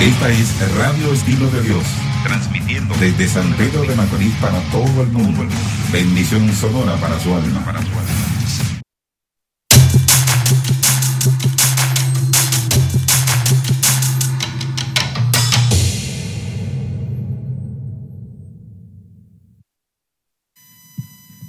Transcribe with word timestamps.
Esta 0.00 0.28
es 0.28 0.76
Radio 0.76 1.10
Estilo 1.10 1.50
de 1.50 1.62
Dios, 1.62 1.82
transmitiendo 2.22 2.94
desde 3.00 3.26
San 3.26 3.50
Pedro 3.54 3.82
de 3.82 3.94
Macorís 3.96 4.34
para 4.34 4.60
todo 4.70 5.02
el 5.02 5.08
mundo. 5.08 5.46
Bendición 5.90 6.52
sonora 6.52 6.96
para 7.00 7.18
su 7.18 7.34
alma. 7.34 7.64
Para 7.64 7.80
su 7.80 7.88
alma. 7.88 8.02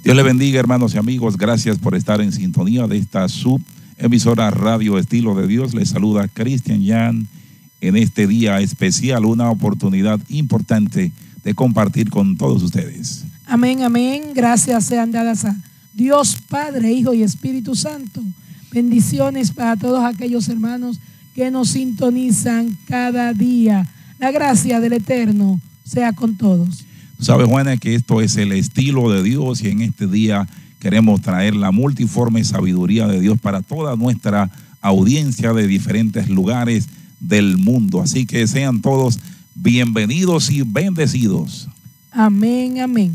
Dios 0.02 0.16
le 0.16 0.22
bendiga, 0.22 0.58
hermanos 0.58 0.94
y 0.94 0.98
amigos. 0.98 1.36
Gracias 1.36 1.78
por 1.78 1.94
estar 1.94 2.22
en 2.22 2.32
sintonía 2.32 2.86
de 2.86 2.96
esta 2.96 3.28
sub 3.28 3.60
emisora 3.98 4.50
Radio 4.50 4.96
Estilo 4.96 5.34
de 5.34 5.46
Dios. 5.46 5.74
Les 5.74 5.90
saluda 5.90 6.28
Cristian 6.28 6.82
Jan 6.84 7.28
en 7.80 7.96
este 7.96 8.26
día 8.26 8.60
especial, 8.60 9.24
una 9.24 9.50
oportunidad 9.50 10.20
importante 10.28 11.12
de 11.44 11.54
compartir 11.54 12.10
con 12.10 12.36
todos 12.36 12.62
ustedes. 12.62 13.24
Amén, 13.46 13.82
amén. 13.82 14.32
Gracias 14.34 14.84
sean 14.84 15.10
dadas 15.10 15.44
a 15.44 15.56
Dios 15.94 16.36
Padre, 16.48 16.92
Hijo 16.92 17.14
y 17.14 17.22
Espíritu 17.22 17.74
Santo. 17.74 18.22
Bendiciones 18.70 19.50
para 19.50 19.76
todos 19.76 20.04
aquellos 20.04 20.48
hermanos 20.48 21.00
que 21.34 21.50
nos 21.50 21.70
sintonizan 21.70 22.76
cada 22.86 23.32
día. 23.32 23.86
La 24.18 24.30
gracia 24.30 24.80
del 24.80 24.94
Eterno 24.94 25.60
sea 25.84 26.12
con 26.12 26.36
todos. 26.36 26.84
Sabes, 27.20 27.48
Juana, 27.48 27.76
que 27.76 27.94
esto 27.94 28.20
es 28.20 28.36
el 28.36 28.52
estilo 28.52 29.10
de 29.10 29.22
Dios 29.22 29.62
y 29.62 29.68
en 29.68 29.80
este 29.80 30.06
día 30.06 30.46
queremos 30.78 31.20
traer 31.20 31.56
la 31.56 31.72
multiforme 31.72 32.44
sabiduría 32.44 33.06
de 33.06 33.20
Dios 33.20 33.38
para 33.40 33.62
toda 33.62 33.96
nuestra 33.96 34.50
audiencia 34.80 35.52
de 35.52 35.66
diferentes 35.66 36.28
lugares 36.28 36.88
del 37.20 37.56
mundo. 37.58 38.00
Así 38.00 38.26
que 38.26 38.46
sean 38.46 38.80
todos 38.80 39.18
bienvenidos 39.54 40.50
y 40.50 40.62
bendecidos. 40.62 41.68
Amén, 42.10 42.80
amén. 42.80 43.14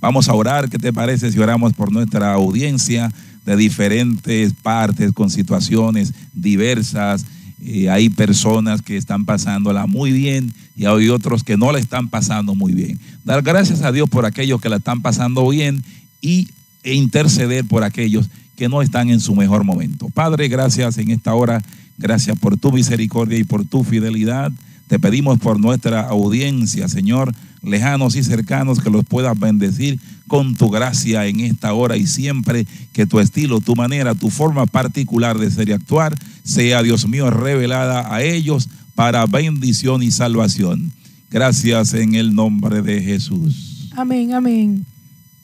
Vamos 0.00 0.28
a 0.28 0.34
orar, 0.34 0.68
¿qué 0.68 0.78
te 0.78 0.92
parece 0.92 1.32
si 1.32 1.38
oramos 1.38 1.72
por 1.72 1.90
nuestra 1.90 2.32
audiencia 2.32 3.12
de 3.44 3.56
diferentes 3.56 4.52
partes 4.52 5.12
con 5.12 5.28
situaciones 5.28 6.12
diversas? 6.32 7.26
Eh, 7.60 7.90
hay 7.90 8.08
personas 8.08 8.80
que 8.82 8.96
están 8.96 9.24
pasándola 9.24 9.86
muy 9.86 10.12
bien 10.12 10.52
y 10.76 10.84
hay 10.84 11.08
otros 11.08 11.42
que 11.42 11.56
no 11.56 11.72
la 11.72 11.80
están 11.80 12.08
pasando 12.08 12.54
muy 12.54 12.72
bien. 12.72 13.00
Dar 13.24 13.42
gracias 13.42 13.82
a 13.82 13.90
Dios 13.90 14.08
por 14.08 14.24
aquellos 14.24 14.60
que 14.60 14.68
la 14.68 14.76
están 14.76 15.02
pasando 15.02 15.48
bien 15.48 15.82
y 16.20 16.48
e 16.84 16.94
interceder 16.94 17.64
por 17.64 17.82
aquellos 17.82 18.28
que 18.58 18.68
no 18.68 18.82
están 18.82 19.08
en 19.08 19.20
su 19.20 19.34
mejor 19.34 19.64
momento. 19.64 20.10
Padre, 20.10 20.48
gracias 20.48 20.98
en 20.98 21.10
esta 21.10 21.32
hora 21.32 21.62
Gracias 21.98 22.38
por 22.38 22.56
tu 22.56 22.70
misericordia 22.70 23.38
y 23.38 23.44
por 23.44 23.64
tu 23.64 23.82
fidelidad. 23.82 24.52
Te 24.86 25.00
pedimos 25.00 25.38
por 25.40 25.60
nuestra 25.60 26.02
audiencia, 26.08 26.88
Señor, 26.88 27.34
lejanos 27.62 28.14
y 28.14 28.22
cercanos, 28.22 28.80
que 28.80 28.88
los 28.88 29.04
puedas 29.04 29.38
bendecir 29.38 29.98
con 30.28 30.54
tu 30.54 30.70
gracia 30.70 31.26
en 31.26 31.40
esta 31.40 31.74
hora 31.74 31.96
y 31.96 32.06
siempre 32.06 32.66
que 32.92 33.06
tu 33.06 33.18
estilo, 33.18 33.60
tu 33.60 33.74
manera, 33.74 34.14
tu 34.14 34.30
forma 34.30 34.64
particular 34.66 35.38
de 35.38 35.50
ser 35.50 35.68
y 35.68 35.72
actuar 35.72 36.16
sea, 36.44 36.82
Dios 36.82 37.08
mío, 37.08 37.30
revelada 37.30 38.14
a 38.14 38.22
ellos 38.22 38.68
para 38.94 39.26
bendición 39.26 40.02
y 40.02 40.12
salvación. 40.12 40.92
Gracias 41.30 41.94
en 41.94 42.14
el 42.14 42.34
nombre 42.34 42.80
de 42.80 43.02
Jesús. 43.02 43.90
Amén, 43.96 44.34
amén. 44.34 44.86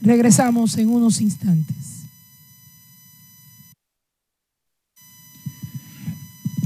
Regresamos 0.01 0.79
en 0.79 0.89
unos 0.89 1.21
instantes. 1.21 1.84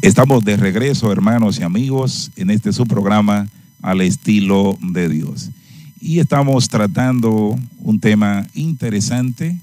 Estamos 0.09 0.43
de 0.43 0.57
regreso, 0.57 1.13
hermanos 1.13 1.59
y 1.59 1.65
amigos, 1.65 2.31
en 2.37 2.49
este 2.49 2.73
su 2.73 2.87
programa 2.87 3.47
al 3.83 4.01
estilo 4.01 4.79
de 4.81 5.07
Dios. 5.07 5.51
Y 6.01 6.19
estamos 6.19 6.71
tratando 6.71 7.59
un 7.81 8.01
tema 8.01 8.47
interesante. 8.55 9.59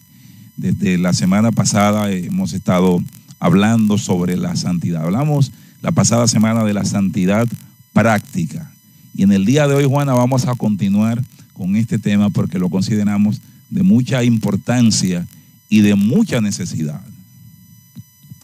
Desde 0.56 1.00
la 1.00 1.14
semana 1.14 1.52
pasada 1.52 2.12
hemos 2.12 2.53
estado 2.53 3.03
hablando 3.40 3.97
sobre 3.97 4.38
la 4.38 4.56
santidad. 4.56 5.06
Hablamos 5.06 5.52
la 5.81 5.92
pasada 5.92 6.28
semana 6.28 6.64
de 6.64 6.75
la 6.75 6.86
santidad 6.86 7.48
práctica. 7.92 8.72
Y 9.16 9.24
en 9.24 9.31
el 9.31 9.46
día 9.46 9.68
de 9.68 9.74
hoy, 9.74 9.86
Juana, 9.86 10.14
vamos 10.14 10.46
a 10.46 10.53
continuar 10.53 11.24
con 11.53 11.75
este 11.75 11.98
tema 11.98 12.30
porque 12.30 12.59
lo 12.59 12.69
consideramos 12.69 13.42
de 13.72 13.81
mucha 13.81 14.24
importancia 14.24 15.25
y 15.69 15.80
de 15.80 15.96
mucha 15.96 16.40
necesidad. 16.40 17.02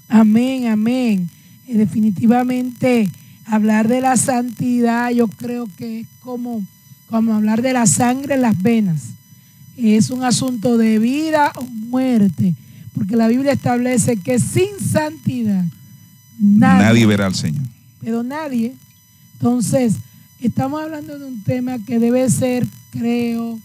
Amén, 0.09 0.65
amén 0.65 1.29
definitivamente 1.77 3.09
hablar 3.45 3.87
de 3.87 4.01
la 4.01 4.17
santidad 4.17 5.09
yo 5.11 5.27
creo 5.27 5.67
que 5.77 6.01
es 6.01 6.07
como, 6.19 6.65
como 7.07 7.33
hablar 7.33 7.61
de 7.61 7.73
la 7.73 7.85
sangre 7.85 8.35
en 8.35 8.41
las 8.41 8.61
venas. 8.61 9.01
Es 9.77 10.09
un 10.09 10.23
asunto 10.23 10.77
de 10.77 10.99
vida 10.99 11.51
o 11.55 11.63
muerte, 11.63 12.53
porque 12.93 13.15
la 13.15 13.27
Biblia 13.27 13.53
establece 13.53 14.17
que 14.17 14.39
sin 14.39 14.79
santidad 14.79 15.65
nadie, 16.39 17.05
verá 17.05 17.27
al 17.27 17.35
Señor. 17.35 17.63
Pero 17.99 18.23
nadie. 18.23 18.75
Entonces, 19.33 19.95
estamos 20.39 20.81
hablando 20.81 21.17
de 21.17 21.25
un 21.25 21.43
tema 21.43 21.79
que 21.79 21.99
debe 21.99 22.29
ser, 22.29 22.65
creo, 22.91 23.59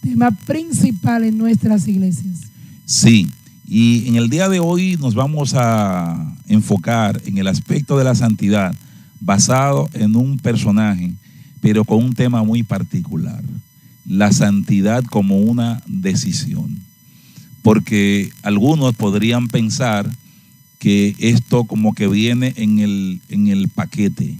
tema 0.00 0.30
principal 0.30 1.24
en 1.24 1.38
nuestras 1.38 1.86
iglesias. 1.86 2.38
Sí, 2.84 3.28
y 3.72 4.08
en 4.08 4.16
el 4.16 4.28
día 4.28 4.48
de 4.48 4.58
hoy 4.58 4.96
nos 4.96 5.14
vamos 5.14 5.54
a 5.54 6.34
enfocar 6.48 7.22
en 7.24 7.38
el 7.38 7.46
aspecto 7.46 7.96
de 7.96 8.02
la 8.02 8.16
santidad 8.16 8.74
basado 9.20 9.88
en 9.92 10.16
un 10.16 10.38
personaje, 10.38 11.12
pero 11.60 11.84
con 11.84 12.02
un 12.02 12.12
tema 12.12 12.42
muy 12.42 12.64
particular. 12.64 13.40
La 14.04 14.32
santidad 14.32 15.04
como 15.04 15.36
una 15.36 15.80
decisión. 15.86 16.80
Porque 17.62 18.30
algunos 18.42 18.96
podrían 18.96 19.46
pensar 19.46 20.10
que 20.80 21.14
esto 21.20 21.62
como 21.62 21.94
que 21.94 22.08
viene 22.08 22.52
en 22.56 22.80
el, 22.80 23.20
en 23.28 23.46
el 23.46 23.68
paquete, 23.68 24.36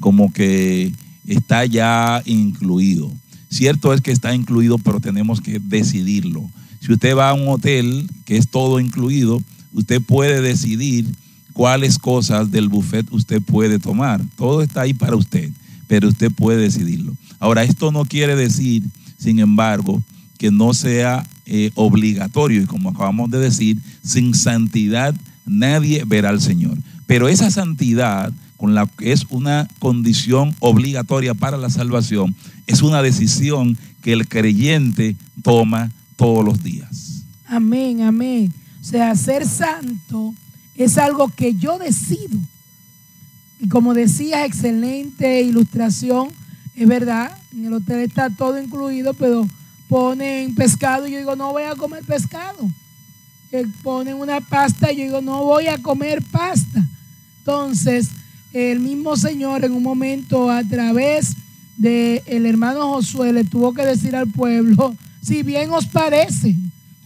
como 0.00 0.32
que 0.32 0.92
está 1.26 1.66
ya 1.66 2.22
incluido. 2.24 3.12
Cierto 3.50 3.92
es 3.92 4.00
que 4.00 4.12
está 4.12 4.34
incluido, 4.34 4.78
pero 4.78 4.98
tenemos 4.98 5.42
que 5.42 5.58
decidirlo 5.58 6.48
si 6.84 6.92
usted 6.92 7.16
va 7.16 7.30
a 7.30 7.34
un 7.34 7.46
hotel, 7.46 8.10
que 8.24 8.36
es 8.36 8.48
todo 8.48 8.80
incluido, 8.80 9.40
usted 9.72 10.02
puede 10.02 10.42
decidir 10.42 11.06
cuáles 11.52 11.96
cosas 11.96 12.50
del 12.50 12.68
buffet 12.68 13.06
usted 13.12 13.40
puede 13.40 13.78
tomar. 13.78 14.20
Todo 14.36 14.62
está 14.62 14.80
ahí 14.80 14.92
para 14.92 15.14
usted, 15.14 15.52
pero 15.86 16.08
usted 16.08 16.32
puede 16.32 16.62
decidirlo. 16.62 17.14
Ahora, 17.38 17.62
esto 17.62 17.92
no 17.92 18.04
quiere 18.04 18.34
decir, 18.34 18.82
sin 19.16 19.38
embargo, 19.38 20.02
que 20.38 20.50
no 20.50 20.74
sea 20.74 21.24
eh, 21.46 21.70
obligatorio. 21.76 22.62
Y 22.62 22.66
como 22.66 22.90
acabamos 22.90 23.30
de 23.30 23.38
decir, 23.38 23.78
sin 24.02 24.34
santidad 24.34 25.14
nadie 25.46 26.02
verá 26.04 26.30
al 26.30 26.40
Señor. 26.40 26.76
Pero 27.06 27.28
esa 27.28 27.52
santidad, 27.52 28.32
con 28.56 28.74
la 28.74 28.86
que 28.86 29.12
es 29.12 29.24
una 29.30 29.68
condición 29.78 30.52
obligatoria 30.58 31.34
para 31.34 31.58
la 31.58 31.70
salvación, 31.70 32.34
es 32.66 32.82
una 32.82 33.02
decisión 33.02 33.78
que 34.02 34.12
el 34.12 34.26
creyente 34.26 35.14
toma 35.44 35.92
todos 36.16 36.44
los 36.44 36.62
días. 36.62 37.22
Amén, 37.46 38.02
amén. 38.02 38.52
O 38.80 38.84
sea, 38.84 39.14
ser 39.14 39.46
santo 39.46 40.34
es 40.74 40.98
algo 40.98 41.28
que 41.28 41.54
yo 41.54 41.78
decido. 41.78 42.38
Y 43.60 43.68
como 43.68 43.94
decía, 43.94 44.44
excelente 44.44 45.42
ilustración, 45.42 46.30
es 46.74 46.88
verdad, 46.88 47.36
en 47.52 47.66
el 47.66 47.74
hotel 47.74 48.00
está 48.00 48.30
todo 48.30 48.60
incluido, 48.60 49.14
pero 49.14 49.46
ponen 49.88 50.54
pescado 50.54 51.06
y 51.06 51.12
yo 51.12 51.18
digo, 51.18 51.36
no 51.36 51.52
voy 51.52 51.64
a 51.64 51.76
comer 51.76 52.02
pescado. 52.04 52.68
Eh, 53.52 53.66
ponen 53.82 54.14
una 54.14 54.40
pasta 54.40 54.90
y 54.90 54.96
yo 54.96 55.04
digo, 55.04 55.20
no 55.20 55.44
voy 55.44 55.66
a 55.66 55.76
comer 55.78 56.22
pasta. 56.22 56.84
Entonces, 57.38 58.08
el 58.52 58.80
mismo 58.80 59.16
Señor 59.16 59.64
en 59.64 59.72
un 59.72 59.82
momento 59.82 60.50
a 60.50 60.64
través 60.64 61.36
del 61.76 62.22
el 62.26 62.46
hermano 62.46 62.88
Josué 62.88 63.32
le 63.32 63.44
tuvo 63.44 63.74
que 63.74 63.84
decir 63.84 64.16
al 64.16 64.28
pueblo, 64.28 64.94
si 65.22 65.42
bien 65.42 65.70
os 65.70 65.86
parece. 65.86 66.56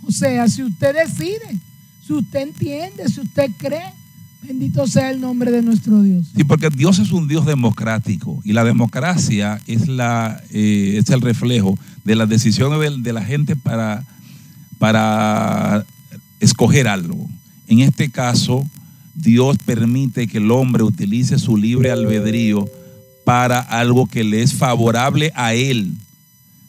O 0.06 0.10
sea, 0.10 0.48
si 0.48 0.62
usted 0.62 0.94
decide, 0.94 1.58
si 2.04 2.12
usted 2.12 2.40
entiende, 2.40 3.08
si 3.08 3.20
usted 3.20 3.50
cree, 3.58 3.92
bendito 4.42 4.86
sea 4.86 5.10
el 5.10 5.20
nombre 5.20 5.50
de 5.50 5.62
nuestro 5.62 6.02
Dios. 6.02 6.28
Sí, 6.34 6.44
porque 6.44 6.70
Dios 6.70 6.98
es 6.98 7.12
un 7.12 7.28
Dios 7.28 7.46
democrático 7.46 8.40
y 8.44 8.52
la 8.52 8.64
democracia 8.64 9.60
es, 9.66 9.88
la, 9.88 10.40
eh, 10.50 10.98
es 10.98 11.10
el 11.10 11.20
reflejo 11.20 11.78
de 12.04 12.16
las 12.16 12.28
decisiones 12.28 12.78
de, 12.80 13.02
de 13.02 13.12
la 13.12 13.24
gente 13.24 13.56
para, 13.56 14.04
para 14.78 15.84
escoger 16.40 16.86
algo. 16.86 17.28
En 17.66 17.80
este 17.80 18.10
caso, 18.10 18.64
Dios 19.14 19.56
permite 19.64 20.28
que 20.28 20.38
el 20.38 20.50
hombre 20.50 20.84
utilice 20.84 21.38
su 21.38 21.56
libre 21.56 21.90
albedrío 21.90 22.68
para 23.24 23.58
algo 23.58 24.06
que 24.06 24.22
le 24.22 24.42
es 24.42 24.54
favorable 24.54 25.32
a 25.34 25.54
él, 25.54 25.94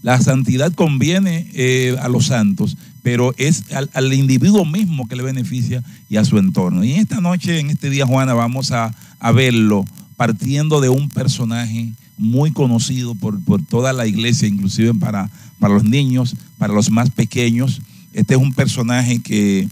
la 0.01 0.21
santidad 0.21 0.73
conviene 0.73 1.49
eh, 1.53 1.95
a 2.01 2.07
los 2.07 2.27
santos, 2.27 2.77
pero 3.03 3.33
es 3.37 3.63
al, 3.93 4.13
individuo 4.13 4.65
mismo 4.65 5.07
que 5.07 5.15
le 5.15 5.23
beneficia 5.23 5.83
y 6.09 6.17
a 6.17 6.25
su 6.25 6.37
entorno. 6.37 6.83
Y 6.83 6.93
esta 6.93 7.21
noche, 7.21 7.59
en 7.59 7.69
este 7.69 7.89
día, 7.89 8.05
Juana, 8.05 8.33
vamos 8.33 8.71
a, 8.71 8.93
verlo 9.33 9.85
partiendo 10.15 10.79
de 10.79 10.89
un 10.89 11.09
personaje 11.09 11.91
muy 12.17 12.51
conocido 12.51 13.15
por, 13.15 13.43
por 13.43 13.63
toda 13.63 13.93
la 13.93 14.07
iglesia, 14.07 14.47
inclusive 14.47 14.93
para, 14.93 15.29
para 15.59 15.73
los 15.73 15.83
niños, 15.83 16.35
para 16.57 16.73
los 16.73 16.89
más 16.89 17.09
pequeños. 17.09 17.81
Este 18.13 18.35
es 18.35 18.39
un 18.39 18.53
personaje 18.53 19.19
que, 19.19 19.67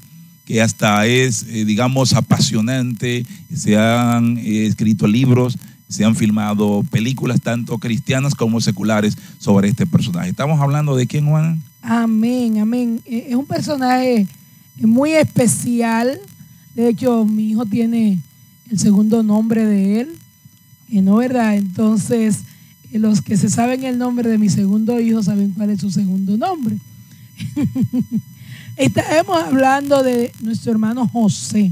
que 0.46 0.62
hasta 0.62 1.06
es, 1.08 1.44
eh, 1.50 1.66
digamos, 1.66 2.14
apasionante. 2.14 3.26
Se 3.54 3.78
han 3.78 4.38
eh, 4.38 4.66
escrito 4.66 5.08
libros, 5.08 5.58
se 5.88 6.04
han 6.04 6.16
filmado 6.16 6.84
películas, 6.90 7.42
tanto 7.42 7.78
cristianas 7.78 8.36
como 8.36 8.60
seculares, 8.62 9.18
sobre 9.38 9.70
este 9.70 9.86
personaje. 9.86 10.30
Estamos 10.30 10.60
hablando 10.60 10.96
de 10.96 11.08
quién, 11.08 11.28
Juan. 11.28 11.62
Amén, 11.82 12.60
amén. 12.60 13.02
Eh, 13.06 13.28
Es 13.30 13.36
un 13.36 13.46
personaje 13.46 14.28
muy 14.78 15.12
especial. 15.12 16.20
De 16.74 16.90
hecho, 16.90 17.26
mi 17.26 17.52
hijo 17.52 17.66
tiene 17.66 18.20
el 18.70 18.80
segundo 18.80 19.24
nombre 19.24 19.66
de 19.66 20.02
él. 20.02 20.10
Eh, 20.90 21.02
¿No 21.02 21.18
verdad? 21.18 21.56
Entonces, 21.56 22.40
eh, 22.92 23.00
los 23.00 23.22
que 23.22 23.38
se 23.38 23.50
saben 23.50 23.84
el 23.84 23.98
nombre 23.98 24.30
de 24.30 24.38
mi 24.38 24.50
segundo 24.50 25.00
hijo 25.00 25.22
saben 25.24 25.52
cuál 25.52 25.70
es 25.70 25.80
su 25.82 25.92
segundo 25.92 26.38
nombre. 26.38 26.78
Estamos 28.76 29.44
hablando 29.44 30.04
de 30.04 30.32
nuestro 30.42 30.72
hermano 30.72 31.08
José. 31.08 31.72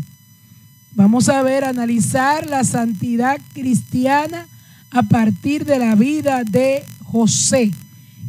Vamos 0.96 1.28
a 1.28 1.42
ver, 1.42 1.64
analizar 1.64 2.48
la 2.48 2.64
santidad 2.64 3.40
cristiana 3.54 4.48
a 4.92 5.02
partir 5.02 5.66
de 5.66 5.80
la 5.80 5.96
vida 5.96 6.44
de 6.44 6.84
José. 7.04 7.72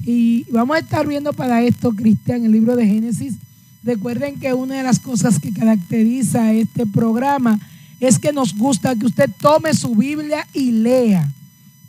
Y 0.07 0.45
vamos 0.51 0.77
a 0.77 0.81
estar 0.81 1.07
viendo 1.07 1.35
para 1.35 1.63
esto, 1.63 1.93
Cristian, 1.93 2.43
el 2.43 2.53
libro 2.53 2.75
de 2.75 2.87
Génesis. 2.87 3.35
Recuerden 3.83 4.41
que 4.41 4.55
una 4.55 4.77
de 4.77 4.83
las 4.83 4.99
cosas 4.99 5.39
que 5.39 5.53
caracteriza 5.53 6.55
este 6.55 6.87
programa 6.87 7.61
es 8.01 8.19
que 8.19 8.33
nos 8.33 8.57
gusta 8.57 8.97
que 8.97 9.07
usted 9.07 9.31
tome 9.39 9.75
su 9.75 9.95
Biblia 9.95 10.47
y 10.55 10.71
lea. 10.73 11.31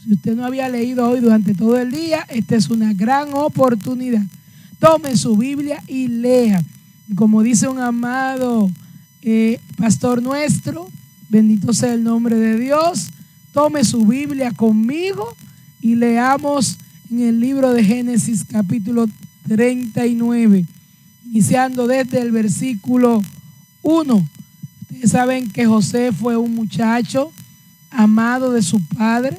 Si 0.04 0.12
usted 0.12 0.36
no 0.36 0.45
había 0.45 0.68
leído 0.68 1.07
hoy 1.07 1.22
durante 1.22 1.54
todo 1.54 1.80
el 1.80 1.92
día, 1.92 2.25
esta 2.27 2.57
es 2.57 2.69
una 2.69 2.94
gran 2.94 3.30
oportunidad. 3.33 4.24
Tome 4.77 5.16
su 5.16 5.38
Biblia 5.38 5.81
y 5.88 6.10
lea. 6.10 6.62
Como 7.16 7.42
dice 7.44 7.69
un 7.69 7.80
amado 7.80 8.69
pastor 9.77 10.22
nuestro, 10.22 10.88
bendito 11.30 11.74
sea 11.74 11.94
el 11.94 12.04
nombre 12.04 12.36
de 12.36 12.60
Dios, 12.60 13.07
tome 13.54 13.83
su 13.83 14.06
Biblia 14.06 14.51
conmigo 14.51 15.36
y 15.81 15.95
leamos 15.95 16.77
en 17.10 17.22
el 17.22 17.39
libro 17.39 17.72
de 17.74 17.83
Génesis 17.83 18.45
capítulo 18.45 19.07
39, 19.48 20.66
iniciando 21.25 21.88
desde 21.88 22.22
el 22.22 22.31
versículo 22.31 23.22
1. 23.81 24.30
Ustedes 24.81 25.12
saben 25.12 25.50
que 25.50 25.66
José 25.66 26.12
fue 26.12 26.38
un 26.38 26.54
muchacho 26.54 27.31
amado 27.89 28.51
de 28.51 28.62
su 28.62 28.80
padre, 28.88 29.38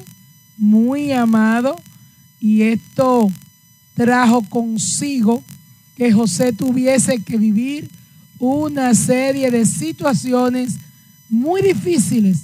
muy 0.57 1.13
amado, 1.13 1.79
y 2.41 2.63
esto 2.63 3.31
trajo 3.93 4.41
consigo 4.49 5.43
que 5.95 6.11
José 6.11 6.51
tuviese 6.51 7.19
que 7.19 7.37
vivir 7.37 7.89
una 8.39 8.93
serie 8.93 9.49
de 9.49 9.65
situaciones 9.65 10.75
muy 11.29 11.61
difíciles, 11.61 12.43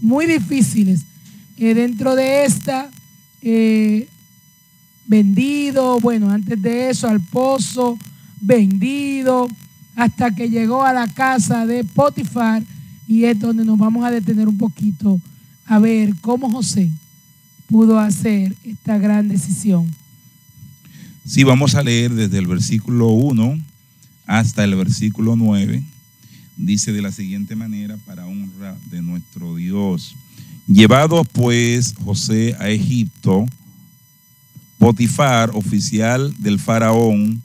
muy 0.00 0.26
difíciles. 0.26 1.02
Eh, 1.56 1.74
dentro 1.74 2.14
de 2.14 2.44
esta, 2.44 2.90
eh, 3.42 4.08
vendido, 5.06 6.00
bueno, 6.00 6.30
antes 6.30 6.60
de 6.60 6.90
eso 6.90 7.08
al 7.08 7.20
pozo, 7.20 7.98
vendido, 8.40 9.48
hasta 9.96 10.34
que 10.34 10.48
llegó 10.48 10.84
a 10.84 10.92
la 10.92 11.06
casa 11.08 11.66
de 11.66 11.84
Potifar 11.84 12.62
y 13.06 13.24
es 13.24 13.38
donde 13.38 13.64
nos 13.64 13.78
vamos 13.78 14.04
a 14.04 14.10
detener 14.10 14.48
un 14.48 14.56
poquito 14.56 15.20
a 15.66 15.78
ver 15.78 16.14
cómo 16.20 16.50
José 16.50 16.90
pudo 17.66 17.98
hacer 17.98 18.54
esta 18.64 18.98
gran 18.98 19.28
decisión. 19.28 19.90
Sí, 21.24 21.44
vamos 21.44 21.74
a 21.74 21.82
leer 21.82 22.12
desde 22.12 22.38
el 22.38 22.46
versículo 22.46 23.08
1 23.08 23.69
hasta 24.30 24.62
el 24.62 24.76
versículo 24.76 25.34
9. 25.34 25.82
Dice 26.56 26.92
de 26.92 27.02
la 27.02 27.10
siguiente 27.10 27.56
manera, 27.56 27.96
para 28.06 28.26
honra 28.26 28.76
de 28.88 29.02
nuestro 29.02 29.56
Dios. 29.56 30.14
Llevado 30.68 31.24
pues 31.24 31.94
José 32.04 32.54
a 32.60 32.68
Egipto, 32.68 33.48
Potifar, 34.78 35.50
oficial 35.54 36.32
del 36.38 36.60
faraón, 36.60 37.42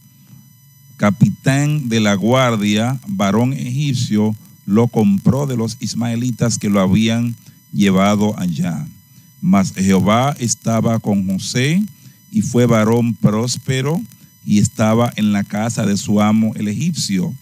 capitán 0.96 1.90
de 1.90 2.02
la 2.02 2.14
guardia, 2.14 3.00
varón 3.08 3.54
egipcio, 3.54 4.36
lo 4.68 4.88
compró 4.88 5.48
de 5.48 5.58
los 5.58 5.78
ismaelitas 5.80 6.60
que 6.60 6.70
lo 6.70 6.82
habían 6.82 7.36
llevado 7.74 8.40
allá. 8.40 8.88
Mas 9.42 9.74
Jehová 9.74 10.36
estaba 10.40 11.00
con 11.00 11.28
José 11.28 11.82
y 12.32 12.44
fue 12.44 12.68
varón 12.68 13.16
próspero 13.16 14.00
y 14.46 14.60
estaba 14.60 15.12
en 15.16 15.32
la 15.32 15.44
casa 15.44 15.86
de 15.86 15.98
su 15.98 16.22
amo 16.22 16.54
el 16.56 16.68
egipcio. 16.68 17.34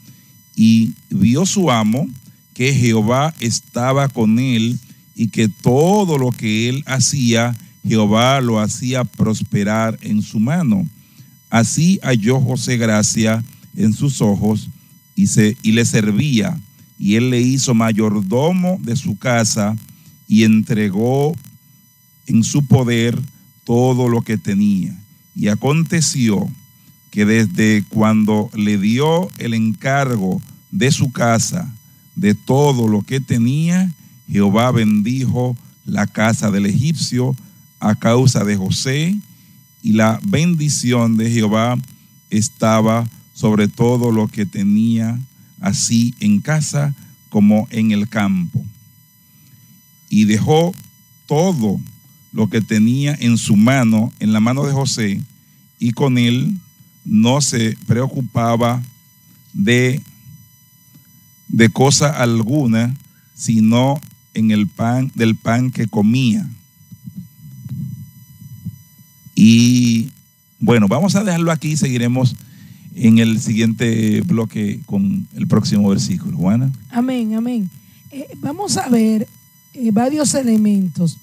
Y 0.55 0.93
vio 1.09 1.45
su 1.45 1.69
amo 1.69 2.07
que 2.53 2.73
Jehová 2.73 3.33
estaba 3.39 4.07
con 4.07 4.39
él 4.39 4.79
y 5.15 5.27
que 5.27 5.49
todo 5.49 6.17
lo 6.17 6.31
que 6.31 6.69
él 6.69 6.83
hacía, 6.85 7.55
Jehová 7.85 8.39
lo 8.41 8.59
hacía 8.59 9.03
prosperar 9.03 9.97
en 10.01 10.21
su 10.21 10.39
mano. 10.39 10.87
Así 11.49 11.99
halló 12.03 12.39
José 12.39 12.77
gracia 12.77 13.43
en 13.75 13.93
sus 13.93 14.21
ojos 14.21 14.69
y, 15.15 15.27
se, 15.27 15.57
y 15.61 15.73
le 15.73 15.85
servía. 15.85 16.59
Y 16.97 17.15
él 17.15 17.29
le 17.31 17.41
hizo 17.41 17.73
mayordomo 17.73 18.77
de 18.81 18.95
su 18.95 19.17
casa 19.17 19.75
y 20.27 20.43
entregó 20.43 21.35
en 22.27 22.43
su 22.43 22.65
poder 22.65 23.19
todo 23.65 24.07
lo 24.07 24.21
que 24.21 24.37
tenía. 24.37 24.97
Y 25.35 25.47
aconteció 25.47 26.47
que 27.13 27.25
desde 27.27 27.83
cuando 27.89 28.49
le 28.55 28.79
dio 28.79 29.29
el 29.37 29.53
encargo 29.53 30.41
de 30.71 30.91
su 30.91 31.11
casa, 31.11 31.71
de 32.15 32.33
todo 32.33 32.87
lo 32.87 33.03
que 33.03 33.19
tenía, 33.19 33.91
Jehová 34.27 34.71
bendijo 34.71 35.55
la 35.85 36.07
casa 36.07 36.49
del 36.49 36.65
egipcio 36.65 37.35
a 37.79 37.93
causa 37.93 38.43
de 38.43 38.55
José, 38.57 39.15
y 39.83 39.91
la 39.91 40.19
bendición 40.23 41.15
de 41.15 41.29
Jehová 41.29 41.77
estaba 42.31 43.07
sobre 43.35 43.67
todo 43.67 44.11
lo 44.11 44.27
que 44.27 44.47
tenía, 44.47 45.19
así 45.59 46.15
en 46.19 46.41
casa 46.41 46.95
como 47.29 47.67
en 47.69 47.91
el 47.91 48.09
campo. 48.09 48.65
Y 50.09 50.25
dejó 50.25 50.73
todo 51.27 51.79
lo 52.31 52.49
que 52.49 52.61
tenía 52.61 53.15
en 53.19 53.37
su 53.37 53.55
mano, 53.55 54.11
en 54.19 54.33
la 54.33 54.39
mano 54.39 54.65
de 54.65 54.73
José, 54.73 55.21
y 55.77 55.91
con 55.91 56.17
él 56.17 56.57
no 57.05 57.41
se 57.41 57.77
preocupaba 57.85 58.81
de, 59.53 60.01
de 61.47 61.69
cosa 61.69 62.09
alguna, 62.09 62.95
sino 63.35 64.01
en 64.33 64.51
el 64.51 64.67
pan, 64.67 65.11
del 65.15 65.35
pan 65.35 65.71
que 65.71 65.87
comía. 65.87 66.47
Y 69.35 70.09
bueno, 70.59 70.87
vamos 70.87 71.15
a 71.15 71.23
dejarlo 71.23 71.51
aquí 71.51 71.69
y 71.69 71.77
seguiremos 71.77 72.35
en 72.95 73.17
el 73.17 73.39
siguiente 73.39 74.21
bloque 74.21 74.81
con 74.85 75.27
el 75.35 75.47
próximo 75.47 75.89
versículo. 75.89 76.37
Juana. 76.37 76.71
Amén, 76.89 77.35
amén. 77.35 77.69
Eh, 78.11 78.27
vamos 78.37 78.77
a 78.77 78.87
ver 78.89 79.27
eh, 79.73 79.91
varios 79.91 80.33
elementos. 80.35 81.17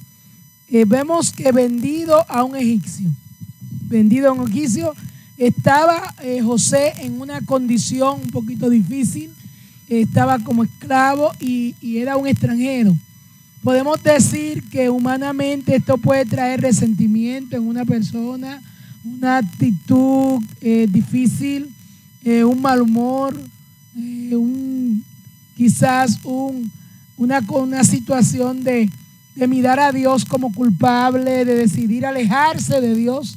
Eh, 0.69 0.85
vemos 0.85 1.33
que 1.33 1.51
vendido 1.53 2.25
a 2.29 2.45
un 2.45 2.57
egipcio, 2.57 3.11
vendido 3.89 4.29
a 4.29 4.33
un 4.33 4.49
egipcio, 4.49 4.95
estaba 5.41 6.15
eh, 6.23 6.43
José 6.43 6.93
en 7.01 7.19
una 7.19 7.41
condición 7.41 8.21
un 8.23 8.31
poquito 8.31 8.69
difícil, 8.69 9.31
estaba 9.89 10.39
como 10.39 10.65
esclavo 10.65 11.33
y, 11.41 11.75
era 11.97 12.19
un 12.19 12.27
extranjero. 12.27 12.95
Podemos 13.65 14.03
decir 14.03 14.63
que 14.69 14.91
humanamente 14.91 15.77
esto 15.77 15.97
puede 15.97 16.27
traer 16.27 16.61
resentimiento 16.61 17.57
en 17.57 17.67
una 17.67 17.87
persona, 17.87 18.63
una 19.03 19.39
actitud 19.39 20.43
eh, 20.61 20.87
difícil, 20.89 21.71
eh, 22.23 22.45
un 22.45 22.61
mal 22.61 22.83
humor, 22.83 23.35
un, 23.97 25.03
quizás 25.57 26.19
un, 26.23 26.71
una, 27.17 27.41
una 27.49 27.83
situación 27.83 28.63
de, 28.63 28.91
de 29.35 29.49
mirar 29.49 29.81
a 29.81 29.91
Dios 29.91 30.25
como 30.27 30.53
culpable, 30.53 31.47
de 31.47 31.55
decidir 31.55 32.05
alejarse 32.05 32.81
de 32.81 32.95
Dios 32.95 33.37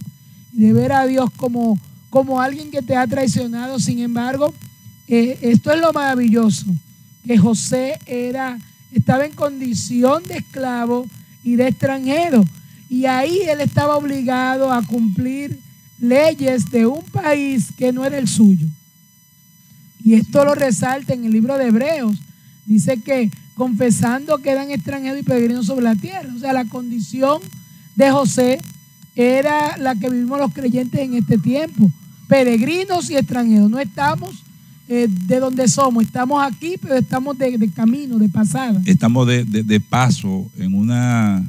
de 0.53 0.71
ver 0.71 0.91
a 0.93 1.05
Dios 1.05 1.29
como, 1.35 1.77
como 2.13 2.39
alguien 2.39 2.69
que 2.69 2.83
te 2.83 2.95
ha 2.95 3.07
traicionado. 3.07 3.79
Sin 3.79 3.97
embargo, 3.97 4.53
eh, 5.07 5.35
esto 5.41 5.71
es 5.71 5.81
lo 5.81 5.91
maravilloso, 5.93 6.67
que 7.25 7.39
José 7.39 7.97
era, 8.05 8.59
estaba 8.91 9.25
en 9.25 9.31
condición 9.31 10.23
de 10.27 10.35
esclavo 10.35 11.07
y 11.43 11.55
de 11.55 11.69
extranjero. 11.69 12.45
Y 12.87 13.07
ahí 13.07 13.39
él 13.47 13.61
estaba 13.61 13.97
obligado 13.97 14.71
a 14.71 14.83
cumplir 14.83 15.59
leyes 15.99 16.69
de 16.69 16.85
un 16.85 17.01
país 17.01 17.69
que 17.75 17.91
no 17.91 18.05
era 18.05 18.19
el 18.19 18.27
suyo. 18.27 18.67
Y 20.05 20.13
esto 20.13 20.45
lo 20.45 20.53
resalta 20.53 21.15
en 21.15 21.25
el 21.25 21.31
libro 21.31 21.57
de 21.57 21.69
Hebreos. 21.69 22.15
Dice 22.67 22.97
que 22.97 23.31
confesando 23.55 24.37
que 24.37 24.51
eran 24.51 24.69
extranjeros 24.69 25.19
y 25.19 25.23
peregrinos 25.23 25.65
sobre 25.65 25.85
la 25.85 25.95
tierra. 25.95 26.31
O 26.35 26.37
sea, 26.37 26.53
la 26.53 26.65
condición 26.65 27.41
de 27.95 28.11
José 28.11 28.59
era 29.15 29.77
la 29.77 29.95
que 29.95 30.11
vivimos 30.11 30.37
los 30.37 30.53
creyentes 30.53 31.01
en 31.01 31.15
este 31.15 31.39
tiempo. 31.39 31.89
Peregrinos 32.33 33.11
y 33.11 33.15
extranjeros. 33.15 33.69
No 33.69 33.77
estamos 33.77 34.43
eh, 34.89 35.07
de 35.07 35.39
donde 35.39 35.67
somos, 35.67 36.03
estamos 36.03 36.43
aquí, 36.43 36.77
pero 36.81 36.95
estamos 36.95 37.37
de, 37.37 37.69
camino, 37.69 38.17
de 38.17 38.27
pasada. 38.27 38.81
Estamos 38.87 39.27
de, 39.27 39.45
de, 39.45 39.79
paso 39.79 40.49
en, 40.57 40.73
una, 40.73 41.45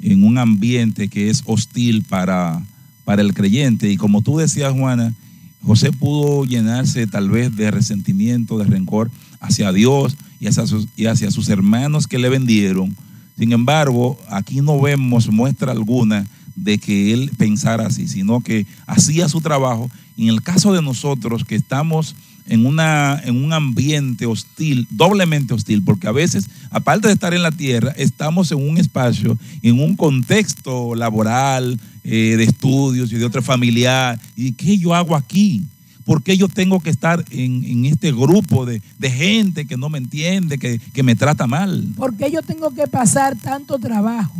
en 0.00 0.24
un 0.24 0.38
ambiente 0.38 1.06
que 1.06 1.30
es 1.30 1.44
hostil 1.46 2.02
para, 2.02 2.60
para 3.04 3.22
el 3.22 3.32
creyente. 3.32 3.92
Y 3.92 3.96
como 3.96 4.22
tú 4.22 4.38
decías, 4.38 4.72
Juana, 4.72 5.14
José 5.62 5.92
pudo 5.92 6.44
llenarse 6.46 7.06
tal 7.06 7.30
vez 7.30 7.54
de 7.54 7.70
resentimiento, 7.70 8.58
de 8.58 8.64
rencor 8.64 9.08
hacia 9.38 9.70
Dios 9.70 10.16
y 10.40 10.48
hacia 10.48 10.64
y 10.96 11.06
hacia 11.06 11.30
sus 11.30 11.48
hermanos 11.48 12.08
que 12.08 12.18
le 12.18 12.28
vendieron. 12.28 12.96
Sin 13.38 13.52
embargo, 13.52 14.18
aquí 14.28 14.62
no 14.62 14.80
vemos 14.80 15.28
muestra 15.28 15.70
alguna 15.70 16.26
de 16.54 16.78
que 16.78 17.12
él 17.12 17.30
pensara 17.36 17.86
así, 17.86 18.08
sino 18.08 18.40
que 18.40 18.66
hacía 18.86 19.28
su 19.28 19.40
trabajo. 19.40 19.90
En 20.16 20.28
el 20.28 20.42
caso 20.42 20.72
de 20.72 20.82
nosotros 20.82 21.44
que 21.44 21.54
estamos 21.54 22.14
en, 22.46 22.66
una, 22.66 23.20
en 23.24 23.42
un 23.42 23.52
ambiente 23.52 24.26
hostil, 24.26 24.86
doblemente 24.90 25.54
hostil, 25.54 25.82
porque 25.82 26.08
a 26.08 26.12
veces, 26.12 26.46
aparte 26.70 27.08
de 27.08 27.14
estar 27.14 27.34
en 27.34 27.42
la 27.42 27.52
tierra, 27.52 27.92
estamos 27.96 28.50
en 28.52 28.66
un 28.66 28.78
espacio, 28.78 29.38
en 29.62 29.80
un 29.80 29.96
contexto 29.96 30.94
laboral, 30.94 31.78
eh, 32.04 32.34
de 32.36 32.44
estudios 32.44 33.12
y 33.12 33.16
de 33.16 33.24
otro 33.24 33.42
familiar. 33.42 34.18
¿Y 34.36 34.52
qué 34.52 34.76
yo 34.76 34.94
hago 34.94 35.16
aquí? 35.16 35.62
¿Por 36.04 36.22
qué 36.22 36.36
yo 36.36 36.48
tengo 36.48 36.80
que 36.80 36.90
estar 36.90 37.24
en, 37.30 37.84
este 37.84 38.10
grupo 38.10 38.66
de, 38.66 38.82
gente 39.00 39.66
que 39.66 39.76
no 39.76 39.88
me 39.88 39.98
entiende, 39.98 40.58
que, 40.58 40.80
que 40.92 41.02
me 41.04 41.14
trata 41.14 41.46
mal? 41.46 41.92
¿Por 41.96 42.16
qué 42.16 42.30
yo 42.30 42.42
tengo 42.42 42.74
que 42.74 42.88
pasar 42.88 43.36
tanto 43.36 43.78
trabajo? 43.78 44.34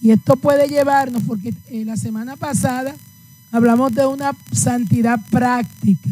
Y 0.00 0.10
esto 0.10 0.36
puede 0.36 0.68
llevarnos, 0.68 1.22
porque 1.24 1.52
eh, 1.68 1.84
la 1.84 1.96
semana 1.96 2.36
pasada 2.36 2.94
hablamos 3.52 3.94
de 3.94 4.06
una 4.06 4.32
santidad 4.52 5.20
práctica. 5.30 6.10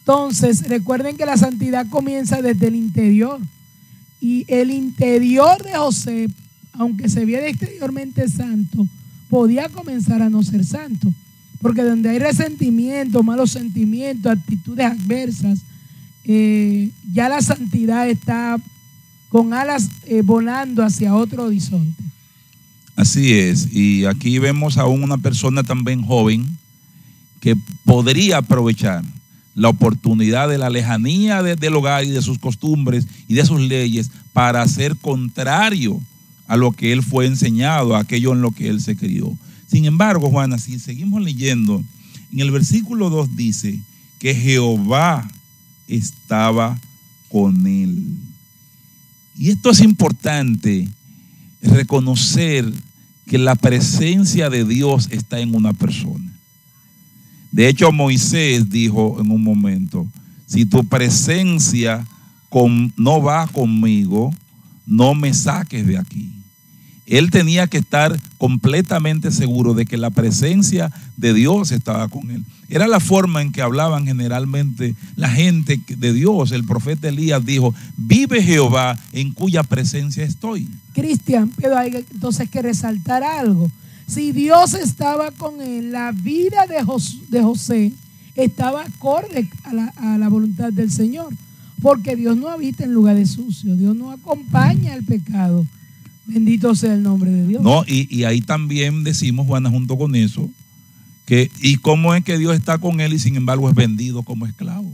Entonces, 0.00 0.68
recuerden 0.68 1.16
que 1.16 1.24
la 1.24 1.36
santidad 1.36 1.86
comienza 1.88 2.42
desde 2.42 2.66
el 2.66 2.74
interior. 2.74 3.40
Y 4.20 4.44
el 4.48 4.70
interior 4.70 5.62
de 5.62 5.74
José, 5.74 6.28
aunque 6.72 7.08
se 7.08 7.24
viera 7.24 7.46
exteriormente 7.46 8.28
santo, 8.28 8.86
podía 9.28 9.68
comenzar 9.68 10.22
a 10.22 10.28
no 10.28 10.42
ser 10.42 10.64
santo. 10.64 11.12
Porque 11.60 11.82
donde 11.82 12.10
hay 12.10 12.18
resentimiento, 12.18 13.22
malos 13.22 13.52
sentimientos, 13.52 14.32
actitudes 14.32 14.84
adversas, 14.84 15.60
eh, 16.24 16.90
ya 17.12 17.28
la 17.28 17.40
santidad 17.40 18.08
está 18.08 18.58
con 19.28 19.54
alas 19.54 19.88
eh, 20.04 20.22
volando 20.22 20.84
hacia 20.84 21.14
otro 21.14 21.44
horizonte. 21.44 22.02
Así 22.94 23.32
es, 23.32 23.72
y 23.72 24.04
aquí 24.04 24.38
vemos 24.38 24.76
a 24.76 24.86
una 24.86 25.16
persona 25.16 25.62
también 25.62 26.02
joven 26.02 26.58
que 27.40 27.56
podría 27.84 28.38
aprovechar 28.38 29.02
la 29.54 29.68
oportunidad 29.68 30.48
de 30.48 30.58
la 30.58 30.70
lejanía 30.70 31.42
del 31.42 31.74
hogar 31.74 32.04
y 32.04 32.10
de 32.10 32.22
sus 32.22 32.38
costumbres 32.38 33.06
y 33.28 33.34
de 33.34 33.44
sus 33.44 33.60
leyes 33.60 34.10
para 34.32 34.66
ser 34.68 34.96
contrario 34.96 36.00
a 36.46 36.56
lo 36.56 36.72
que 36.72 36.92
él 36.92 37.02
fue 37.02 37.26
enseñado, 37.26 37.96
a 37.96 38.00
aquello 38.00 38.32
en 38.32 38.42
lo 38.42 38.50
que 38.50 38.68
él 38.68 38.80
se 38.80 38.96
crió. 38.96 39.36
Sin 39.66 39.84
embargo, 39.86 40.30
Juana, 40.30 40.58
si 40.58 40.78
seguimos 40.78 41.22
leyendo, 41.22 41.82
en 42.30 42.40
el 42.40 42.50
versículo 42.50 43.10
2 43.10 43.36
dice 43.36 43.80
que 44.18 44.34
Jehová 44.34 45.30
estaba 45.88 46.78
con 47.28 47.66
él. 47.66 48.04
Y 49.36 49.50
esto 49.50 49.70
es 49.70 49.80
importante 49.80 50.88
reconocer 51.62 52.70
que 53.26 53.38
la 53.38 53.54
presencia 53.54 54.50
de 54.50 54.64
Dios 54.64 55.08
está 55.10 55.40
en 55.40 55.54
una 55.54 55.72
persona. 55.72 56.32
De 57.50 57.68
hecho, 57.68 57.92
Moisés 57.92 58.68
dijo 58.68 59.18
en 59.20 59.30
un 59.30 59.42
momento, 59.42 60.06
si 60.46 60.66
tu 60.66 60.84
presencia 60.84 62.06
no 62.96 63.22
va 63.22 63.46
conmigo, 63.46 64.34
no 64.86 65.14
me 65.14 65.32
saques 65.32 65.86
de 65.86 65.96
aquí. 65.96 66.41
Él 67.06 67.30
tenía 67.30 67.66
que 67.66 67.78
estar 67.78 68.18
completamente 68.38 69.32
seguro 69.32 69.74
de 69.74 69.86
que 69.86 69.96
la 69.96 70.10
presencia 70.10 70.92
de 71.16 71.34
Dios 71.34 71.72
estaba 71.72 72.08
con 72.08 72.30
él. 72.30 72.44
Era 72.68 72.86
la 72.86 73.00
forma 73.00 73.42
en 73.42 73.52
que 73.52 73.60
hablaban 73.60 74.06
generalmente 74.06 74.94
la 75.16 75.28
gente 75.28 75.80
de 75.88 76.12
Dios. 76.12 76.52
El 76.52 76.64
profeta 76.64 77.08
Elías 77.08 77.44
dijo, 77.44 77.74
vive 77.96 78.42
Jehová 78.42 78.98
en 79.12 79.32
cuya 79.32 79.62
presencia 79.62 80.24
estoy. 80.24 80.68
Cristian, 80.94 81.50
pero 81.60 81.76
hay 81.76 81.94
entonces 82.10 82.48
que 82.48 82.62
resaltar 82.62 83.24
algo. 83.24 83.70
Si 84.06 84.32
Dios 84.32 84.74
estaba 84.74 85.32
con 85.32 85.60
él, 85.60 85.92
la 85.92 86.12
vida 86.12 86.66
de, 86.66 86.82
José 87.42 87.92
estaba 88.36 88.84
acorde 88.84 89.48
a 89.64 89.74
la, 89.74 89.86
a 89.96 90.18
la 90.18 90.28
voluntad 90.28 90.72
del 90.72 90.90
Señor. 90.90 91.34
Porque 91.82 92.14
Dios 92.14 92.36
no 92.36 92.48
habita 92.48 92.84
en 92.84 92.94
lugares 92.94 93.32
sucios, 93.32 93.78
Dios 93.78 93.96
no 93.96 94.12
acompaña 94.12 94.94
el 94.94 95.04
pecado. 95.04 95.66
Bendito 96.26 96.74
sea 96.74 96.94
el 96.94 97.02
nombre 97.02 97.30
de 97.30 97.46
Dios. 97.46 97.62
No, 97.62 97.84
y, 97.86 98.14
y, 98.14 98.24
ahí 98.24 98.40
también 98.40 99.02
decimos, 99.02 99.46
Juana, 99.46 99.70
junto 99.70 99.98
con 99.98 100.14
eso, 100.14 100.48
que 101.26 101.50
y 101.60 101.76
cómo 101.76 102.14
es 102.14 102.24
que 102.24 102.38
Dios 102.38 102.54
está 102.54 102.78
con 102.78 103.00
él 103.00 103.12
y 103.12 103.18
sin 103.18 103.36
embargo 103.36 103.68
es 103.68 103.74
vendido 103.74 104.22
como 104.22 104.46
esclavo. 104.46 104.92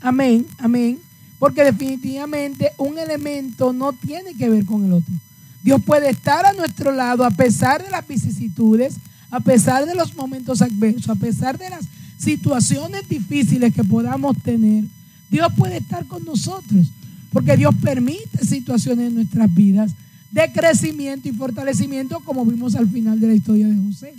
Amén, 0.00 0.46
amén. 0.58 0.98
Porque 1.38 1.64
definitivamente 1.64 2.70
un 2.78 2.98
elemento 2.98 3.72
no 3.72 3.92
tiene 3.92 4.34
que 4.34 4.48
ver 4.48 4.64
con 4.64 4.84
el 4.84 4.92
otro. 4.92 5.14
Dios 5.62 5.82
puede 5.82 6.10
estar 6.10 6.44
a 6.44 6.52
nuestro 6.52 6.92
lado 6.92 7.24
a 7.24 7.30
pesar 7.30 7.82
de 7.82 7.90
las 7.90 8.06
vicisitudes, 8.06 8.96
a 9.30 9.40
pesar 9.40 9.86
de 9.86 9.94
los 9.94 10.14
momentos 10.14 10.62
adversos, 10.62 11.08
a 11.08 11.14
pesar 11.14 11.58
de 11.58 11.70
las 11.70 11.86
situaciones 12.18 13.08
difíciles 13.08 13.74
que 13.74 13.82
podamos 13.82 14.36
tener. 14.42 14.84
Dios 15.30 15.48
puede 15.56 15.78
estar 15.78 16.06
con 16.06 16.24
nosotros, 16.24 16.88
porque 17.32 17.56
Dios 17.56 17.74
permite 17.82 18.44
situaciones 18.44 19.08
en 19.08 19.14
nuestras 19.14 19.52
vidas 19.52 19.92
de 20.34 20.50
crecimiento 20.52 21.28
y 21.28 21.32
fortalecimiento, 21.32 22.18
como 22.18 22.44
vimos 22.44 22.74
al 22.74 22.90
final 22.90 23.20
de 23.20 23.28
la 23.28 23.34
historia 23.34 23.68
de 23.68 23.76
José. 23.76 24.14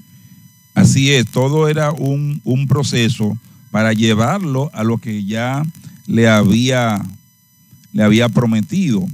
Así 0.73 1.11
es, 1.11 1.27
todo 1.27 1.67
era 1.67 1.91
un, 1.91 2.41
proceso 2.69 3.37
para 3.69 3.91
llevarlo 3.91 4.71
a 4.73 4.85
lo 4.85 4.97
que 4.97 5.25
ya 5.25 5.65
le 6.07 6.29
había, 6.29 7.05
le 7.91 8.03
había 8.03 8.29
prometido. 8.29 9.05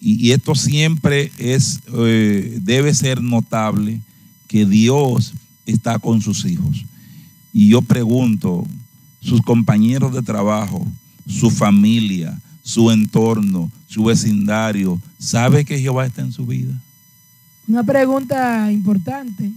Y, 0.00 0.30
esto 0.30 0.54
siempre 0.54 1.32
es, 1.38 1.80
eh, 1.92 2.58
debe 2.62 2.94
ser 2.94 3.20
notable 3.20 4.00
que 4.46 4.64
Dios 4.64 5.34
está 5.66 5.98
con 5.98 6.22
sus 6.22 6.44
hijos. 6.44 6.84
Y 7.52 7.70
yo 7.70 7.82
pregunto, 7.82 8.64
sus 9.20 9.42
compañeros 9.42 10.14
de 10.14 10.22
trabajo, 10.22 10.86
su 11.26 11.50
familia, 11.50 12.38
su 12.68 12.90
entorno, 12.90 13.72
su 13.86 14.04
vecindario, 14.04 15.00
¿sabe 15.18 15.64
que 15.64 15.80
Jehová 15.80 16.04
está 16.04 16.20
en 16.20 16.32
su 16.32 16.44
vida? 16.44 16.78
Una 17.66 17.82
pregunta 17.82 18.70
importante. 18.70 19.50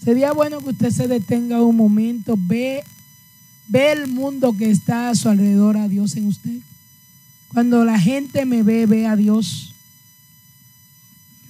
Sería 0.00 0.32
bueno 0.32 0.60
que 0.60 0.70
usted 0.70 0.92
se 0.92 1.08
detenga 1.08 1.60
un 1.60 1.74
momento, 1.74 2.38
ve, 2.38 2.84
ve 3.66 3.90
el 3.90 4.06
mundo 4.06 4.56
que 4.56 4.70
está 4.70 5.10
a 5.10 5.16
su 5.16 5.28
alrededor 5.28 5.76
a 5.76 5.88
Dios 5.88 6.14
en 6.14 6.28
usted. 6.28 6.60
Cuando 7.48 7.84
la 7.84 7.98
gente 7.98 8.44
me 8.44 8.62
ve, 8.62 8.86
ve 8.86 9.08
a 9.08 9.16
Dios. 9.16 9.74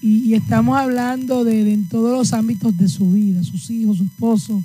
Y, 0.00 0.32
estamos 0.32 0.78
hablando 0.78 1.44
de, 1.44 1.70
en 1.70 1.86
todos 1.86 2.16
los 2.16 2.32
ámbitos 2.32 2.74
de 2.78 2.88
su 2.88 3.12
vida, 3.12 3.44
sus 3.44 3.68
hijos, 3.68 3.98
su 3.98 4.04
esposo, 4.04 4.64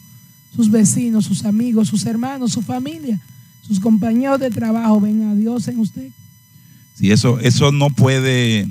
sus 0.55 0.71
vecinos, 0.71 1.25
sus 1.25 1.43
amigos, 1.43 1.89
sus 1.89 2.05
hermanos, 2.05 2.53
su 2.53 2.61
familia, 2.61 3.19
sus 3.65 3.79
compañeros 3.79 4.39
de 4.39 4.51
trabajo, 4.51 4.99
ven 4.99 5.23
a 5.23 5.35
Dios 5.35 5.67
en 5.67 5.79
usted. 5.79 6.09
Sí, 6.95 7.11
eso, 7.11 7.39
eso 7.39 7.71
no 7.71 7.89
puede 7.89 8.67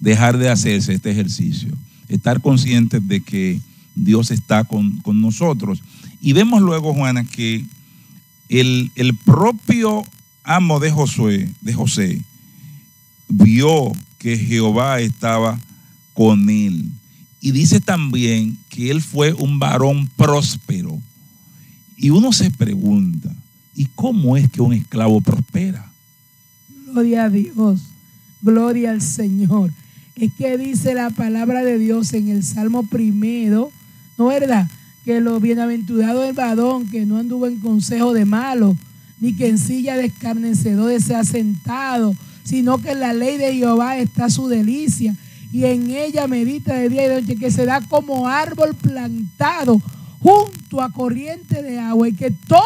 dejar 0.00 0.38
de 0.38 0.48
hacerse 0.48 0.94
este 0.94 1.10
ejercicio. 1.10 1.70
Estar 2.08 2.40
conscientes 2.40 3.06
de 3.06 3.20
que 3.20 3.60
Dios 3.94 4.30
está 4.30 4.64
con, 4.64 5.00
nosotros. 5.06 5.82
Y 6.20 6.32
vemos 6.32 6.62
luego, 6.62 6.94
Juana, 6.94 7.24
que 7.24 7.64
el, 8.48 8.90
el 8.96 9.14
propio 9.14 10.04
amo 10.44 10.80
de 10.80 10.90
Josué, 10.90 11.48
de 11.60 11.74
José, 11.74 12.22
vio 13.28 13.92
que 14.18 14.36
Jehová 14.36 15.00
estaba 15.00 15.58
con 16.14 16.48
él. 16.50 16.90
Y 17.40 17.50
dice 17.50 17.80
también 17.80 18.58
que 18.68 18.90
él 18.90 19.02
fue 19.02 19.32
un 19.32 19.58
varón 19.58 20.08
próspero. 20.16 21.00
Y 21.96 22.10
uno 22.10 22.32
se 22.32 22.50
pregunta, 22.50 23.34
¿y 23.74 23.86
cómo 23.94 24.36
es 24.36 24.50
que 24.50 24.60
un 24.60 24.72
esclavo 24.72 25.20
prospera? 25.20 25.90
Gloria 26.86 27.24
a 27.24 27.28
Dios, 27.30 27.80
gloria 28.42 28.90
al 28.90 29.00
Señor. 29.00 29.70
Es 30.14 30.32
que 30.34 30.58
dice 30.58 30.94
la 30.94 31.10
palabra 31.10 31.64
de 31.64 31.78
Dios 31.78 32.12
en 32.12 32.28
el 32.28 32.42
Salmo 32.42 32.84
primero, 32.84 33.70
¿no 34.18 34.26
verdad? 34.26 34.68
Que 35.04 35.20
lo 35.20 35.40
bienaventurado 35.40 36.24
el 36.24 36.34
varón 36.34 36.88
que 36.88 37.06
no 37.06 37.18
anduvo 37.18 37.46
en 37.46 37.60
consejo 37.60 38.12
de 38.12 38.24
malo, 38.24 38.76
ni 39.20 39.34
que 39.34 39.48
en 39.48 39.58
silla 39.58 39.96
de 39.96 40.06
escarnecedores 40.06 41.04
se 41.04 41.24
sentado, 41.24 42.14
sino 42.44 42.78
que 42.78 42.90
en 42.90 43.00
la 43.00 43.12
ley 43.12 43.38
de 43.38 43.54
Jehová 43.54 43.96
está 43.96 44.28
su 44.28 44.48
delicia 44.48 45.16
y 45.52 45.64
en 45.64 45.90
ella 45.90 46.26
medita 46.26 46.74
de 46.74 46.88
día 46.88 47.04
y 47.04 47.08
de 47.08 47.20
noche, 47.20 47.36
que 47.36 47.50
se 47.50 47.66
da 47.66 47.80
como 47.82 48.26
árbol 48.26 48.74
plantado 48.74 49.80
junto 50.22 50.80
a 50.80 50.90
corriente 50.90 51.62
de 51.62 51.78
agua 51.78 52.08
y 52.08 52.12
que 52.12 52.30
todo 52.30 52.60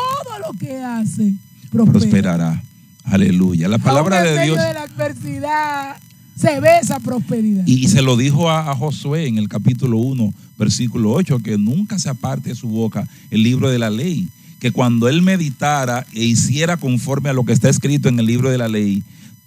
lo 0.46 0.58
que 0.58 0.76
hace 0.76 1.34
prosperará. 1.70 2.62
Aleluya. 3.04 3.68
La 3.68 3.78
palabra 3.78 4.18
Aún 4.18 4.28
en 4.28 4.34
de 4.34 4.40
medio 4.40 4.54
Dios. 4.54 4.66
de 4.66 4.74
la 4.74 4.82
adversidad 4.82 5.96
se 6.38 6.60
ve 6.60 6.78
esa 6.82 7.00
prosperidad. 7.00 7.66
Y 7.66 7.88
se 7.88 8.02
lo 8.02 8.16
dijo 8.16 8.50
a, 8.50 8.70
a 8.70 8.74
Josué 8.74 9.26
en 9.26 9.38
el 9.38 9.48
capítulo 9.48 9.96
1, 9.98 10.34
versículo 10.58 11.12
8, 11.12 11.38
que 11.38 11.56
nunca 11.56 11.98
se 11.98 12.10
aparte 12.10 12.50
de 12.50 12.54
su 12.54 12.68
boca 12.68 13.08
el 13.30 13.42
libro 13.42 13.70
de 13.70 13.78
la 13.78 13.90
ley. 13.90 14.28
Que 14.58 14.70
cuando 14.70 15.08
él 15.08 15.22
meditara 15.22 16.06
e 16.12 16.24
hiciera 16.24 16.76
conforme 16.76 17.30
a 17.30 17.32
lo 17.32 17.44
que 17.44 17.52
está 17.52 17.68
escrito 17.68 18.08
en 18.08 18.18
el 18.18 18.26
libro 18.26 18.50
de 18.50 18.58
la 18.58 18.68
ley, 18.68 19.02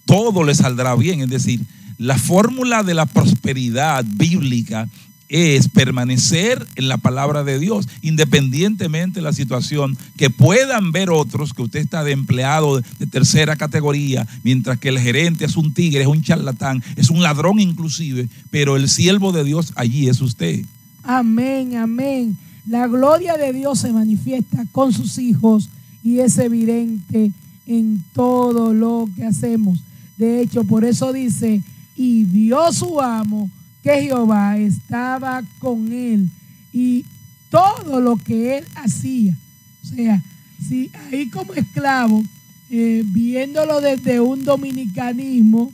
todo 0.05 0.43
le 0.43 0.55
saldrá 0.55 0.95
bien. 0.95 1.21
Es 1.21 1.29
decir, 1.29 1.61
la 1.97 2.17
fórmula 2.17 2.81
de 2.81 2.93
la 2.93 3.05
prosperidad 3.05 4.03
bíblica 4.07 4.87
es 5.29 5.69
permanecer 5.69 6.65
en 6.75 6.87
la 6.87 6.97
palabra 6.97 7.43
de 7.43 7.59
Dios, 7.59 7.87
independientemente 8.01 9.19
de 9.19 9.23
la 9.23 9.31
situación, 9.31 9.95
que 10.17 10.31
puedan 10.31 10.91
ver 10.91 11.11
otros 11.11 11.53
que 11.53 11.61
usted 11.61 11.79
está 11.79 12.03
de 12.03 12.11
empleado 12.11 12.81
de 12.81 13.07
tercera 13.07 13.55
categoría, 13.55 14.27
mientras 14.43 14.79
que 14.79 14.89
el 14.89 14.99
gerente 14.99 15.45
es 15.45 15.55
un 15.55 15.73
tigre, 15.73 16.01
es 16.01 16.07
un 16.07 16.23
charlatán, 16.23 16.83
es 16.95 17.11
un 17.11 17.21
ladrón 17.21 17.59
inclusive, 17.59 18.27
pero 18.49 18.75
el 18.75 18.89
siervo 18.89 19.31
de 19.31 19.43
Dios 19.43 19.71
allí 19.75 20.09
es 20.09 20.19
usted. 20.19 20.65
Amén, 21.03 21.77
amén. 21.77 22.35
La 22.67 22.87
gloria 22.87 23.37
de 23.37 23.53
Dios 23.53 23.79
se 23.79 23.93
manifiesta 23.93 24.65
con 24.71 24.91
sus 24.91 25.17
hijos 25.19 25.69
y 26.03 26.19
es 26.19 26.37
evidente 26.39 27.31
en 27.67 28.03
todo 28.13 28.73
lo 28.73 29.07
que 29.15 29.25
hacemos. 29.25 29.79
De 30.17 30.41
hecho, 30.41 30.63
por 30.63 30.85
eso 30.85 31.13
dice, 31.13 31.61
y 31.95 32.23
vio 32.23 32.71
su 32.73 32.99
amo 32.99 33.49
que 33.89 34.03
Jehová 34.03 34.57
estaba 34.57 35.41
con 35.57 35.91
él 35.91 36.29
y 36.71 37.05
todo 37.49 37.99
lo 37.99 38.17
que 38.17 38.59
él 38.59 38.65
hacía. 38.75 39.35
O 39.83 39.87
sea, 39.87 40.21
si 40.67 40.91
ahí 41.11 41.29
como 41.29 41.53
esclavo, 41.53 42.23
eh, 42.69 43.01
viéndolo 43.05 43.81
desde 43.81 44.19
un 44.19 44.43
dominicanismo 44.43 45.71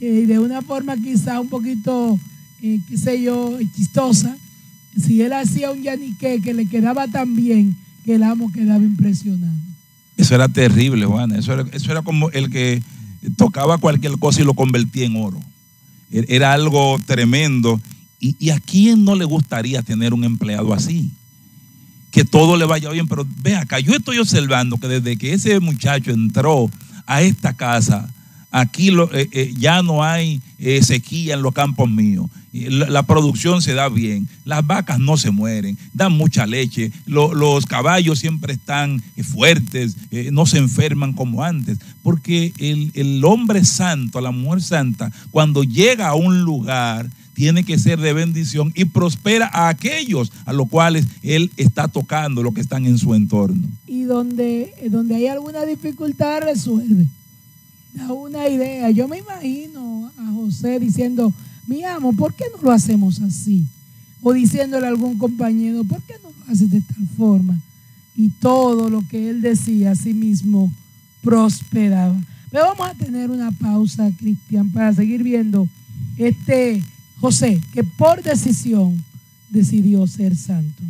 eh, 0.00 0.24
de 0.26 0.38
una 0.38 0.62
forma 0.62 0.96
quizá 0.96 1.40
un 1.40 1.48
poquito, 1.48 2.18
eh, 2.62 2.78
qué 2.88 2.96
sé 2.96 3.20
yo, 3.20 3.58
chistosa, 3.74 4.36
si 4.96 5.22
él 5.22 5.32
hacía 5.32 5.72
un 5.72 5.82
yaniqué 5.82 6.40
que 6.40 6.54
le 6.54 6.66
quedaba 6.66 7.08
tan 7.08 7.34
bien 7.34 7.76
que 8.04 8.14
el 8.14 8.22
amo 8.22 8.52
quedaba 8.52 8.84
impresionado. 8.84 9.58
Eso 10.16 10.34
era 10.34 10.48
terrible, 10.48 11.06
Juana. 11.06 11.38
Eso 11.38 11.52
era, 11.52 11.64
eso 11.72 11.90
era 11.90 12.02
como 12.02 12.30
el 12.30 12.50
que 12.50 12.82
tocaba 13.36 13.78
cualquier 13.78 14.16
cosa 14.18 14.42
y 14.42 14.44
lo 14.44 14.54
convertía 14.54 15.06
en 15.06 15.16
oro. 15.16 15.40
E-, 16.12 16.26
Era 16.28 16.52
algo 16.52 17.00
tremendo. 17.06 17.80
¿Y, 18.20 18.36
y 18.38 18.50
a 18.50 18.60
quién 18.60 19.04
no 19.04 19.14
le 19.14 19.24
gustaría 19.24 19.82
tener 19.82 20.12
un 20.12 20.24
empleado 20.24 20.74
así? 20.74 21.10
Que 22.10 22.24
todo 22.24 22.56
le 22.56 22.64
vaya 22.64 22.90
bien, 22.90 23.06
pero 23.06 23.26
ve 23.42 23.54
acá, 23.54 23.78
yo 23.80 23.94
estoy 23.94 24.18
observando 24.18 24.78
que 24.78 24.88
desde 24.88 25.16
que 25.16 25.34
ese 25.34 25.60
muchacho 25.60 26.10
entró 26.10 26.70
a 27.06 27.22
esta 27.22 27.54
casa, 27.54 28.12
aquí 28.50 28.90
lo- 28.90 29.12
eh, 29.14 29.28
eh, 29.32 29.54
ya 29.58 29.82
no 29.82 30.02
hay 30.02 30.40
eh, 30.58 30.82
sequía 30.82 31.34
en 31.34 31.42
los 31.42 31.52
campos 31.54 31.88
míos. 31.88 32.26
La, 32.50 33.02
producción 33.04 33.60
se 33.62 33.74
da 33.74 33.88
bien, 33.88 34.26
las 34.44 34.66
vacas 34.66 34.98
no 34.98 35.16
se 35.16 35.30
mueren, 35.30 35.76
dan 35.92 36.12
mucha 36.12 36.46
leche, 36.46 36.90
lo- 37.06 37.32
los 37.34 37.66
caballos 37.66 38.18
siempre 38.18 38.54
están 38.54 39.02
eh, 39.16 39.22
fuertes, 39.22 39.96
no 40.32 40.46
se 40.46 40.58
enferman 40.58 41.12
como 41.12 41.44
antes, 41.44 41.78
porque 42.02 42.52
el, 42.58 42.90
el 42.94 43.24
hombre 43.24 43.64
santo, 43.64 44.20
la 44.20 44.30
mujer 44.32 44.62
santa, 44.62 45.12
cuando 45.30 45.62
llega 45.62 46.08
a 46.08 46.14
un 46.14 46.40
lugar, 46.40 47.08
tiene 47.34 47.62
que 47.62 47.78
ser 47.78 48.00
de 48.00 48.12
bendición 48.14 48.72
y 48.74 48.86
prospera 48.86 49.48
a 49.52 49.68
aquellos 49.68 50.32
a 50.44 50.52
los 50.52 50.68
cuales 50.68 51.06
él 51.22 51.52
está 51.56 51.86
tocando, 51.86 52.42
los 52.42 52.52
que 52.54 52.62
están 52.62 52.84
en 52.86 52.98
su 52.98 53.14
entorno. 53.14 53.68
Y 53.86 54.02
donde, 54.02 54.72
donde 54.90 55.14
hay 55.14 55.28
alguna 55.28 55.64
dificultad 55.64 56.40
resuelve. 56.42 57.06
Una 58.08 58.48
idea. 58.48 58.90
Yo 58.90 59.08
me 59.08 59.18
imagino 59.18 60.10
a 60.16 60.32
José 60.32 60.78
diciendo, 60.78 61.32
mi 61.66 61.84
amo, 61.84 62.12
¿por 62.12 62.34
qué 62.34 62.44
no 62.54 62.62
lo 62.62 62.72
hacemos 62.72 63.20
así? 63.20 63.66
O 64.22 64.32
diciéndole 64.32 64.86
a 64.86 64.90
algún 64.90 65.18
compañero, 65.18 65.84
¿por 65.84 66.02
qué 66.02 66.14
no 66.22 66.30
lo 66.30 66.52
haces 66.52 66.70
de 66.70 66.80
tal 66.80 67.06
forma? 67.16 67.60
Y 68.16 68.30
todo 68.30 68.88
lo 68.88 69.06
que 69.08 69.30
él 69.30 69.40
decía 69.40 69.92
a 69.92 69.94
sí 69.94 70.14
mismo 70.14 70.72
prosperaba. 71.22 72.18
Pero 72.50 72.64
vamos 72.64 72.88
a 72.88 72.94
tener 72.94 73.30
una 73.30 73.50
pausa, 73.52 74.10
Cristian, 74.16 74.70
para 74.70 74.92
seguir 74.92 75.22
viendo 75.22 75.68
este 76.16 76.82
José, 77.20 77.60
que 77.72 77.84
por 77.84 78.22
decisión 78.22 79.02
decidió 79.50 80.06
ser 80.06 80.36
santo. 80.36 80.82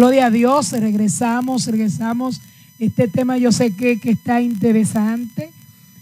Gloria 0.00 0.28
a 0.28 0.30
Dios, 0.30 0.72
regresamos, 0.72 1.66
regresamos. 1.66 2.40
Este 2.78 3.06
tema 3.06 3.36
yo 3.36 3.52
sé 3.52 3.74
que, 3.74 4.00
que 4.00 4.12
está 4.12 4.40
interesante. 4.40 5.50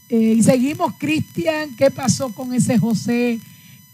Eh, 0.09 0.37
y 0.39 0.43
seguimos, 0.45 0.95
Cristian, 0.99 1.75
¿qué 1.77 1.91
pasó 1.91 2.33
con 2.33 2.55
ese 2.55 2.79
José? 2.79 3.41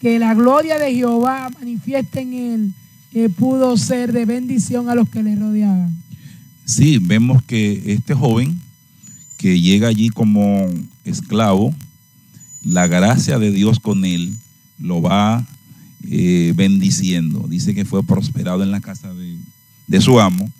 Que 0.02 0.18
la 0.18 0.34
gloria 0.34 0.78
de 0.78 0.94
Jehová 0.94 1.48
manifiesta 1.58 2.20
en 2.20 2.34
él, 2.34 2.74
eh, 3.14 3.30
pudo 3.30 3.78
ser 3.78 4.12
de 4.12 4.26
bendición 4.26 4.90
a 4.90 4.94
los 4.94 5.08
que 5.08 5.22
le 5.22 5.36
rodeaban. 5.36 5.96
Sí, 6.66 6.98
vemos 6.98 7.42
que 7.42 7.94
este 7.94 8.12
joven 8.12 8.60
que 9.38 9.58
llega 9.58 9.88
allí 9.88 10.10
como 10.10 10.66
esclavo, 11.04 11.74
la 12.62 12.88
gracia 12.88 13.38
de 13.38 13.50
Dios 13.50 13.80
con 13.80 14.04
él 14.04 14.34
lo 14.78 15.00
va 15.00 15.46
eh, 16.10 16.52
bendiciendo. 16.54 17.46
Dice 17.48 17.74
que 17.74 17.86
fue 17.86 18.04
prosperado 18.04 18.62
en 18.62 18.70
la 18.70 18.82
casa 18.82 19.14
de, 19.14 19.38
de 19.86 20.00
su 20.00 20.20
amo. 20.20 20.50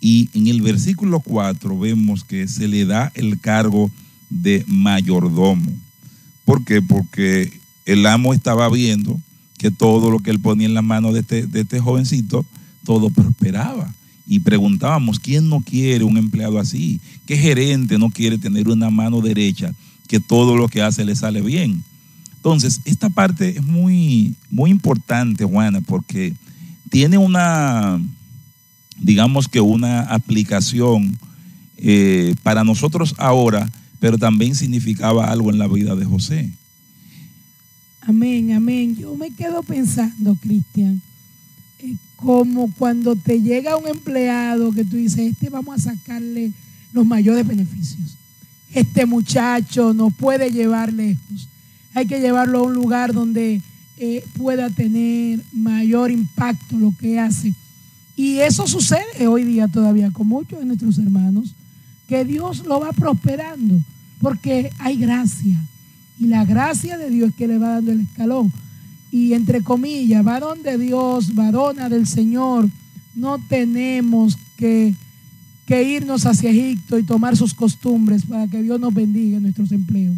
Y 0.00 0.28
en 0.34 0.48
el 0.48 0.62
versículo 0.62 1.20
4 1.20 1.78
vemos 1.78 2.24
que 2.24 2.48
se 2.48 2.66
le 2.68 2.84
da 2.84 3.12
el 3.14 3.40
cargo 3.40 3.90
de 4.28 4.64
mayordomo. 4.66 5.70
¿Por 6.44 6.64
qué? 6.64 6.82
Porque 6.82 7.52
el 7.86 8.04
amo 8.06 8.34
estaba 8.34 8.68
viendo 8.68 9.20
que 9.58 9.70
todo 9.70 10.10
lo 10.10 10.18
que 10.18 10.30
él 10.30 10.40
ponía 10.40 10.66
en 10.66 10.74
la 10.74 10.82
mano 10.82 11.12
de 11.12 11.20
este, 11.20 11.46
de 11.46 11.60
este 11.60 11.78
jovencito, 11.78 12.44
todo 12.84 13.10
prosperaba. 13.10 13.94
Y 14.26 14.40
preguntábamos, 14.40 15.20
¿quién 15.20 15.48
no 15.48 15.60
quiere 15.60 16.04
un 16.04 16.16
empleado 16.16 16.58
así? 16.58 17.00
¿Qué 17.26 17.36
gerente 17.36 17.98
no 17.98 18.10
quiere 18.10 18.38
tener 18.38 18.68
una 18.68 18.90
mano 18.90 19.20
derecha 19.20 19.72
que 20.08 20.20
todo 20.20 20.56
lo 20.56 20.68
que 20.68 20.82
hace 20.82 21.04
le 21.04 21.14
sale 21.14 21.42
bien? 21.42 21.84
Entonces, 22.36 22.80
esta 22.84 23.08
parte 23.08 23.50
es 23.50 23.62
muy, 23.62 24.34
muy 24.50 24.70
importante, 24.70 25.44
Juana, 25.44 25.80
porque 25.80 26.34
tiene 26.90 27.16
una, 27.16 28.00
digamos 28.98 29.48
que 29.48 29.60
una 29.60 30.02
aplicación 30.02 31.18
eh, 31.76 32.34
para 32.42 32.64
nosotros 32.64 33.14
ahora, 33.18 33.70
pero 33.98 34.18
también 34.18 34.54
significaba 34.54 35.30
algo 35.30 35.50
en 35.50 35.58
la 35.58 35.68
vida 35.68 35.94
de 35.94 36.04
José. 36.04 36.50
Amén, 38.00 38.52
amén. 38.52 38.96
Yo 38.96 39.14
me 39.14 39.30
quedo 39.30 39.62
pensando, 39.62 40.34
Cristian, 40.36 41.00
eh, 41.78 41.94
como 42.16 42.72
cuando 42.72 43.14
te 43.16 43.40
llega 43.40 43.76
un 43.76 43.88
empleado 43.88 44.72
que 44.72 44.84
tú 44.84 44.96
dices, 44.96 45.20
este 45.20 45.50
vamos 45.50 45.86
a 45.86 45.94
sacarle 45.94 46.52
los 46.92 47.06
mayores 47.06 47.46
beneficios. 47.46 48.16
Este 48.74 49.06
muchacho 49.06 49.92
nos 49.92 50.14
puede 50.14 50.50
llevar 50.50 50.92
lejos. 50.92 51.48
Hay 51.94 52.06
que 52.06 52.20
llevarlo 52.20 52.60
a 52.60 52.62
un 52.62 52.74
lugar 52.74 53.12
donde 53.12 53.60
eh, 53.98 54.24
pueda 54.36 54.70
tener 54.70 55.40
mayor 55.52 56.10
impacto 56.10 56.78
lo 56.78 56.94
que 56.98 57.20
hace. 57.20 57.54
Y 58.16 58.38
eso 58.38 58.66
sucede 58.66 59.26
hoy 59.26 59.44
día 59.44 59.68
todavía 59.68 60.10
con 60.10 60.28
muchos 60.28 60.58
de 60.58 60.66
nuestros 60.66 60.98
hermanos, 60.98 61.54
que 62.08 62.24
Dios 62.24 62.64
lo 62.66 62.80
va 62.80 62.92
prosperando, 62.92 63.80
porque 64.20 64.70
hay 64.78 64.96
gracia. 64.96 65.60
Y 66.18 66.26
la 66.26 66.44
gracia 66.44 66.98
de 66.98 67.10
Dios 67.10 67.30
es 67.30 67.34
que 67.34 67.48
le 67.48 67.58
va 67.58 67.74
dando 67.74 67.92
el 67.92 68.00
escalón. 68.00 68.52
Y 69.10 69.32
entre 69.32 69.62
comillas, 69.62 70.24
varón 70.24 70.62
de 70.62 70.78
Dios, 70.78 71.34
varona 71.34 71.88
del 71.88 72.06
Señor, 72.06 72.68
no 73.14 73.38
tenemos 73.48 74.38
que 74.56 74.94
que 75.66 75.82
irnos 75.82 76.26
hacia 76.26 76.50
Egipto 76.50 76.98
y 76.98 77.02
tomar 77.02 77.36
sus 77.36 77.54
costumbres 77.54 78.24
para 78.26 78.48
que 78.48 78.62
Dios 78.62 78.80
nos 78.80 78.92
bendiga 78.92 79.36
en 79.36 79.44
nuestros 79.44 79.72
empleos. 79.72 80.16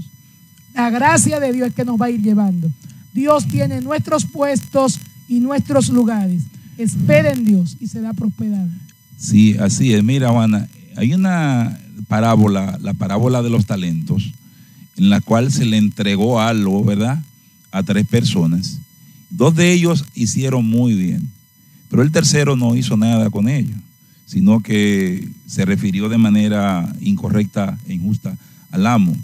La 0.75 0.91
gracia 0.91 1.39
de 1.39 1.53
Dios 1.53 1.69
es 1.69 1.75
que 1.75 1.85
nos 1.85 2.01
va 2.01 2.07
a 2.07 2.11
ir 2.11 2.23
llevando. 2.23 2.71
Dios 3.13 3.47
tiene 3.47 3.81
nuestros 3.81 4.25
puestos 4.25 4.99
y 5.29 5.41
nuestros 5.41 5.89
lugares. 5.91 6.43
Espera 6.79 7.33
en 7.33 7.45
Dios 7.45 7.77
y 7.81 7.87
será 7.87 8.13
prosperado. 8.13 8.69
Sí, 9.17 9.57
así 9.59 9.95
es. 9.95 10.03
Mira, 10.03 10.31
Juana, 10.31 10.69
hay 10.97 11.15
una 11.15 11.79
parábola, 12.09 12.79
la 12.83 12.95
parábola 12.95 13.43
de 13.43 13.51
los 13.51 13.67
talentos, 13.67 14.33
en 14.97 15.11
la 15.11 15.21
cual 15.21 15.53
se 15.53 15.65
le 15.65 15.77
entregó 15.77 16.41
algo, 16.41 16.85
¿verdad? 16.85 17.23
A 17.71 17.83
tres 17.83 18.07
personas. 18.07 18.79
Dos 19.31 19.55
de 19.55 19.73
ellos 19.73 20.05
hicieron 20.15 20.65
muy 20.67 20.95
bien, 20.95 21.29
pero 21.91 22.03
el 22.03 22.13
tercero 22.13 22.57
no 22.57 22.77
hizo 22.77 22.97
nada 22.97 23.31
con 23.31 23.49
ellos, 23.49 23.77
sino 24.27 24.61
que 24.61 25.29
se 25.47 25.65
refirió 25.65 26.09
de 26.09 26.19
manera 26.19 26.95
incorrecta 27.01 27.79
e 27.89 27.95
injusta 27.95 28.37
al 28.71 28.87
amo. 28.87 29.17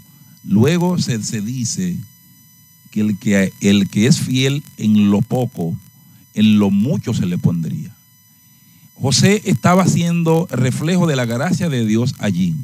Luego 0.43 0.97
se, 0.97 1.21
se 1.23 1.41
dice 1.41 1.97
que 2.91 3.01
el, 3.01 3.17
que 3.17 3.53
el 3.61 3.87
que 3.87 4.07
es 4.07 4.19
fiel 4.19 4.63
en 4.77 5.09
lo 5.09 5.21
poco, 5.21 5.77
en 6.33 6.59
lo 6.59 6.69
mucho 6.69 7.13
se 7.13 7.25
le 7.25 7.37
pondría. 7.37 7.95
José 8.95 9.41
estaba 9.45 9.83
haciendo 9.83 10.47
reflejo 10.51 11.07
de 11.07 11.15
la 11.15 11.25
gracia 11.25 11.69
de 11.69 11.85
Dios 11.85 12.13
allí, 12.19 12.55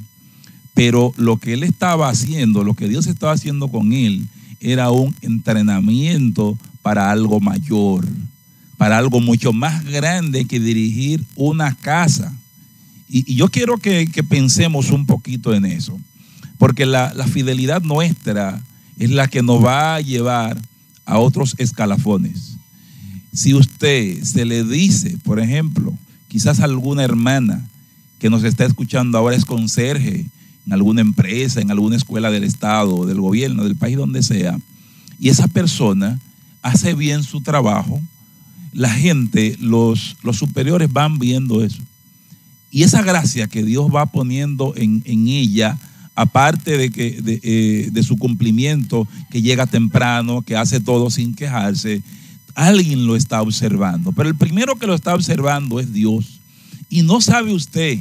pero 0.73 1.11
lo 1.17 1.37
que 1.37 1.53
él 1.53 1.63
estaba 1.63 2.09
haciendo, 2.09 2.63
lo 2.63 2.75
que 2.75 2.87
Dios 2.87 3.07
estaba 3.07 3.33
haciendo 3.33 3.69
con 3.69 3.91
él, 3.93 4.27
era 4.59 4.91
un 4.91 5.15
entrenamiento 5.21 6.57
para 6.83 7.11
algo 7.11 7.39
mayor, 7.39 8.05
para 8.77 8.97
algo 8.97 9.19
mucho 9.19 9.51
más 9.53 9.83
grande 9.85 10.45
que 10.45 10.59
dirigir 10.59 11.25
una 11.35 11.75
casa. 11.75 12.33
Y, 13.09 13.33
yo 13.33 13.49
quiero 13.49 13.77
que, 13.77 14.11
que, 14.11 14.23
pensemos 14.23 14.91
un 14.91 15.05
poquito 15.05 15.53
en 15.53 15.65
eso, 15.65 15.99
porque 16.59 16.85
la, 16.85 17.13
la 17.15 17.25
fidelidad 17.25 17.81
nuestra 17.81 18.61
es 18.99 19.09
la 19.09 19.27
que 19.27 19.41
nos 19.41 19.63
va 19.63 19.95
a 19.95 20.01
llevar 20.01 20.61
a 21.05 21.17
otros 21.17 21.55
escalafones. 21.57 22.56
Si 23.37 23.53
usted 23.53 24.23
se 24.23 24.45
le 24.45 24.63
dice, 24.63 25.15
por 25.23 25.39
ejemplo, 25.39 25.93
quizás 26.27 26.59
alguna 26.59 27.03
hermana 27.03 27.69
que 28.17 28.31
nos 28.31 28.43
está 28.43 28.65
escuchando 28.65 29.15
ahora 29.15 29.35
es 29.35 29.45
conserje 29.45 30.25
en 30.65 30.73
alguna 30.73 31.01
empresa, 31.01 31.61
en 31.61 31.69
alguna 31.69 31.97
escuela 31.97 32.31
del 32.31 32.43
Estado, 32.43 33.05
del 33.05 33.21
gobierno, 33.21 33.63
del 33.63 33.75
país 33.75 33.95
donde 33.95 34.23
sea, 34.23 34.57
y 35.19 35.29
esa 35.29 35.47
persona 35.47 36.19
hace 36.63 36.95
bien 36.95 37.21
su 37.21 37.41
trabajo, 37.41 38.01
la 38.73 38.89
gente, 38.89 39.55
los, 39.59 40.17
los 40.23 40.37
superiores 40.37 40.91
van 40.91 41.19
viendo 41.19 41.63
eso. 41.63 41.83
Y 42.71 42.81
esa 42.81 43.03
gracia 43.03 43.45
que 43.45 43.61
Dios 43.61 43.85
va 43.93 44.07
poniendo 44.07 44.73
en, 44.75 45.03
en 45.05 45.27
ella, 45.27 45.77
aparte 46.15 46.75
de, 46.75 46.89
que, 46.89 47.21
de, 47.21 47.39
eh, 47.43 47.89
de, 47.91 48.01
su 48.01 48.17
cumplimiento, 48.17 49.07
que 49.29 49.43
llega 49.43 49.67
temprano, 49.67 50.41
que 50.41 50.57
hace 50.57 50.79
todo 50.79 51.11
sin 51.11 51.35
quejarse, 51.35 52.01
alguien 52.57 53.05
lo 53.05 53.15
está 53.15 53.41
observando. 53.41 54.11
Pero 54.11 54.27
el 54.27 54.35
primero 54.35 54.75
que 54.75 54.87
lo 54.87 54.95
está 54.95 55.13
observando 55.13 55.79
es 55.79 55.93
Dios. 55.93 56.39
Y 56.89 57.03
no 57.03 57.21
sabe 57.21 57.53
usted 57.53 57.99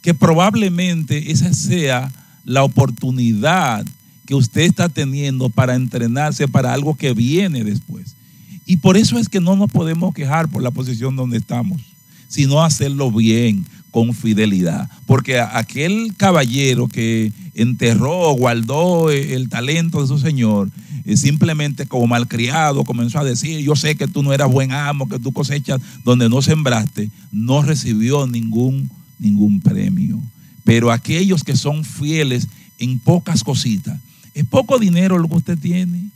que 0.00 0.14
probablemente 0.14 1.30
esa 1.30 1.52
sea 1.52 2.10
la 2.44 2.64
oportunidad 2.64 3.86
que 4.26 4.34
usted 4.34 4.62
está 4.62 4.88
teniendo 4.88 5.50
para 5.50 5.74
entrenarse 5.74 6.48
para 6.48 6.72
algo 6.72 6.94
que 6.94 7.12
viene 7.12 7.62
después. 7.62 8.16
Y 8.64 8.78
por 8.78 8.96
eso 8.96 9.18
es 9.18 9.28
que 9.28 9.40
no 9.40 9.54
nos 9.54 9.70
podemos 9.70 10.14
quejar 10.14 10.48
por 10.48 10.62
la 10.62 10.70
posición 10.70 11.14
donde 11.14 11.36
estamos, 11.36 11.82
sino 12.28 12.62
hacerlo 12.62 13.10
bien, 13.12 13.66
con 13.94 14.12
fidelidad. 14.12 14.90
Porque 15.06 15.38
aquel 15.38 16.14
caballero 16.16 16.88
que 16.88 17.32
enterró, 17.54 18.32
guardó 18.32 19.08
el 19.12 19.48
talento 19.48 20.02
de 20.02 20.08
su 20.08 20.18
señor, 20.18 20.68
eh, 21.04 21.16
simplemente 21.16 21.86
como 21.86 22.08
malcriado 22.08 22.82
comenzó 22.82 23.20
a 23.20 23.24
decir, 23.24 23.60
yo 23.60 23.76
sé 23.76 23.94
que 23.94 24.08
tú 24.08 24.24
no 24.24 24.32
eras 24.32 24.50
buen 24.50 24.72
amo, 24.72 25.08
que 25.08 25.20
tú 25.20 25.32
cosechas 25.32 25.80
donde 26.02 26.28
no 26.28 26.42
sembraste, 26.42 27.08
no 27.30 27.62
recibió 27.62 28.26
ningún, 28.26 28.90
ningún 29.20 29.60
premio. 29.60 30.20
Pero 30.64 30.90
aquellos 30.90 31.44
que 31.44 31.54
son 31.54 31.84
fieles 31.84 32.48
en 32.80 32.98
pocas 32.98 33.44
cositas, 33.44 34.00
es 34.34 34.44
poco 34.44 34.80
dinero 34.80 35.18
lo 35.18 35.28
que 35.28 35.36
usted 35.36 35.56
tiene. 35.56 36.08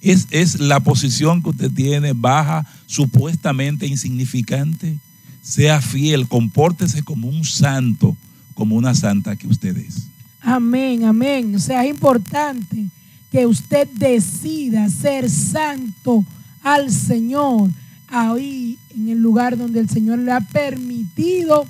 Es, 0.00 0.28
es 0.30 0.60
la 0.60 0.78
posición 0.78 1.42
que 1.42 1.48
usted 1.48 1.72
tiene 1.72 2.12
baja, 2.12 2.64
supuestamente 2.86 3.88
insignificante 3.88 5.00
sea 5.42 5.80
fiel, 5.80 6.28
compórtese 6.28 7.02
como 7.02 7.28
un 7.28 7.44
santo, 7.44 8.16
como 8.54 8.76
una 8.76 8.94
santa 8.94 9.36
que 9.36 9.46
usted 9.46 9.76
es. 9.76 10.06
Amén, 10.40 11.04
amén. 11.04 11.54
O 11.54 11.58
sea, 11.58 11.84
es 11.84 11.90
importante 11.90 12.86
que 13.30 13.46
usted 13.46 13.88
decida 13.88 14.88
ser 14.88 15.30
santo 15.30 16.24
al 16.62 16.90
Señor 16.90 17.70
ahí 18.08 18.78
en 18.94 19.08
el 19.08 19.18
lugar 19.18 19.56
donde 19.56 19.80
el 19.80 19.88
Señor 19.88 20.18
le 20.18 20.32
ha 20.32 20.40
permitido 20.40 21.66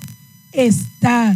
estar. 0.51 1.35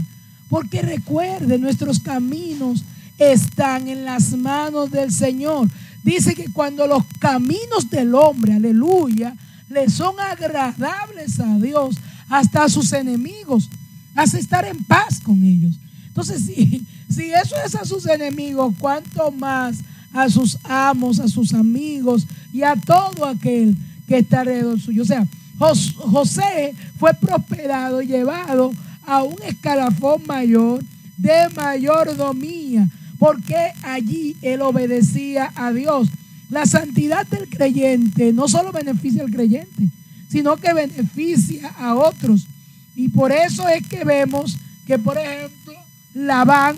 Porque 0.49 0.81
recuerde, 0.81 1.57
nuestros 1.57 1.99
caminos 1.99 2.83
están 3.17 3.87
en 3.87 4.05
las 4.05 4.35
manos 4.37 4.91
del 4.91 5.11
Señor. 5.11 5.69
Dice 6.03 6.35
que 6.35 6.51
cuando 6.51 6.87
los 6.87 7.03
caminos 7.19 7.89
del 7.89 8.13
hombre, 8.15 8.53
aleluya, 8.53 9.35
le 9.69 9.89
son 9.89 10.19
agradables 10.19 11.39
a 11.39 11.57
Dios, 11.57 11.97
hasta 12.29 12.63
a 12.63 12.69
sus 12.69 12.91
enemigos, 12.93 13.69
hace 14.15 14.39
estar 14.39 14.65
en 14.65 14.83
paz 14.83 15.19
con 15.19 15.43
ellos. 15.43 15.75
Entonces, 16.07 16.41
si, 16.45 16.85
si 17.09 17.31
eso 17.31 17.55
es 17.65 17.75
a 17.75 17.85
sus 17.85 18.05
enemigos, 18.07 18.73
¿cuánto 18.79 19.31
más 19.31 19.77
a 20.13 20.29
sus 20.29 20.57
amos, 20.63 21.19
a 21.19 21.27
sus 21.27 21.53
amigos 21.53 22.25
y 22.53 22.63
a 22.63 22.75
todo 22.75 23.25
aquel 23.25 23.75
que 24.07 24.19
está 24.19 24.41
alrededor 24.41 24.79
suyo? 24.79 25.03
O 25.03 25.05
sea, 25.05 25.27
José 25.57 26.73
fue 26.99 27.13
prosperado 27.13 28.01
y 28.01 28.07
llevado 28.07 28.73
a 29.05 29.23
un 29.23 29.35
escalafón 29.47 30.23
mayor 30.25 30.83
de 31.17 31.49
mayordomía, 31.55 32.87
porque 33.17 33.71
allí 33.83 34.35
él 34.41 34.61
obedecía 34.61 35.51
a 35.55 35.71
Dios. 35.71 36.09
La 36.49 36.65
santidad 36.65 37.25
del 37.27 37.47
creyente 37.49 38.33
no 38.33 38.47
solo 38.47 38.71
beneficia 38.71 39.23
al 39.23 39.31
creyente, 39.31 39.89
sino 40.27 40.57
que 40.57 40.73
beneficia 40.73 41.69
a 41.77 41.95
otros. 41.95 42.47
Y 42.95 43.09
por 43.09 43.31
eso 43.31 43.67
es 43.67 43.85
que 43.87 44.03
vemos 44.03 44.57
que, 44.85 44.97
por 44.97 45.17
ejemplo, 45.17 45.73
Labán, 46.13 46.77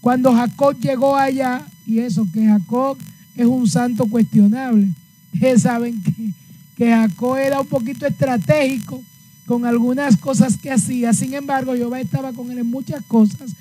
cuando 0.00 0.34
Jacob 0.34 0.78
llegó 0.78 1.16
allá, 1.16 1.62
y 1.86 1.98
eso 1.98 2.26
que 2.32 2.46
Jacob 2.46 2.98
es 3.36 3.46
un 3.46 3.68
santo 3.68 4.06
cuestionable, 4.06 4.88
ustedes 5.32 5.62
saben 5.62 6.02
que, 6.02 6.32
que 6.76 6.90
Jacob 6.90 7.36
era 7.36 7.60
un 7.60 7.66
poquito 7.66 8.06
estratégico 8.06 9.02
con 9.46 9.66
algunas 9.66 10.16
cosas 10.16 10.56
que 10.56 10.70
hacía, 10.70 11.12
sin 11.12 11.34
embargo, 11.34 11.74
Jehová 11.74 12.00
estaba 12.00 12.32
con 12.32 12.50
él 12.50 12.58
en 12.58 12.66
muchas 12.66 13.02
cosas. 13.04 13.52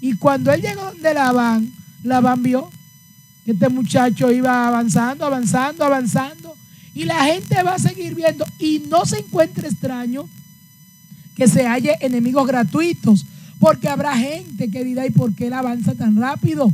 Y 0.00 0.14
cuando 0.14 0.52
él 0.52 0.62
llegó 0.62 0.84
donde 0.84 1.14
Labán, 1.14 1.72
Labán 2.02 2.42
vio 2.42 2.70
que 3.44 3.52
este 3.52 3.68
muchacho 3.68 4.30
iba 4.30 4.68
avanzando, 4.68 5.24
avanzando, 5.24 5.84
avanzando, 5.84 6.56
y 6.94 7.04
la 7.04 7.24
gente 7.24 7.62
va 7.62 7.74
a 7.74 7.78
seguir 7.78 8.14
viendo 8.14 8.44
y 8.58 8.82
no 8.88 9.06
se 9.06 9.18
encuentre 9.18 9.68
extraño 9.68 10.28
que 11.34 11.48
se 11.48 11.66
halle 11.66 11.96
enemigos 12.00 12.46
gratuitos, 12.46 13.24
porque 13.58 13.88
habrá 13.88 14.16
gente 14.16 14.68
que 14.68 14.84
dirá, 14.84 15.06
¿y 15.06 15.10
por 15.10 15.34
qué 15.34 15.46
él 15.46 15.54
avanza 15.54 15.94
tan 15.94 16.16
rápido? 16.16 16.72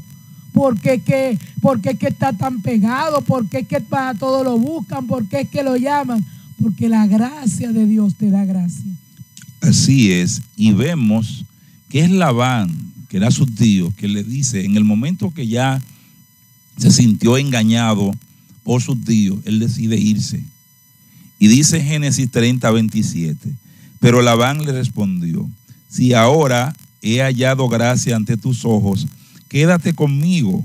¿Por 0.52 0.80
qué, 0.80 1.00
que, 1.00 1.38
por 1.60 1.80
qué 1.80 1.96
está 2.00 2.32
tan 2.32 2.60
pegado? 2.62 3.20
¿Por 3.20 3.48
qué 3.48 3.64
que 3.64 3.80
para 3.80 4.14
todo 4.14 4.42
lo 4.42 4.58
buscan? 4.58 5.06
¿Por 5.06 5.28
qué 5.28 5.42
es 5.42 5.48
que 5.48 5.62
lo 5.62 5.76
llaman? 5.76 6.24
Porque 6.60 6.88
la 6.88 7.06
gracia 7.06 7.70
de 7.72 7.86
Dios 7.86 8.16
te 8.16 8.30
da 8.30 8.44
gracia. 8.44 8.90
Así 9.60 10.10
es, 10.12 10.42
y 10.56 10.72
vemos 10.72 11.44
que 11.88 12.00
es 12.00 12.10
Labán, 12.10 12.74
que 13.08 13.16
era 13.18 13.30
su 13.30 13.46
tío, 13.46 13.92
que 13.96 14.08
le 14.08 14.22
dice, 14.22 14.64
en 14.64 14.76
el 14.76 14.84
momento 14.84 15.32
que 15.32 15.46
ya 15.46 15.80
se 16.76 16.90
sintió 16.90 17.36
engañado, 17.36 18.12
por 18.68 18.82
su 18.82 18.96
tío, 18.96 19.40
él 19.46 19.60
decide 19.60 19.98
irse. 19.98 20.44
Y 21.38 21.48
dice 21.48 21.80
Génesis 21.80 22.30
30, 22.30 22.70
27, 22.70 23.48
pero 23.98 24.20
Labán 24.20 24.62
le 24.62 24.72
respondió, 24.72 25.48
si 25.88 26.12
ahora 26.12 26.76
he 27.00 27.22
hallado 27.22 27.66
gracia 27.70 28.14
ante 28.14 28.36
tus 28.36 28.66
ojos, 28.66 29.06
quédate 29.48 29.94
conmigo. 29.94 30.62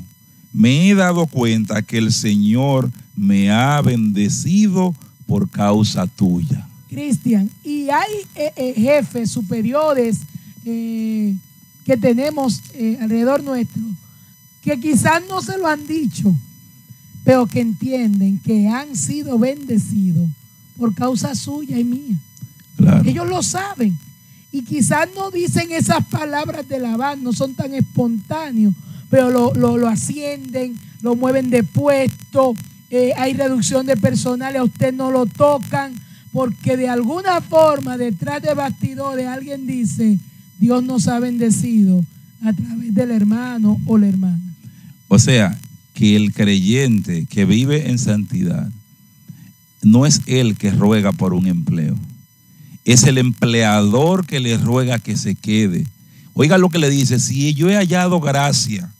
Me 0.51 0.89
he 0.89 0.95
dado 0.95 1.27
cuenta 1.27 1.81
que 1.81 1.97
el 1.97 2.11
Señor 2.11 2.91
me 3.15 3.49
ha 3.49 3.81
bendecido 3.81 4.93
por 5.25 5.49
causa 5.49 6.05
tuya. 6.05 6.67
Cristian, 6.89 7.49
y 7.63 7.87
hay 7.87 8.11
eh, 8.35 8.51
eh, 8.57 8.73
jefes 8.75 9.31
superiores 9.31 10.17
eh, 10.65 11.33
que 11.85 11.95
tenemos 11.95 12.61
alrededor 12.99 13.41
nuestro 13.45 13.81
que 14.61 14.77
quizás 14.77 15.21
no 15.29 15.41
se 15.41 15.57
lo 15.57 15.67
han 15.67 15.87
dicho, 15.87 16.35
pero 17.23 17.45
que 17.45 17.61
entienden 17.61 18.39
que 18.39 18.67
han 18.67 18.95
sido 18.95 19.39
bendecidos 19.39 20.29
por 20.77 20.93
causa 20.93 21.35
suya 21.35 21.79
y 21.79 21.83
mía. 21.83 22.17
Claro. 22.77 23.07
Ellos 23.07 23.27
lo 23.27 23.43
saben. 23.43 23.97
y 24.51 24.61
quizás 24.61 25.07
no 25.15 25.31
dicen 25.31 25.71
esas 25.71 26.05
palabras 26.05 26.67
de 26.69 26.79
lavar, 26.79 27.17
no 27.17 27.33
son 27.33 27.55
tan 27.55 27.73
espontáneos, 27.73 28.73
pero 29.09 29.31
lo, 29.31 29.53
lo, 29.55 29.87
ascienden, 29.87 30.77
lo 31.01 31.15
mueven 31.15 31.49
de 31.49 31.63
puesto, 31.63 32.53
eh, 32.91 33.13
hay 33.17 33.33
reducción 33.33 33.87
de 33.87 33.97
personal, 33.97 34.55
a 34.55 34.63
usted 34.63 34.93
no 34.93 35.09
lo 35.09 35.25
tocan, 35.25 35.95
porque 36.31 36.77
de 36.77 36.89
alguna 36.89 37.41
forma 37.41 37.97
detrás 37.97 38.43
de 38.43 38.53
bastidores 38.53 39.25
alguien 39.25 39.65
dice, 39.65 40.19
Dios 40.59 40.83
nos 40.83 41.07
ha 41.07 41.19
bendecido 41.19 42.05
a 42.43 42.53
través 42.53 42.93
del 42.93 43.09
hermano 43.09 43.79
o 43.87 43.97
la 43.97 44.07
hermana. 44.07 44.39
O 45.07 45.17
sea, 45.17 45.57
que 45.93 46.15
el 46.15 46.33
creyente 46.33 47.25
que 47.29 47.45
vive 47.45 47.89
en 47.89 47.99
santidad 47.99 48.69
no 49.81 50.05
es 50.05 50.21
él 50.27 50.57
que 50.57 50.71
ruega 50.71 51.11
por 51.11 51.33
un 51.33 51.47
empleo, 51.47 51.95
es 52.85 53.03
el 53.03 53.17
empleador 53.17 54.25
que 54.25 54.39
le 54.39 54.57
ruega 54.57 54.99
que 54.99 55.17
se 55.17 55.35
quede. 55.35 55.85
Oiga 56.33 56.57
lo 56.57 56.69
que 56.69 56.79
le 56.79 56.89
dice, 56.89 57.19
si 57.19 57.53
yo 57.53 57.69
he 57.69 57.75
hallado 57.75 58.19
gracia, 58.19 58.91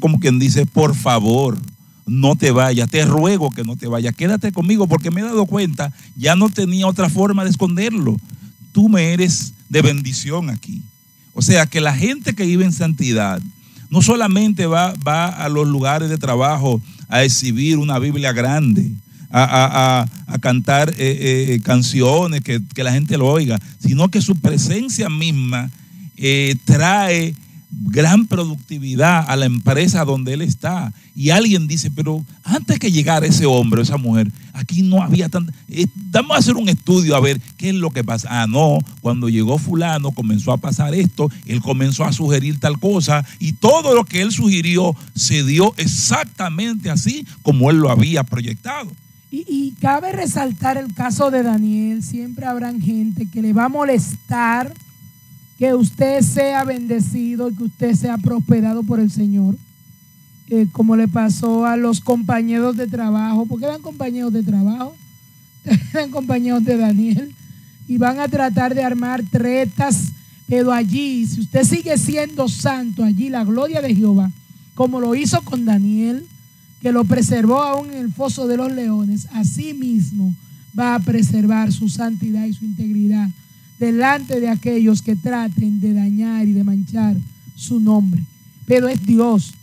como 0.00 0.18
quien 0.18 0.38
dice, 0.38 0.66
por 0.66 0.94
favor, 0.94 1.58
no 2.06 2.34
te 2.36 2.50
vayas, 2.50 2.90
te 2.90 3.04
ruego 3.04 3.50
que 3.50 3.62
no 3.62 3.76
te 3.76 3.86
vayas, 3.86 4.14
quédate 4.16 4.50
conmigo 4.50 4.88
porque 4.88 5.10
me 5.10 5.20
he 5.20 5.24
dado 5.24 5.46
cuenta, 5.46 5.92
ya 6.16 6.34
no 6.34 6.48
tenía 6.48 6.86
otra 6.86 7.08
forma 7.08 7.44
de 7.44 7.50
esconderlo. 7.50 8.16
Tú 8.72 8.88
me 8.88 9.12
eres 9.12 9.52
de 9.68 9.82
bendición 9.82 10.50
aquí. 10.50 10.82
O 11.32 11.42
sea 11.42 11.66
que 11.66 11.80
la 11.80 11.94
gente 11.94 12.34
que 12.34 12.44
vive 12.44 12.64
en 12.64 12.72
santidad 12.72 13.40
no 13.90 14.02
solamente 14.02 14.66
va, 14.66 14.94
va 15.06 15.28
a 15.28 15.48
los 15.48 15.66
lugares 15.66 16.08
de 16.08 16.16
trabajo 16.16 16.80
a 17.08 17.24
exhibir 17.24 17.76
una 17.76 17.98
Biblia 17.98 18.32
grande, 18.32 18.90
a, 19.32 20.06
cantar 20.40 20.90
eh, 20.90 20.94
eh, 21.54 21.60
canciones 21.62 22.40
que, 22.40 22.60
la 22.76 22.92
gente 22.92 23.18
lo 23.18 23.28
oiga, 23.28 23.60
sino 23.78 24.08
que 24.08 24.22
su 24.22 24.36
presencia 24.36 25.08
misma 25.08 25.70
eh, 26.16 26.56
trae 26.64 27.34
gran 27.70 28.26
productividad 28.26 29.24
a 29.28 29.36
la 29.36 29.46
empresa 29.46 30.04
donde 30.04 30.34
él 30.34 30.42
está. 30.42 30.92
Y 31.14 31.30
alguien 31.30 31.66
dice, 31.66 31.90
pero 31.90 32.24
antes 32.42 32.78
que 32.78 32.90
llegara 32.90 33.26
ese 33.26 33.46
hombre 33.46 33.80
o 33.80 33.82
esa 33.82 33.96
mujer, 33.96 34.30
aquí 34.52 34.82
no 34.82 35.02
había 35.02 35.28
tanta... 35.28 35.52
Eh, 35.68 35.86
vamos 36.10 36.36
a 36.36 36.40
hacer 36.40 36.56
un 36.56 36.68
estudio 36.68 37.14
a 37.14 37.20
ver 37.20 37.40
qué 37.56 37.70
es 37.70 37.74
lo 37.74 37.90
que 37.90 38.02
pasa. 38.02 38.28
Ah, 38.30 38.46
no, 38.46 38.78
cuando 39.00 39.28
llegó 39.28 39.58
fulano 39.58 40.10
comenzó 40.10 40.52
a 40.52 40.58
pasar 40.58 40.94
esto, 40.94 41.30
él 41.46 41.60
comenzó 41.60 42.04
a 42.04 42.12
sugerir 42.12 42.58
tal 42.58 42.78
cosa 42.78 43.24
y 43.38 43.52
todo 43.52 43.94
lo 43.94 44.04
que 44.04 44.22
él 44.22 44.32
sugirió 44.32 44.96
se 45.14 45.44
dio 45.44 45.74
exactamente 45.76 46.90
así 46.90 47.26
como 47.42 47.70
él 47.70 47.78
lo 47.78 47.90
había 47.90 48.24
proyectado. 48.24 48.90
Y, 49.30 49.44
y 49.48 49.74
cabe 49.80 50.10
resaltar 50.10 50.76
el 50.76 50.92
caso 50.92 51.30
de 51.30 51.44
Daniel, 51.44 52.02
siempre 52.02 52.46
habrán 52.46 52.80
gente 52.80 53.28
que 53.30 53.42
le 53.42 53.52
va 53.52 53.66
a 53.66 53.68
molestar 53.68 54.72
que 55.60 55.74
usted 55.74 56.22
sea 56.22 56.64
bendecido 56.64 57.50
y 57.50 57.54
que 57.54 57.64
usted 57.64 57.94
sea 57.94 58.16
prosperado 58.16 58.82
por 58.82 58.98
el 58.98 59.10
Señor, 59.10 59.58
eh, 60.48 60.66
como 60.72 60.96
le 60.96 61.06
pasó 61.06 61.66
a 61.66 61.76
los 61.76 62.00
compañeros 62.00 62.78
de 62.78 62.86
trabajo, 62.86 63.44
porque 63.44 63.66
eran 63.66 63.82
compañeros 63.82 64.32
de 64.32 64.42
trabajo, 64.42 64.96
eran 65.92 66.10
compañeros 66.10 66.64
de 66.64 66.78
Daniel, 66.78 67.34
y 67.86 67.98
van 67.98 68.20
a 68.20 68.28
tratar 68.28 68.74
de 68.74 68.82
armar 68.82 69.22
tretas, 69.30 70.12
pero 70.48 70.72
allí, 70.72 71.26
si 71.26 71.40
usted 71.40 71.64
sigue 71.64 71.98
siendo 71.98 72.48
santo, 72.48 73.04
allí 73.04 73.28
la 73.28 73.44
gloria 73.44 73.82
de 73.82 73.94
Jehová, 73.94 74.32
como 74.74 74.98
lo 74.98 75.14
hizo 75.14 75.42
con 75.42 75.66
Daniel, 75.66 76.24
que 76.80 76.90
lo 76.90 77.04
preservó 77.04 77.60
aún 77.60 77.90
en 77.90 77.98
el 77.98 78.10
foso 78.14 78.46
de 78.46 78.56
los 78.56 78.72
leones, 78.72 79.26
así 79.34 79.74
mismo 79.74 80.34
va 80.76 80.94
a 80.94 81.00
preservar 81.00 81.70
su 81.70 81.90
santidad 81.90 82.46
y 82.46 82.54
su 82.54 82.64
integridad 82.64 83.28
delante 83.80 84.38
de 84.40 84.48
aquellos 84.50 85.00
que 85.00 85.16
traten 85.16 85.80
de 85.80 85.94
dañar 85.94 86.46
y 86.46 86.52
de 86.52 86.62
manchar 86.62 87.16
su 87.56 87.80
nombre. 87.80 88.22
Pero 88.66 88.86
es 88.86 89.04
Dios. 89.04 89.54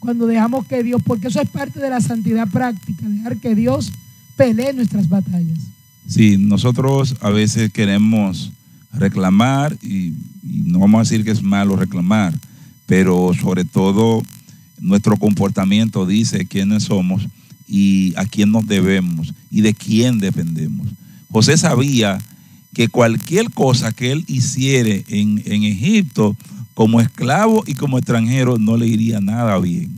Cuando 0.00 0.26
dejamos 0.26 0.66
que 0.66 0.82
Dios, 0.82 1.00
porque 1.02 1.28
eso 1.28 1.40
es 1.40 1.48
parte 1.48 1.78
de 1.78 1.88
la 1.88 2.00
santidad 2.00 2.48
práctica, 2.48 3.08
dejar 3.08 3.36
que 3.36 3.54
Dios 3.54 3.92
pelee 4.36 4.72
nuestras 4.72 5.08
batallas. 5.08 5.60
Sí, 6.08 6.36
nosotros 6.36 7.14
a 7.20 7.30
veces 7.30 7.72
queremos 7.72 8.50
reclamar 8.92 9.78
y, 9.80 10.12
no 10.42 10.80
vamos 10.80 10.98
a 10.98 11.02
decir 11.02 11.24
que 11.24 11.30
es 11.30 11.42
malo 11.42 11.76
reclamar, 11.76 12.34
pero 12.86 13.32
sobre 13.40 13.64
todo 13.64 14.22
nuestro 14.80 15.16
comportamiento 15.16 16.04
dice 16.04 16.46
quiénes 16.46 16.84
somos 16.84 17.28
y 17.68 18.12
a 18.16 18.26
quién 18.26 18.50
nos 18.50 18.66
debemos 18.66 19.32
y 19.52 19.60
de 19.60 19.72
quién 19.72 20.18
dependemos. 20.18 20.88
José 21.30 21.56
sabía 21.56 22.18
que 22.74 22.88
cualquier 22.88 23.50
cosa 23.50 23.92
que 23.92 24.12
él 24.12 24.24
hiciere 24.26 25.04
en, 25.08 25.38
Egipto 25.64 26.36
como 26.74 27.00
esclavo 27.00 27.64
y 27.66 27.74
como 27.74 27.98
extranjero 27.98 28.58
no 28.58 28.76
le 28.76 28.86
iría 28.86 29.20
nada 29.20 29.58
bien. 29.58 29.90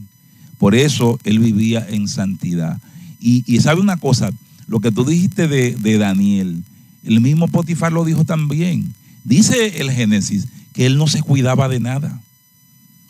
Por 0.58 0.74
eso 0.74 1.18
él 1.24 1.38
vivía 1.38 1.86
en 1.88 2.08
santidad. 2.08 2.80
Y, 3.20 3.42
sabe 3.60 3.80
una 3.80 3.96
cosa, 3.96 4.30
lo 4.66 4.80
que 4.80 4.90
tú 4.90 5.04
dijiste 5.04 5.48
de, 5.48 5.74
de 5.76 5.98
Daniel, 5.98 6.62
el 7.04 7.20
mismo 7.20 7.48
Potifar 7.48 7.92
lo 7.92 8.04
dijo 8.04 8.24
también. 8.24 8.92
Dice 9.24 9.80
el 9.80 9.90
Génesis 9.90 10.46
que 10.72 10.86
él 10.86 10.98
no 10.98 11.06
se 11.06 11.22
cuidaba 11.22 11.68
de 11.68 11.80
nada. 11.80 12.20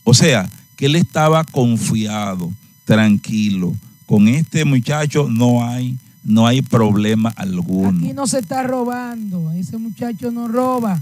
O 0.04 0.14
sea, 0.14 0.48
que 0.76 0.86
él 0.86 0.96
estaba 0.96 1.44
confiado, 1.44 2.52
tranquilo. 2.84 3.74
Con 4.06 4.28
este 4.28 4.64
muchacho 4.64 5.28
no 5.30 5.66
hay 5.66 5.96
no 6.24 6.46
hay 6.46 6.62
problema 6.62 7.30
alguno. 7.36 7.98
Aquí 7.98 8.12
no 8.12 8.26
se 8.26 8.38
está 8.38 8.62
robando, 8.62 9.52
ese 9.52 9.76
muchacho 9.76 10.30
no 10.30 10.48
roba. 10.48 11.00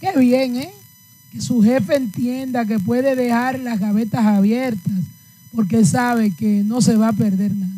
Qué 0.00 0.18
bien, 0.18 0.56
¿eh? 0.56 0.70
Que 1.32 1.40
su 1.40 1.62
jefe 1.62 1.96
entienda 1.96 2.64
que 2.66 2.78
puede 2.78 3.14
dejar 3.14 3.58
las 3.60 3.78
gavetas 3.78 4.26
abiertas 4.26 4.92
porque 5.54 5.84
sabe 5.84 6.32
que 6.32 6.62
no 6.64 6.80
se 6.80 6.96
va 6.96 7.08
a 7.08 7.12
perder 7.12 7.54
nada. 7.54 7.72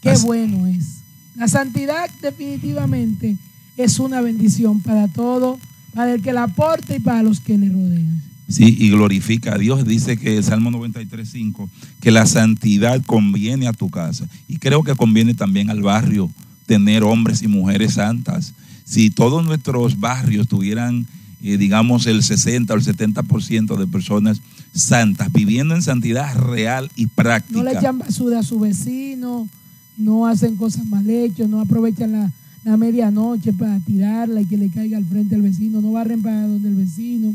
Qué 0.00 0.16
bueno 0.18 0.66
es. 0.66 0.96
La 1.36 1.48
santidad 1.48 2.08
definitivamente 2.22 3.36
es 3.76 3.98
una 3.98 4.22
bendición 4.22 4.80
para 4.80 5.08
todo, 5.08 5.58
para 5.94 6.14
el 6.14 6.22
que 6.22 6.32
la 6.32 6.44
aporte 6.44 6.96
y 6.96 7.00
para 7.00 7.22
los 7.22 7.40
que 7.40 7.58
le 7.58 7.68
rodean. 7.68 8.22
Sí, 8.48 8.76
y 8.78 8.90
glorifica 8.90 9.54
a 9.54 9.58
Dios. 9.58 9.84
Dice 9.86 10.16
que 10.16 10.38
el 10.38 10.44
Salmo 10.44 10.70
93.5, 10.70 11.68
que 12.00 12.10
la 12.12 12.26
santidad 12.26 13.02
conviene 13.04 13.66
a 13.66 13.72
tu 13.72 13.90
casa. 13.90 14.28
Y 14.46 14.58
creo 14.58 14.82
que 14.84 14.94
conviene 14.94 15.34
también 15.34 15.68
al 15.68 15.82
barrio 15.82 16.30
tener 16.66 17.02
hombres 17.02 17.42
y 17.42 17.48
mujeres 17.48 17.94
santas. 17.94 18.54
Si 18.84 19.10
todos 19.10 19.44
nuestros 19.44 19.98
barrios 19.98 20.46
tuvieran, 20.46 21.06
eh, 21.42 21.56
digamos, 21.56 22.06
el 22.06 22.22
60 22.22 22.72
o 22.72 22.76
el 22.76 22.84
70% 22.84 23.76
de 23.76 23.86
personas 23.88 24.40
santas, 24.72 25.32
viviendo 25.32 25.74
en 25.74 25.82
santidad 25.82 26.36
real 26.36 26.90
y 26.94 27.06
práctica. 27.06 27.58
No 27.58 27.64
le 27.64 27.72
echan 27.72 27.98
basura 27.98 28.40
a 28.40 28.42
su 28.44 28.60
vecino, 28.60 29.48
no 29.96 30.26
hacen 30.26 30.54
cosas 30.54 30.86
mal 30.86 31.08
hechas, 31.10 31.48
no 31.48 31.60
aprovechan 31.60 32.12
la, 32.12 32.32
la 32.62 32.76
medianoche 32.76 33.52
para 33.52 33.80
tirarla 33.80 34.42
y 34.42 34.44
que 34.44 34.56
le 34.56 34.68
caiga 34.68 34.98
al 34.98 35.04
frente 35.04 35.34
al 35.34 35.42
vecino, 35.42 35.80
no 35.80 35.92
barren 35.92 36.22
para 36.22 36.46
donde 36.46 36.68
el 36.68 36.74
vecino 36.76 37.34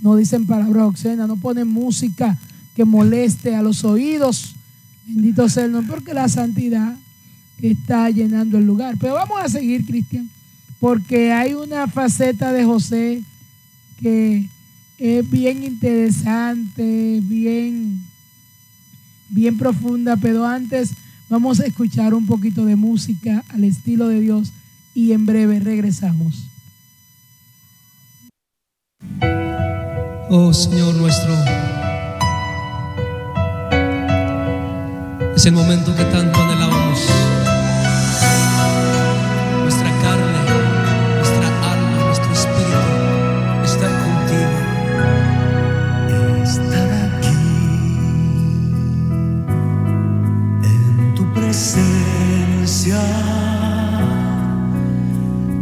no 0.00 0.16
dicen 0.16 0.46
palabras 0.46 0.84
obscenas, 0.84 1.28
no 1.28 1.36
ponen 1.36 1.68
música 1.68 2.38
que 2.74 2.84
moleste 2.84 3.54
a 3.54 3.62
los 3.62 3.84
oídos. 3.84 4.54
Bendito 5.06 5.48
sea 5.48 5.64
el 5.64 5.72
nombre, 5.72 5.92
porque 5.92 6.14
la 6.14 6.28
santidad 6.28 6.96
está 7.60 8.10
llenando 8.10 8.58
el 8.58 8.66
lugar. 8.66 8.96
Pero 9.00 9.14
vamos 9.14 9.40
a 9.42 9.48
seguir, 9.48 9.84
Cristian, 9.84 10.28
porque 10.80 11.32
hay 11.32 11.54
una 11.54 11.88
faceta 11.88 12.52
de 12.52 12.64
José 12.64 13.22
que 14.00 14.48
es 14.98 15.28
bien 15.30 15.64
interesante, 15.64 17.20
bien, 17.22 18.00
bien 19.28 19.56
profunda, 19.56 20.16
pero 20.16 20.46
antes 20.46 20.90
vamos 21.28 21.60
a 21.60 21.66
escuchar 21.66 22.14
un 22.14 22.26
poquito 22.26 22.64
de 22.64 22.76
música 22.76 23.44
al 23.48 23.64
estilo 23.64 24.08
de 24.08 24.20
Dios 24.20 24.52
y 24.94 25.12
en 25.12 25.26
breve 25.26 25.60
regresamos. 25.60 26.48
Oh 30.30 30.52
Señor 30.52 30.94
nuestro, 30.94 31.32
es 35.34 35.46
el 35.46 35.52
momento 35.54 35.96
que 35.96 36.04
tanto 36.04 36.38
anhelábamos. 36.38 37.00
Nuestra 39.62 39.90
carne, 40.02 40.40
nuestra 41.16 41.48
alma, 41.72 42.04
nuestro 42.04 42.30
espíritu 42.30 42.76
están 43.64 43.94
contigo. 44.04 44.58
Estar 46.42 46.90
aquí 47.08 47.38
en 50.62 51.14
tu 51.14 51.24
presencia 51.32 53.00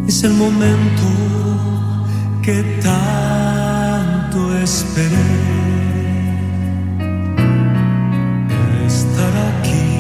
es 0.09 0.25
el 0.25 0.33
momento 0.33 1.05
que 2.43 2.81
tanto 2.83 3.46
esperé. 4.67 5.27
estar 8.87 9.35
aquí 9.51 9.91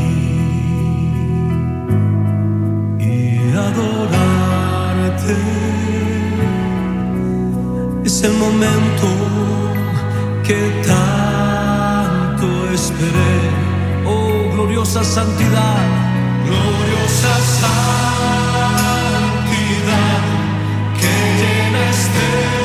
y 2.98 3.10
Es 8.04 8.16
el 8.22 8.34
momento 8.44 9.06
que 10.46 10.60
tanto 10.92 12.46
esperé. 12.80 13.36
Oh, 14.04 14.50
gloriosa 14.52 15.04
santidad, 15.04 15.80
gloriosa 16.46 17.34
santidad 17.60 17.82
que 21.00 21.14
llenaste. 21.40 22.55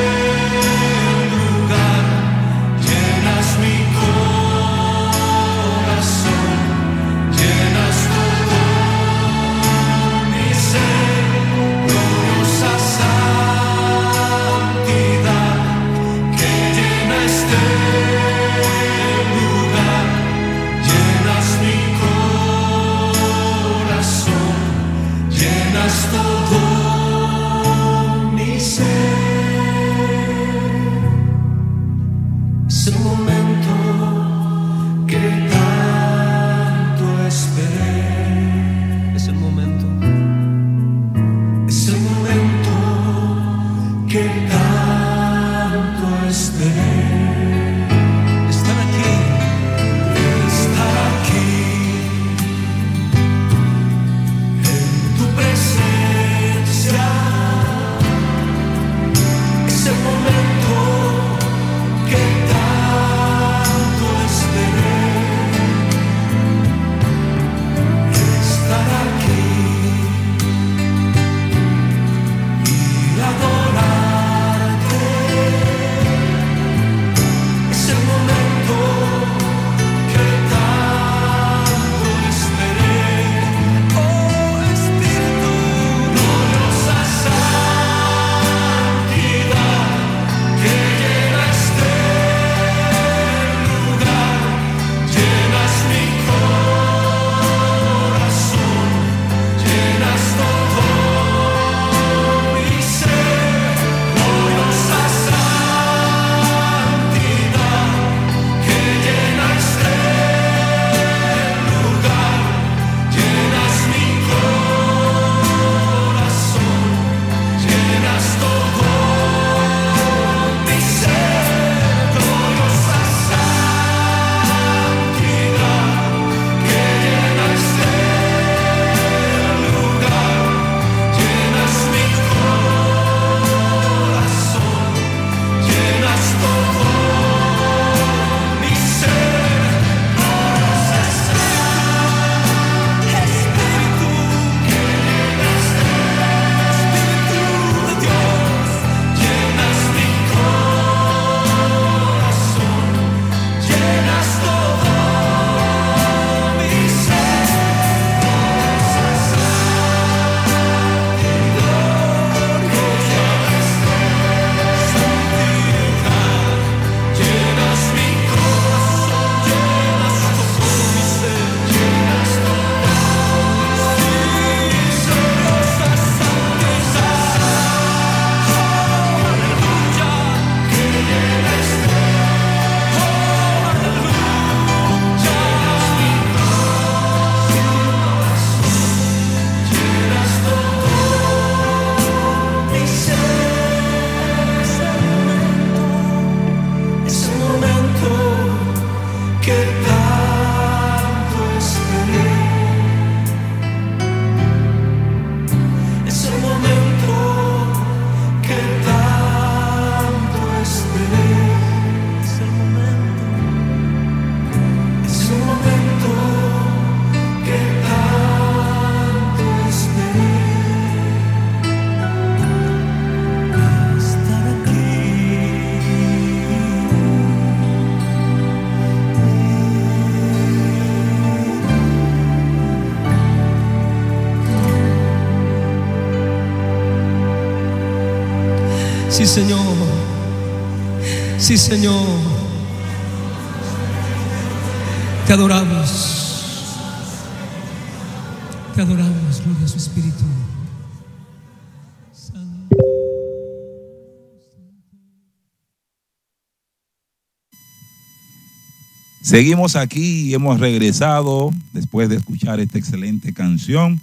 Seguimos 259.32 259.78
aquí 259.78 260.24
y 260.24 260.34
hemos 260.34 260.60
regresado 260.60 261.52
después 261.72 262.10
de 262.10 262.18
escuchar 262.18 262.60
esta 262.60 262.78
excelente 262.78 263.32
canción. 263.32 263.98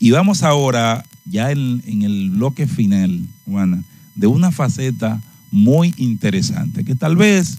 Y 0.00 0.10
vamos 0.10 0.42
ahora, 0.42 1.04
ya 1.24 1.52
en, 1.52 1.80
en 1.86 2.02
el 2.02 2.30
bloque 2.30 2.66
final, 2.66 3.28
Juana, 3.44 3.84
de 4.16 4.26
una 4.26 4.50
faceta 4.50 5.22
muy 5.52 5.94
interesante 5.98 6.82
que 6.82 6.96
tal 6.96 7.14
vez 7.14 7.58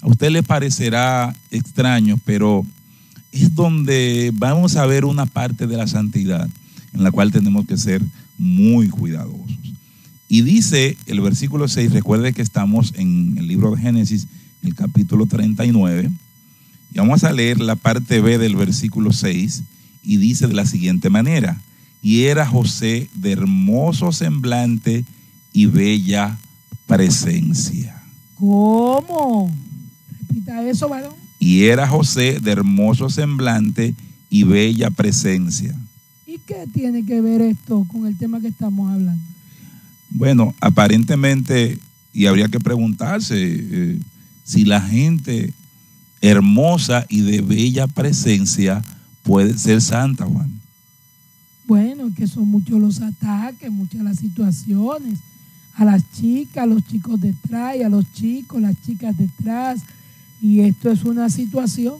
a 0.00 0.08
usted 0.08 0.32
le 0.32 0.42
parecerá 0.42 1.32
extraño, 1.52 2.18
pero 2.24 2.66
es 3.30 3.54
donde 3.54 4.32
vamos 4.34 4.74
a 4.74 4.84
ver 4.86 5.04
una 5.04 5.26
parte 5.26 5.68
de 5.68 5.76
la 5.76 5.86
santidad 5.86 6.50
en 6.92 7.04
la 7.04 7.12
cual 7.12 7.30
tenemos 7.30 7.68
que 7.68 7.76
ser 7.76 8.02
muy 8.36 8.88
cuidadosos. 8.88 9.60
Y 10.28 10.42
dice 10.42 10.96
el 11.06 11.20
versículo 11.20 11.68
6, 11.68 11.92
recuerde 11.92 12.32
que 12.32 12.42
estamos 12.42 12.94
en 12.96 13.38
el 13.38 13.46
libro 13.46 13.76
de 13.76 13.80
Génesis, 13.80 14.26
el 14.64 14.74
capítulo 14.74 15.26
39, 15.26 16.10
y 16.92 16.98
vamos 16.98 17.24
a 17.24 17.32
leer 17.32 17.60
la 17.60 17.76
parte 17.76 18.20
B 18.20 18.38
del 18.38 18.56
versículo 18.56 19.12
6 19.12 19.62
y 20.02 20.16
dice 20.18 20.46
de 20.46 20.54
la 20.54 20.66
siguiente 20.66 21.08
manera, 21.08 21.60
y 22.02 22.24
era 22.24 22.46
José 22.46 23.08
de 23.14 23.32
hermoso 23.32 24.12
semblante 24.12 25.04
y 25.52 25.66
bella 25.66 26.36
presencia. 26.86 28.02
¿Cómo? 28.34 29.50
Repita 30.20 30.68
eso, 30.68 30.88
varón. 30.88 31.14
Y 31.38 31.64
era 31.64 31.88
José 31.88 32.40
de 32.40 32.50
hermoso 32.50 33.08
semblante 33.08 33.94
y 34.28 34.42
bella 34.42 34.90
presencia. 34.90 35.74
¿Y 36.26 36.38
qué 36.38 36.66
tiene 36.72 37.04
que 37.04 37.20
ver 37.20 37.40
esto 37.40 37.86
con 37.88 38.06
el 38.06 38.18
tema 38.18 38.40
que 38.40 38.48
estamos 38.48 38.90
hablando? 38.92 39.22
Bueno, 40.10 40.54
aparentemente, 40.60 41.78
y 42.12 42.26
habría 42.26 42.48
que 42.48 42.60
preguntarse 42.60 43.36
eh, 43.38 43.98
si 44.44 44.64
la 44.64 44.80
gente 44.80 45.54
hermosa 46.22 47.04
y 47.08 47.20
de 47.20 47.42
bella 47.42 47.86
presencia 47.86 48.82
puede 49.22 49.58
ser 49.58 49.82
santa, 49.82 50.24
Juan. 50.24 50.50
Bueno, 51.66 52.10
que 52.16 52.26
son 52.26 52.48
muchos 52.48 52.80
los 52.80 53.00
ataques, 53.02 53.70
muchas 53.70 54.02
las 54.02 54.18
situaciones. 54.18 55.18
A 55.74 55.84
las 55.84 56.02
chicas, 56.12 56.64
a 56.64 56.66
los 56.66 56.86
chicos 56.86 57.20
detrás, 57.20 57.76
y 57.76 57.82
a 57.82 57.88
los 57.88 58.10
chicos, 58.12 58.60
las 58.60 58.76
chicas 58.84 59.16
detrás. 59.16 59.80
Y 60.40 60.60
esto 60.60 60.90
es 60.90 61.04
una 61.04 61.28
situación. 61.28 61.94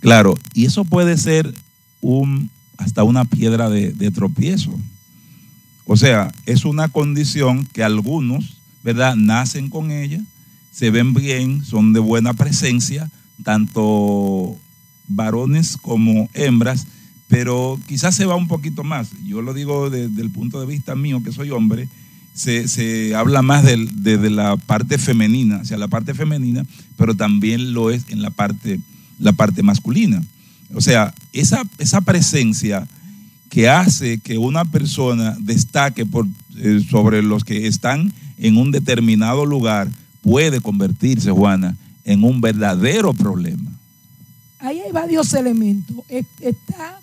Claro, 0.00 0.36
y 0.52 0.66
eso 0.66 0.84
puede 0.84 1.16
ser 1.16 1.54
un, 2.00 2.50
hasta 2.76 3.04
una 3.04 3.24
piedra 3.24 3.70
de, 3.70 3.92
de 3.92 4.10
tropiezo. 4.10 4.78
O 5.86 5.96
sea, 5.96 6.34
es 6.46 6.64
una 6.64 6.88
condición 6.88 7.66
que 7.72 7.84
algunos, 7.84 8.56
¿verdad?, 8.82 9.16
nacen 9.16 9.70
con 9.70 9.90
ella, 9.90 10.20
se 10.74 10.90
ven 10.90 11.14
bien, 11.14 11.64
son 11.64 11.92
de 11.92 12.00
buena 12.00 12.34
presencia, 12.34 13.08
tanto 13.68 14.56
varones 15.08 15.76
como 15.76 16.28
hembras, 16.34 16.86
pero 17.28 17.78
quizás 17.86 18.14
se 18.14 18.24
va 18.26 18.34
un 18.36 18.48
poquito 18.48 18.84
más. 18.84 19.10
Yo 19.24 19.42
lo 19.42 19.54
digo 19.54 19.90
desde 19.90 20.20
el 20.22 20.30
punto 20.30 20.60
de 20.60 20.66
vista 20.66 20.94
mío, 20.94 21.22
que 21.22 21.32
soy 21.32 21.50
hombre, 21.50 21.88
se, 22.34 22.66
se 22.68 23.14
habla 23.14 23.42
más 23.42 23.64
del- 23.64 24.02
de, 24.02 24.18
de 24.18 24.30
la 24.30 24.56
parte 24.56 24.98
femenina, 24.98 25.58
o 25.58 25.64
sea, 25.64 25.78
la 25.78 25.88
parte 25.88 26.14
femenina, 26.14 26.66
pero 26.96 27.14
también 27.14 27.72
lo 27.72 27.90
es 27.90 28.04
en 28.08 28.22
la 28.22 28.30
parte, 28.30 28.80
la 29.18 29.32
parte 29.32 29.62
masculina. 29.62 30.22
O 30.74 30.80
sea, 30.80 31.14
esa, 31.32 31.62
esa 31.78 32.00
presencia 32.00 32.86
que 33.50 33.68
hace 33.68 34.18
que 34.18 34.36
una 34.38 34.64
persona 34.64 35.36
destaque 35.38 36.04
por, 36.04 36.26
eh, 36.56 36.84
sobre 36.90 37.22
los 37.22 37.44
que 37.44 37.68
están 37.68 38.12
en 38.38 38.56
un 38.56 38.72
determinado 38.72 39.46
lugar 39.46 39.88
puede 40.24 40.60
convertirse, 40.60 41.30
Juana, 41.30 41.76
en 42.04 42.24
un 42.24 42.40
verdadero 42.40 43.12
problema. 43.12 43.70
Ahí 44.58 44.80
hay 44.80 44.90
varios 44.90 45.32
elementos. 45.34 45.96
Es- 46.08 46.24
Está 46.40 46.98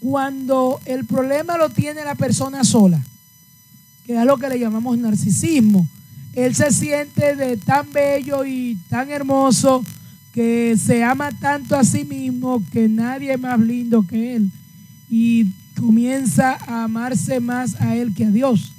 cuando 0.00 0.78
el 0.84 1.04
problema 1.06 1.56
lo 1.56 1.68
tiene 1.70 2.04
la 2.04 2.14
persona 2.14 2.62
sola, 2.64 3.02
que 4.06 4.18
es 4.18 4.24
lo 4.26 4.36
que 4.36 4.48
le 4.48 4.58
llamamos 4.58 4.98
narcisismo. 4.98 5.88
Él 6.34 6.54
se 6.54 6.70
siente 6.72 7.36
de 7.36 7.56
tan 7.56 7.90
bello 7.92 8.44
y 8.44 8.78
tan 8.88 9.10
hermoso 9.10 9.84
que 10.32 10.76
se 10.82 11.04
ama 11.04 11.30
tanto 11.40 11.76
a 11.76 11.84
sí 11.84 12.04
mismo 12.04 12.62
que 12.72 12.88
nadie 12.88 13.34
es 13.34 13.40
más 13.40 13.60
lindo 13.60 14.02
que 14.02 14.36
él. 14.36 14.50
Y 15.10 15.46
comienza 15.78 16.56
a 16.66 16.84
amarse 16.84 17.38
más 17.40 17.80
a 17.80 17.94
él 17.96 18.14
que 18.14 18.24
a 18.26 18.30
Dios. 18.30 18.72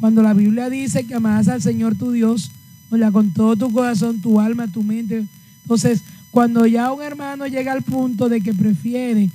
Cuando 0.00 0.22
la 0.22 0.34
Biblia 0.34 0.68
dice 0.70 1.04
que 1.04 1.14
amarás 1.14 1.48
al 1.48 1.62
Señor 1.62 1.96
tu 1.96 2.12
Dios, 2.12 2.50
sea, 2.96 3.10
con 3.10 3.32
todo 3.32 3.56
tu 3.56 3.72
corazón, 3.72 4.20
tu 4.20 4.40
alma, 4.40 4.66
tu 4.68 4.82
mente. 4.82 5.24
Entonces, 5.62 6.02
cuando 6.30 6.66
ya 6.66 6.92
un 6.92 7.02
hermano 7.02 7.46
llega 7.46 7.72
al 7.72 7.82
punto 7.82 8.28
de 8.28 8.40
que 8.40 8.54
prefiere 8.54 9.30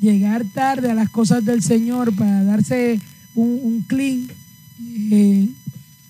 llegar 0.00 0.44
tarde 0.52 0.90
a 0.90 0.94
las 0.94 1.10
cosas 1.10 1.44
del 1.44 1.62
Señor 1.62 2.14
para 2.14 2.44
darse 2.44 3.00
un, 3.34 3.60
un 3.62 3.82
clean, 3.82 4.26
eh, 5.10 5.48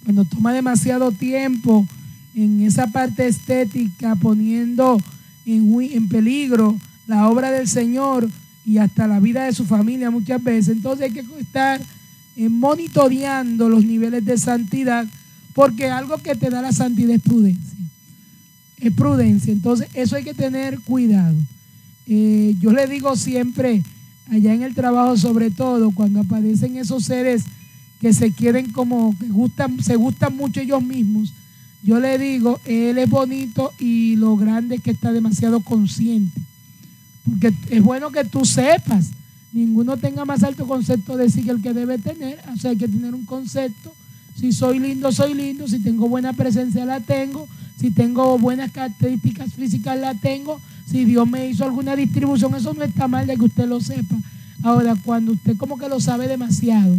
cuando 0.04 0.24
toma 0.24 0.52
demasiado 0.52 1.10
tiempo 1.12 1.86
en 2.34 2.60
esa 2.60 2.86
parte 2.88 3.26
estética, 3.26 4.14
poniendo 4.14 4.98
en, 5.44 5.74
en 5.80 6.08
peligro 6.08 6.76
la 7.06 7.28
obra 7.28 7.50
del 7.50 7.68
Señor 7.68 8.28
y 8.64 8.78
hasta 8.78 9.06
la 9.06 9.20
vida 9.20 9.44
de 9.44 9.52
su 9.52 9.64
familia 9.64 10.10
muchas 10.10 10.42
veces, 10.42 10.76
entonces 10.76 11.06
hay 11.06 11.12
que 11.12 11.24
estar 11.40 11.80
eh, 12.36 12.48
monitoreando 12.48 13.68
los 13.68 13.84
niveles 13.84 14.24
de 14.24 14.36
santidad, 14.36 15.06
porque 15.56 15.88
algo 15.88 16.18
que 16.18 16.34
te 16.34 16.50
da 16.50 16.60
la 16.60 16.70
santidad 16.70 17.14
es 17.14 17.22
prudencia. 17.22 17.78
Es 18.76 18.92
prudencia. 18.92 19.50
Entonces, 19.50 19.88
eso 19.94 20.14
hay 20.14 20.22
que 20.22 20.34
tener 20.34 20.78
cuidado. 20.80 21.34
Eh, 22.06 22.54
yo 22.60 22.72
le 22.72 22.86
digo 22.86 23.16
siempre, 23.16 23.82
allá 24.30 24.52
en 24.52 24.62
el 24.62 24.74
trabajo, 24.74 25.16
sobre 25.16 25.50
todo, 25.50 25.92
cuando 25.92 26.20
aparecen 26.20 26.76
esos 26.76 27.04
seres 27.04 27.42
que 28.02 28.12
se 28.12 28.32
quieren 28.32 28.70
como, 28.70 29.16
que 29.18 29.28
gustan, 29.28 29.82
se 29.82 29.96
gustan 29.96 30.36
mucho 30.36 30.60
ellos 30.60 30.82
mismos, 30.82 31.32
yo 31.82 32.00
le 32.00 32.18
digo, 32.18 32.60
él 32.66 32.98
es 32.98 33.08
bonito 33.08 33.72
y 33.78 34.16
lo 34.16 34.36
grande 34.36 34.74
es 34.74 34.82
que 34.82 34.90
está 34.90 35.10
demasiado 35.10 35.60
consciente. 35.60 36.38
Porque 37.24 37.54
es 37.70 37.82
bueno 37.82 38.10
que 38.10 38.26
tú 38.26 38.44
sepas, 38.44 39.06
ninguno 39.54 39.96
tenga 39.96 40.26
más 40.26 40.42
alto 40.42 40.66
concepto 40.66 41.16
de 41.16 41.30
sí 41.30 41.44
que 41.44 41.50
el 41.52 41.62
que 41.62 41.72
debe 41.72 41.96
tener, 41.96 42.38
o 42.52 42.58
sea, 42.58 42.72
hay 42.72 42.76
que 42.76 42.88
tener 42.88 43.14
un 43.14 43.24
concepto. 43.24 43.94
Si 44.38 44.52
soy 44.52 44.78
lindo, 44.78 45.10
soy 45.12 45.34
lindo, 45.34 45.66
si 45.66 45.78
tengo 45.78 46.08
buena 46.08 46.32
presencia, 46.34 46.84
la 46.84 47.00
tengo, 47.00 47.48
si 47.80 47.90
tengo 47.90 48.38
buenas 48.38 48.70
características 48.70 49.54
físicas, 49.54 49.98
la 49.98 50.14
tengo, 50.14 50.60
si 50.90 51.04
Dios 51.04 51.28
me 51.28 51.48
hizo 51.48 51.64
alguna 51.64 51.96
distribución, 51.96 52.54
eso 52.54 52.74
no 52.74 52.84
está 52.84 53.08
mal 53.08 53.26
de 53.26 53.36
que 53.36 53.44
usted 53.44 53.66
lo 53.66 53.80
sepa. 53.80 54.14
Ahora, 54.62 54.94
cuando 55.04 55.32
usted 55.32 55.56
como 55.56 55.78
que 55.78 55.88
lo 55.88 56.00
sabe 56.00 56.28
demasiado, 56.28 56.96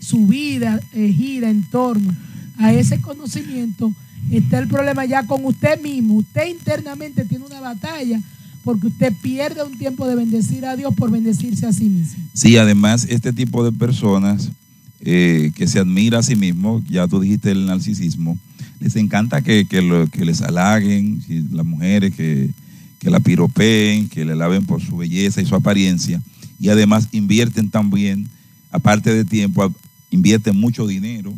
su 0.00 0.26
vida 0.26 0.80
eh, 0.92 1.12
gira 1.12 1.50
en 1.50 1.62
torno 1.64 2.14
a 2.58 2.72
ese 2.72 3.00
conocimiento, 3.00 3.92
está 4.30 4.58
el 4.58 4.68
problema 4.68 5.04
ya 5.04 5.24
con 5.24 5.44
usted 5.44 5.80
mismo. 5.82 6.14
Usted 6.14 6.46
internamente 6.46 7.24
tiene 7.24 7.44
una 7.44 7.60
batalla 7.60 8.20
porque 8.64 8.88
usted 8.88 9.12
pierde 9.20 9.62
un 9.64 9.76
tiempo 9.76 10.06
de 10.06 10.14
bendecir 10.14 10.64
a 10.66 10.76
Dios 10.76 10.94
por 10.94 11.10
bendecirse 11.10 11.66
a 11.66 11.72
sí 11.72 11.88
mismo. 11.88 12.22
Sí, 12.34 12.56
además, 12.56 13.06
este 13.08 13.32
tipo 13.32 13.64
de 13.64 13.72
personas 13.72 14.50
eh, 15.00 15.52
que 15.54 15.66
se 15.66 15.78
admira 15.78 16.18
a 16.18 16.22
sí 16.22 16.36
mismo, 16.36 16.82
ya 16.88 17.06
tú 17.08 17.20
dijiste 17.20 17.50
el 17.50 17.66
narcisismo, 17.66 18.38
les 18.80 18.96
encanta 18.96 19.42
que, 19.42 19.66
que 19.66 19.82
lo- 19.82 20.06
que 20.08 20.24
les 20.24 20.40
halaguen, 20.42 21.22
las 21.52 21.66
mujeres 21.66 22.14
que, 22.14 22.50
que 22.98 23.10
la 23.10 23.20
piropeen, 23.20 24.08
que 24.08 24.24
le 24.24 24.36
laven 24.36 24.64
por 24.66 24.80
su 24.82 24.96
belleza 24.96 25.40
y 25.40 25.46
su 25.46 25.54
apariencia, 25.54 26.20
y 26.58 26.68
además 26.68 27.08
invierten 27.12 27.70
también, 27.70 28.28
aparte 28.70 29.14
de 29.14 29.24
tiempo, 29.24 29.72
invierten 30.10 30.56
mucho 30.56 30.86
dinero 30.86 31.32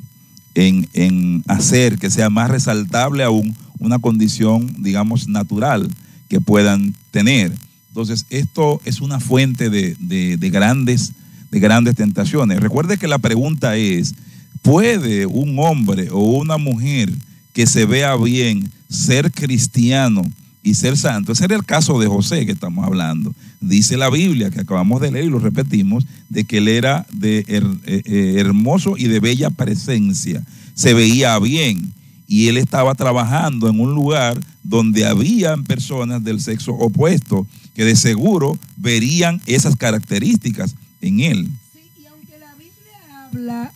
en, 0.54 0.88
en 0.92 1.42
hacer 1.46 1.98
que 1.98 2.10
sea 2.10 2.30
más 2.30 2.50
resaltable 2.50 3.22
aún 3.22 3.54
una 3.78 3.98
condición, 3.98 4.74
digamos, 4.82 5.28
natural 5.28 5.88
que 6.28 6.40
puedan 6.40 6.94
tener. 7.10 7.52
Entonces, 7.88 8.26
esto 8.30 8.80
es 8.84 9.00
una 9.00 9.20
fuente 9.20 9.68
de- 9.70 9.96
de 10.36 10.50
grandes, 10.50 11.12
de 11.52 11.60
grandes 11.60 11.94
tentaciones. 11.94 12.58
Recuerde 12.60 12.96
que 12.96 13.06
la 13.06 13.18
pregunta 13.18 13.76
es, 13.76 14.14
¿puede 14.62 15.26
un 15.26 15.56
hombre 15.58 16.08
o 16.10 16.18
una 16.18 16.56
mujer 16.56 17.12
que 17.52 17.66
se 17.66 17.84
vea 17.84 18.16
bien 18.16 18.70
ser 18.88 19.30
cristiano 19.30 20.22
y 20.62 20.74
ser 20.74 20.96
santo? 20.96 21.32
Ese 21.32 21.44
era 21.44 21.54
el 21.54 21.64
caso 21.64 22.00
de 22.00 22.08
José 22.08 22.46
que 22.46 22.52
estamos 22.52 22.84
hablando. 22.86 23.34
Dice 23.60 23.98
la 23.98 24.08
Biblia, 24.08 24.50
que 24.50 24.60
acabamos 24.60 25.02
de 25.02 25.12
leer 25.12 25.26
y 25.26 25.30
lo 25.30 25.38
repetimos, 25.40 26.06
de 26.30 26.44
que 26.44 26.58
él 26.58 26.68
era 26.68 27.06
de 27.12 27.44
eh, 27.46 27.62
eh, 27.84 28.34
hermoso 28.38 28.94
y 28.96 29.04
de 29.04 29.20
bella 29.20 29.50
presencia. 29.50 30.42
Se 30.74 30.94
veía 30.94 31.38
bien 31.38 31.92
y 32.26 32.48
él 32.48 32.56
estaba 32.56 32.94
trabajando 32.94 33.68
en 33.68 33.78
un 33.78 33.94
lugar 33.94 34.40
donde 34.62 35.04
habían 35.04 35.64
personas 35.64 36.24
del 36.24 36.40
sexo 36.40 36.72
opuesto 36.72 37.46
que 37.74 37.84
de 37.84 37.94
seguro 37.94 38.58
verían 38.78 39.42
esas 39.44 39.76
características 39.76 40.74
en 41.02 41.20
él. 41.20 41.50
Sí, 41.72 41.90
y 42.00 42.06
aunque 42.06 42.38
la 42.38 42.54
Biblia 42.54 43.24
habla, 43.26 43.72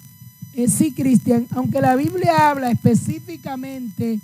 eh, 0.55 0.69
sí, 0.69 0.93
Cristian, 0.93 1.47
aunque 1.51 1.81
la 1.83 1.97
Biblia 1.97 2.51
habla 2.51 2.71
específicamente 2.71 4.21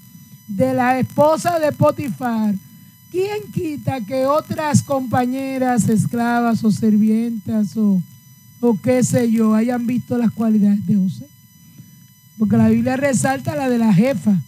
de 0.49 0.75
la 0.75 0.99
esposa 0.99 1.59
de 1.59 1.73
Potifar, 1.73 2.55
¿quién 3.11 3.53
quita 3.53 4.01
que 4.01 4.25
otras 4.25 4.83
compañeras, 4.83 5.89
esclavas 5.89 6.65
o 6.65 6.71
sirvientas 6.71 7.77
o, 7.77 8.01
o 8.61 8.81
qué 8.81 9.03
sé 9.03 9.31
yo, 9.31 9.55
hayan 9.55 9.87
visto 9.87 10.17
las 10.17 10.31
cualidades 10.31 10.87
de 10.87 10.97
José? 10.97 11.27
Porque 12.39 12.57
la 12.57 12.69
Biblia 12.69 12.97
resalta 12.97 13.55
la 13.55 13.69
de 13.69 13.79
la 13.79 13.93
jefa. 13.93 14.41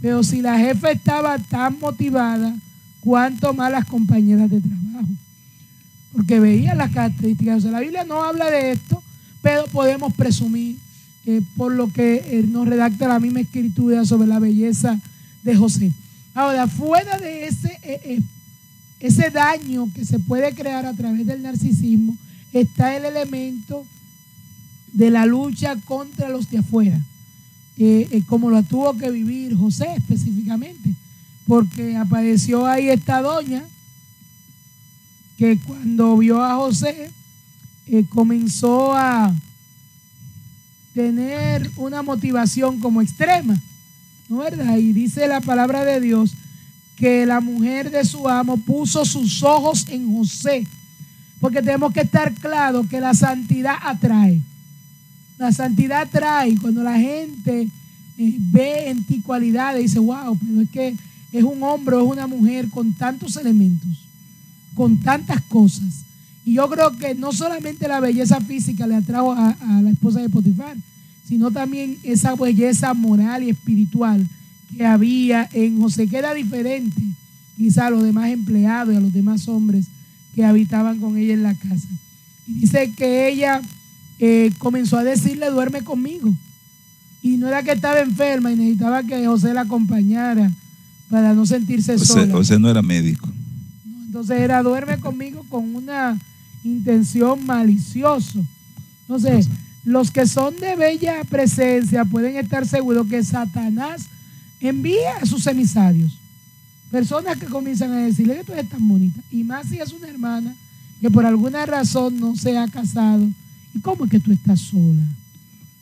Pero 0.00 0.22
si 0.22 0.42
la 0.42 0.58
jefa 0.58 0.90
estaba 0.90 1.38
tan 1.38 1.78
motivada, 1.78 2.54
¿cuánto 3.00 3.54
más 3.54 3.72
las 3.72 3.86
compañeras 3.86 4.50
de 4.50 4.60
trabajo? 4.60 5.08
Porque 6.16 6.40
veía 6.40 6.74
las 6.74 6.90
características. 6.90 7.58
O 7.58 7.60
sea, 7.60 7.70
la 7.72 7.80
Biblia 7.80 8.04
no 8.04 8.24
habla 8.24 8.50
de 8.50 8.72
esto, 8.72 9.02
pero 9.42 9.66
podemos 9.66 10.14
presumir 10.14 10.78
eh, 11.26 11.42
por 11.56 11.72
lo 11.72 11.92
que 11.92 12.24
eh, 12.24 12.44
nos 12.48 12.66
redacta 12.66 13.06
la 13.06 13.20
misma 13.20 13.40
escritura 13.40 14.04
sobre 14.04 14.26
la 14.26 14.38
belleza 14.38 14.98
de 15.42 15.54
José. 15.54 15.92
Ahora, 16.34 16.66
fuera 16.66 17.18
de 17.18 17.46
ese 17.46 17.78
eh, 17.82 18.00
eh, 18.04 18.20
ese 18.98 19.30
daño 19.30 19.90
que 19.94 20.04
se 20.04 20.18
puede 20.18 20.54
crear 20.54 20.86
a 20.86 20.94
través 20.94 21.26
del 21.26 21.42
narcisismo, 21.42 22.16
está 22.52 22.96
el 22.96 23.04
elemento 23.04 23.84
de 24.92 25.10
la 25.10 25.26
lucha 25.26 25.76
contra 25.84 26.30
los 26.30 26.50
de 26.50 26.58
afuera, 26.58 26.98
como 28.26 28.48
lo 28.48 28.62
tuvo 28.62 28.96
que 28.96 29.10
vivir 29.10 29.54
José 29.54 29.86
específicamente, 29.96 30.94
porque 31.46 31.94
apareció 31.94 32.66
ahí 32.66 32.88
esta 32.88 33.20
doña 33.20 33.64
que 35.36 35.58
cuando 35.58 36.16
vio 36.16 36.42
a 36.42 36.56
José 36.56 37.10
eh, 37.86 38.04
comenzó 38.08 38.94
a 38.94 39.34
tener 40.94 41.70
una 41.76 42.02
motivación 42.02 42.80
como 42.80 43.02
extrema, 43.02 43.60
¿no 44.28 44.38
verdad? 44.38 44.78
Y 44.78 44.92
dice 44.92 45.28
la 45.28 45.40
palabra 45.40 45.84
de 45.84 46.00
Dios 46.00 46.32
que 46.96 47.26
la 47.26 47.40
mujer 47.40 47.90
de 47.90 48.04
su 48.04 48.26
amo 48.28 48.56
puso 48.56 49.04
sus 49.04 49.42
ojos 49.42 49.86
en 49.90 50.12
José, 50.16 50.66
porque 51.38 51.60
tenemos 51.60 51.92
que 51.92 52.00
estar 52.00 52.32
claros 52.32 52.86
que 52.88 53.00
la 53.00 53.12
santidad 53.12 53.76
atrae. 53.82 54.40
La 55.36 55.52
santidad 55.52 56.00
atrae 56.00 56.56
cuando 56.56 56.82
la 56.82 56.98
gente 56.98 57.68
eh, 58.16 58.36
ve 58.38 58.88
en 58.88 59.04
ti 59.04 59.20
cualidades 59.20 59.80
y 59.80 59.82
dice, 59.82 59.98
wow, 59.98 60.36
pero 60.38 60.62
es 60.62 60.70
que 60.70 60.96
es 61.32 61.44
un 61.44 61.62
hombre 61.62 61.96
o 61.96 62.06
es 62.06 62.10
una 62.10 62.26
mujer 62.26 62.70
con 62.70 62.94
tantos 62.94 63.36
elementos, 63.36 64.05
con 64.76 64.98
tantas 64.98 65.40
cosas. 65.42 66.04
Y 66.44 66.52
yo 66.52 66.70
creo 66.70 66.92
que 66.96 67.16
no 67.16 67.32
solamente 67.32 67.88
la 67.88 67.98
belleza 67.98 68.40
física 68.40 68.86
le 68.86 68.94
atrajo 68.94 69.32
a, 69.32 69.50
a 69.50 69.82
la 69.82 69.90
esposa 69.90 70.20
de 70.20 70.28
Potifar, 70.28 70.76
sino 71.26 71.50
también 71.50 71.98
esa 72.04 72.36
belleza 72.36 72.94
moral 72.94 73.42
y 73.42 73.50
espiritual 73.50 74.24
que 74.76 74.86
había 74.86 75.48
en 75.52 75.80
José, 75.80 76.06
que 76.06 76.18
era 76.18 76.32
diferente 76.34 77.02
quizá 77.56 77.86
a 77.86 77.90
los 77.90 78.02
demás 78.02 78.30
empleados 78.30 78.94
y 78.94 78.96
a 78.96 79.00
los 79.00 79.12
demás 79.12 79.48
hombres 79.48 79.86
que 80.34 80.44
habitaban 80.44 80.98
con 81.00 81.16
ella 81.16 81.34
en 81.34 81.42
la 81.42 81.54
casa. 81.54 81.88
Y 82.46 82.60
dice 82.60 82.92
que 82.96 83.28
ella 83.28 83.60
eh, 84.18 84.52
comenzó 84.58 84.98
a 84.98 85.04
decirle, 85.04 85.50
duerme 85.50 85.82
conmigo. 85.82 86.32
Y 87.22 87.38
no 87.38 87.48
era 87.48 87.62
que 87.62 87.72
estaba 87.72 87.98
enferma 88.00 88.52
y 88.52 88.56
necesitaba 88.56 89.02
que 89.02 89.26
José 89.26 89.54
la 89.54 89.62
acompañara 89.62 90.50
para 91.08 91.34
no 91.34 91.46
sentirse 91.46 91.94
José, 91.94 92.06
sola. 92.06 92.32
José 92.32 92.58
no 92.58 92.70
era 92.70 92.82
médico. 92.82 93.28
Entonces 94.16 94.40
era 94.40 94.62
duerme 94.62 94.96
conmigo 94.98 95.44
con 95.50 95.74
una 95.76 96.18
intención 96.64 97.44
malicioso. 97.44 98.42
Entonces, 99.02 99.46
los 99.84 100.10
que 100.10 100.26
son 100.26 100.58
de 100.58 100.74
bella 100.74 101.22
presencia 101.28 102.02
pueden 102.06 102.36
estar 102.38 102.66
seguros 102.66 103.06
que 103.08 103.22
Satanás 103.22 104.06
envía 104.58 105.18
a 105.20 105.26
sus 105.26 105.46
emisarios. 105.46 106.16
Personas 106.90 107.36
que 107.36 107.44
comienzan 107.44 107.92
a 107.92 107.96
decirle 107.98 108.36
que 108.38 108.44
tú 108.44 108.52
eres 108.54 108.70
tan 108.70 108.88
bonita. 108.88 109.20
Y 109.30 109.44
más 109.44 109.66
si 109.68 109.76
es 109.80 109.92
una 109.92 110.08
hermana 110.08 110.54
que 111.02 111.10
por 111.10 111.26
alguna 111.26 111.66
razón 111.66 112.18
no 112.18 112.34
se 112.36 112.56
ha 112.56 112.66
casado. 112.68 113.28
¿Y 113.74 113.80
cómo 113.80 114.06
es 114.06 114.10
que 114.10 114.20
tú 114.20 114.32
estás 114.32 114.60
sola? 114.60 115.04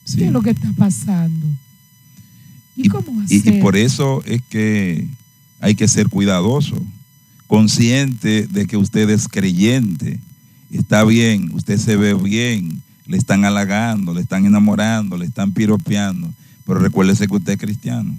Sí. 0.05 0.17
¿Qué 0.19 0.27
es 0.27 0.33
lo 0.33 0.43
que 0.43 0.51
está 0.51 0.73
pasando? 0.77 1.47
¿Y, 2.75 2.87
Y, 2.87 2.89
cómo 2.89 3.23
y- 3.31 3.49
y 3.49 3.61
por 3.61 3.77
eso 3.77 4.25
es 4.25 4.43
que 4.49 5.09
hay 5.61 5.77
que 5.77 5.87
ser 5.87 6.09
cuidadoso, 6.09 6.85
consciente 7.55 8.49
de 8.49 8.67
que 8.67 8.77
usted 8.77 9.09
es 9.11 9.29
creyente, 9.29 10.19
está 10.73 11.05
bien, 11.05 11.53
usted 11.55 11.79
se 11.79 11.95
ve 11.95 12.13
bien, 12.13 12.83
le 13.07 13.17
están 13.17 13.45
halagando, 13.45 14.13
le 14.13 14.23
están 14.23 14.45
enamorando, 14.45 15.17
le 15.17 15.25
están 15.25 15.53
piropeando, 15.53 16.29
pero 16.67 16.81
recuérdese 16.81 17.29
que 17.29 17.37
usted 17.37 17.53
es 17.53 17.59
cristiano, 17.61 18.13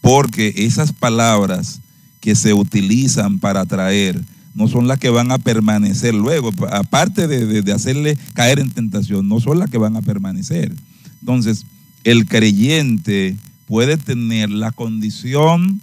porque 0.00 0.54
esas 0.56 0.90
palabras 0.94 1.80
que 2.20 2.34
se 2.34 2.54
utilizan 2.54 3.38
para 3.40 3.60
atraer 3.60 4.18
no 4.54 4.68
son 4.68 4.88
las 4.88 4.98
que 4.98 5.10
van 5.10 5.32
a 5.32 5.38
permanecer 5.38 6.14
luego, 6.14 6.50
aparte 6.70 7.28
de, 7.28 7.44
de- 7.44 7.60
de 7.60 7.72
hacerle 7.74 8.16
caer 8.32 8.58
en 8.58 8.70
tentación, 8.70 9.28
no 9.28 9.38
son 9.40 9.58
las 9.58 9.68
que 9.68 9.76
van 9.76 9.96
a 9.96 10.02
permanecer. 10.02 10.72
Entonces, 11.20 11.66
el 12.04 12.24
creyente 12.24 13.36
puede 13.66 13.98
tener 13.98 14.48
la 14.48 14.70
condición 14.72 15.82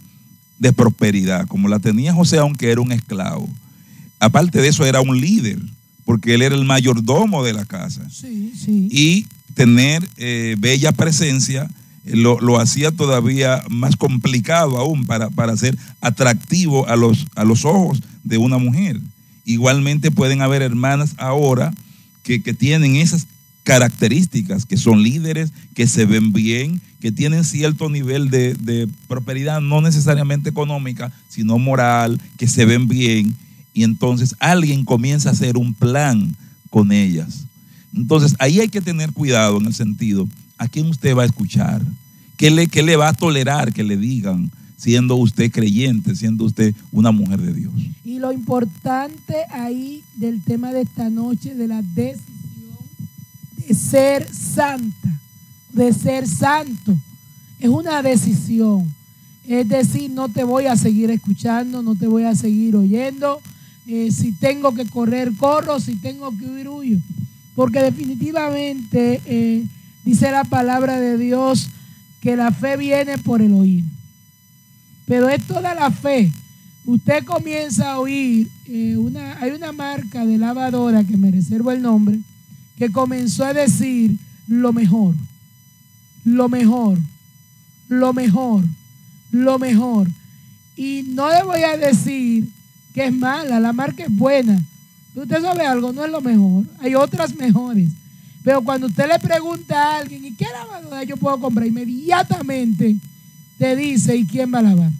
de 0.60 0.74
prosperidad, 0.74 1.47
como 1.47 1.68
la 1.68 1.80
tenía 1.80 2.14
José, 2.14 2.38
aunque 2.38 2.72
era 2.72 2.82
un 2.82 2.91
esclavo. 2.91 3.49
Aparte 4.20 4.62
de 4.62 4.68
eso, 4.68 4.86
era 4.86 5.01
un 5.01 5.20
líder, 5.20 5.60
porque 6.05 6.36
él 6.36 6.41
era 6.41 6.55
el 6.55 6.66
mayordomo 6.66 7.43
de 7.43 7.53
la 7.53 7.66
casa. 7.66 8.07
Sí, 8.10 8.53
sí. 8.55 8.89
Y 8.91 9.26
tener 9.53 10.07
eh, 10.18 10.55
bella 10.60 10.91
presencia 10.91 11.70
eh, 12.05 12.16
lo, 12.16 12.39
lo 12.39 12.60
hacía 12.60 12.91
todavía 12.91 13.64
más 13.70 13.95
complicado 13.95 14.78
aún 14.78 15.05
para, 15.05 15.30
para 15.30 15.55
ser 15.57 15.78
atractivo 16.01 16.88
a 16.88 16.95
los, 16.95 17.26
a 17.36 17.43
los 17.43 17.66
ojos 17.66 18.01
de 18.24 18.38
una 18.38 18.57
mujer. 18.57 18.99
Igualmente 19.45 20.12
pueden 20.12 20.41
haber 20.41 20.62
hermanas 20.62 21.16
ahora 21.18 21.74
que, 22.24 22.41
que 22.41 22.53
tienen 22.53 22.97
esas 22.97 23.26
características, 23.70 24.65
que 24.65 24.78
son 24.78 25.03
líderes, 25.03 25.53
que 25.76 25.86
se 25.86 26.05
ven 26.05 26.34
bien, 26.34 26.82
que 26.99 27.11
tienen 27.11 27.43
cierto 27.43 27.88
nivel 27.88 28.32
de, 28.32 28.55
de 28.55 28.88
prosperidad, 29.07 29.61
no 29.61 29.80
necesariamente 29.80 30.49
económica, 30.49 31.11
sino 31.30 31.59
moral, 31.59 32.20
que 32.38 32.47
se 32.47 32.65
ven 32.65 32.88
bien, 32.88 33.36
y 33.72 33.84
entonces 33.84 34.36
alguien 34.39 34.86
comienza 34.86 35.30
a 35.30 35.34
hacer 35.34 35.55
un 35.55 35.76
plan 35.76 36.36
con 36.72 36.91
ellas. 36.91 37.45
Entonces 37.95 38.36
ahí 38.39 38.59
hay 38.59 38.70
que 38.70 38.82
tener 38.82 39.13
cuidado 39.13 39.59
en 39.59 39.67
el 39.67 39.76
sentido, 39.76 40.28
¿a 40.57 40.67
quién 40.67 40.88
usted 40.88 41.15
va 41.15 41.22
a 41.22 41.28
escuchar? 41.28 41.84
¿Qué 42.38 42.49
le, 42.49 42.65
qué 42.67 42.82
le 42.82 42.95
va 42.95 43.09
a 43.09 43.13
tolerar 43.13 43.72
que 43.72 43.84
le 43.84 43.97
digan 43.97 44.49
siendo 44.78 45.15
usted 45.15 45.51
creyente, 45.51 46.15
siendo 46.15 46.45
usted 46.45 46.74
una 46.91 47.11
mujer 47.11 47.39
de 47.39 47.53
Dios? 47.53 47.74
Y 48.03 48.17
lo 48.17 48.32
importante 48.32 49.36
ahí 49.51 50.01
del 50.15 50.41
tema 50.41 50.72
de 50.72 50.82
esta 50.82 51.11
noche, 51.11 51.53
de 51.53 51.67
la 51.67 51.84
decisión 51.84 52.38
de 52.38 52.38
ser 53.74 54.28
santa, 54.34 55.20
de 55.72 55.93
ser 55.93 56.28
santo, 56.28 56.97
es 57.59 57.70
una 57.70 58.01
decisión. 58.01 58.93
Es 59.47 59.67
decir, 59.67 60.11
no 60.11 60.30
te 60.30 60.43
voy 60.43 60.67
a 60.67 60.76
seguir 60.76 61.09
escuchando, 61.09 61.82
no 61.82 61.95
te 61.95 62.07
voy 62.07 62.24
a 62.24 62.36
seguir 62.36 62.76
oyendo. 62.76 63.41
Eh, 63.88 64.11
si 64.11 64.32
tengo 64.32 64.74
que 64.76 64.86
correr, 64.86 65.32
corro, 65.36 65.80
si 65.80 65.95
tengo 65.95 66.30
que 66.38 66.45
huir, 66.45 66.70
huyo. 66.70 66.97
Porque 67.55 67.82
definitivamente 67.82 69.20
eh, 69.26 69.65
dice 70.05 70.32
la 70.32 70.43
palabra 70.43 70.99
de 70.99 71.17
Dios 71.17 71.67
que 72.22 72.36
la 72.36 72.51
fe 72.51 72.78
viene 72.78 73.17
por 73.17 73.41
el 73.41 73.53
oír. 73.53 73.84
Pero 75.05 75.28
es 75.28 75.43
toda 75.43 75.74
la 75.74 75.89
fe. 75.89 76.32
Usted 76.86 77.24
comienza 77.26 77.93
a 77.93 77.99
oír, 77.99 78.49
eh, 78.65 78.95
una, 78.97 79.39
hay 79.41 79.51
una 79.51 79.72
marca 79.72 80.26
de 80.26 80.38
lavadora 80.38 81.03
que 81.03 81.17
me 81.17 81.32
reservo 81.32 81.72
el 81.72 81.82
nombre, 81.82 82.20
que 82.80 82.91
comenzó 82.91 83.43
a 83.43 83.53
decir 83.53 84.17
lo 84.47 84.71
mejor, 84.71 85.13
lo 86.23 86.47
mejor, 86.47 86.97
lo 87.89 88.13
mejor, 88.13 88.63
lo 89.32 89.59
mejor. 89.59 90.07
Y 90.77 91.03
no 91.09 91.30
le 91.30 91.43
voy 91.43 91.61
a 91.61 91.75
decir 91.75 92.49
que 92.93 93.05
es 93.05 93.13
mala, 93.13 93.59
la 93.59 93.73
marca 93.73 94.03
es 94.03 94.15
buena. 94.15 94.63
Usted 95.13 95.41
sabe 95.41 95.67
algo, 95.67 95.91
no 95.91 96.05
es 96.05 96.11
lo 96.11 96.21
mejor, 96.21 96.63
hay 96.80 96.95
otras 96.95 97.36
mejores. 97.36 97.89
Pero 98.43 98.63
cuando 98.63 98.88
usted 98.88 99.09
le 99.09 99.19
pregunta 99.19 99.75
a 99.77 99.97
alguien, 99.97 100.23
¿y 100.23 100.34
qué 100.34 100.45
lavadora 100.45 101.03
yo 101.03 101.17
puedo 101.17 101.38
comprar? 101.38 101.67
Inmediatamente 101.67 102.95
te 103.57 103.75
dice, 103.75 104.15
¿y 104.15 104.25
quién 104.25 104.53
va 104.53 104.59
a 104.59 104.63
lavar? 104.63 104.91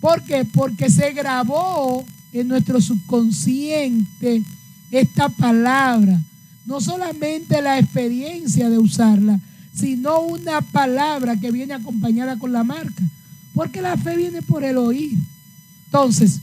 ¿Por 0.00 0.22
qué? 0.22 0.44
Porque 0.44 0.88
se 0.88 1.12
grabó 1.12 2.04
en 2.32 2.46
nuestro 2.46 2.80
subconsciente 2.80 4.44
esta 4.92 5.28
palabra. 5.28 6.20
No 6.64 6.80
solamente 6.80 7.60
la 7.60 7.78
experiencia 7.78 8.70
de 8.70 8.78
usarla, 8.78 9.40
sino 9.74 10.20
una 10.20 10.60
palabra 10.60 11.36
que 11.36 11.50
viene 11.50 11.74
acompañada 11.74 12.38
con 12.38 12.52
la 12.52 12.64
marca. 12.64 13.02
Porque 13.54 13.82
la 13.82 13.96
fe 13.96 14.16
viene 14.16 14.42
por 14.42 14.64
el 14.64 14.78
oír. 14.78 15.18
Entonces, 15.86 16.40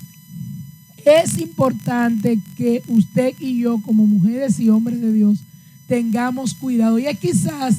es 1.05 1.37
importante 1.37 2.39
que 2.55 2.83
usted 2.87 3.33
y 3.39 3.59
yo, 3.59 3.81
como 3.81 4.05
mujeres 4.05 4.59
y 4.59 4.69
hombres 4.69 5.01
de 5.01 5.11
Dios, 5.11 5.39
tengamos 5.87 6.53
cuidado. 6.53 6.99
Y 6.99 7.05
quizás, 7.15 7.77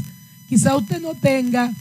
quizás 0.49 0.74
usted 0.76 1.01
no 1.01 1.14
tenga 1.14 1.72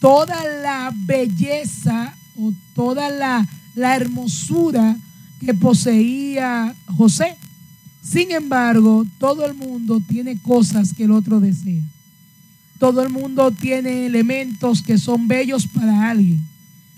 toda 0.00 0.36
la 0.62 0.92
belleza 0.94 2.14
o 2.36 2.52
toda 2.74 3.08
la, 3.08 3.46
la 3.74 3.96
hermosura 3.96 4.96
que 5.40 5.54
poseía 5.54 6.74
José. 6.96 7.36
Sin 8.02 8.30
embargo, 8.30 9.06
todo 9.18 9.44
el 9.44 9.54
mundo 9.54 10.00
tiene 10.08 10.38
cosas 10.38 10.94
que 10.94 11.04
el 11.04 11.10
otro 11.10 11.40
desea. 11.40 11.82
Todo 12.78 13.02
el 13.02 13.10
mundo 13.10 13.50
tiene 13.50 14.06
elementos 14.06 14.82
que 14.82 14.98
son 14.98 15.26
bellos 15.26 15.66
para 15.66 16.10
alguien. 16.10 16.40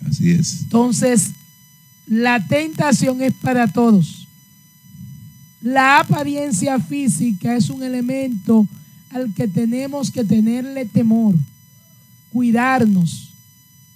Así 0.07 0.31
es. 0.31 0.63
Entonces, 0.63 1.31
la 2.07 2.47
tentación 2.47 3.23
es 3.23 3.33
para 3.35 3.67
todos. 3.67 4.27
La 5.63 6.01
apariencia 6.01 6.79
física 6.79 7.55
es 7.55 7.71
un 7.71 7.83
elemento 7.83 8.67
al 9.11 9.33
que 9.35 9.49
tenemos 9.49 10.11
que 10.11 10.25
tenerle 10.25 10.85
temor, 10.87 11.35
cuidarnos, 12.33 13.31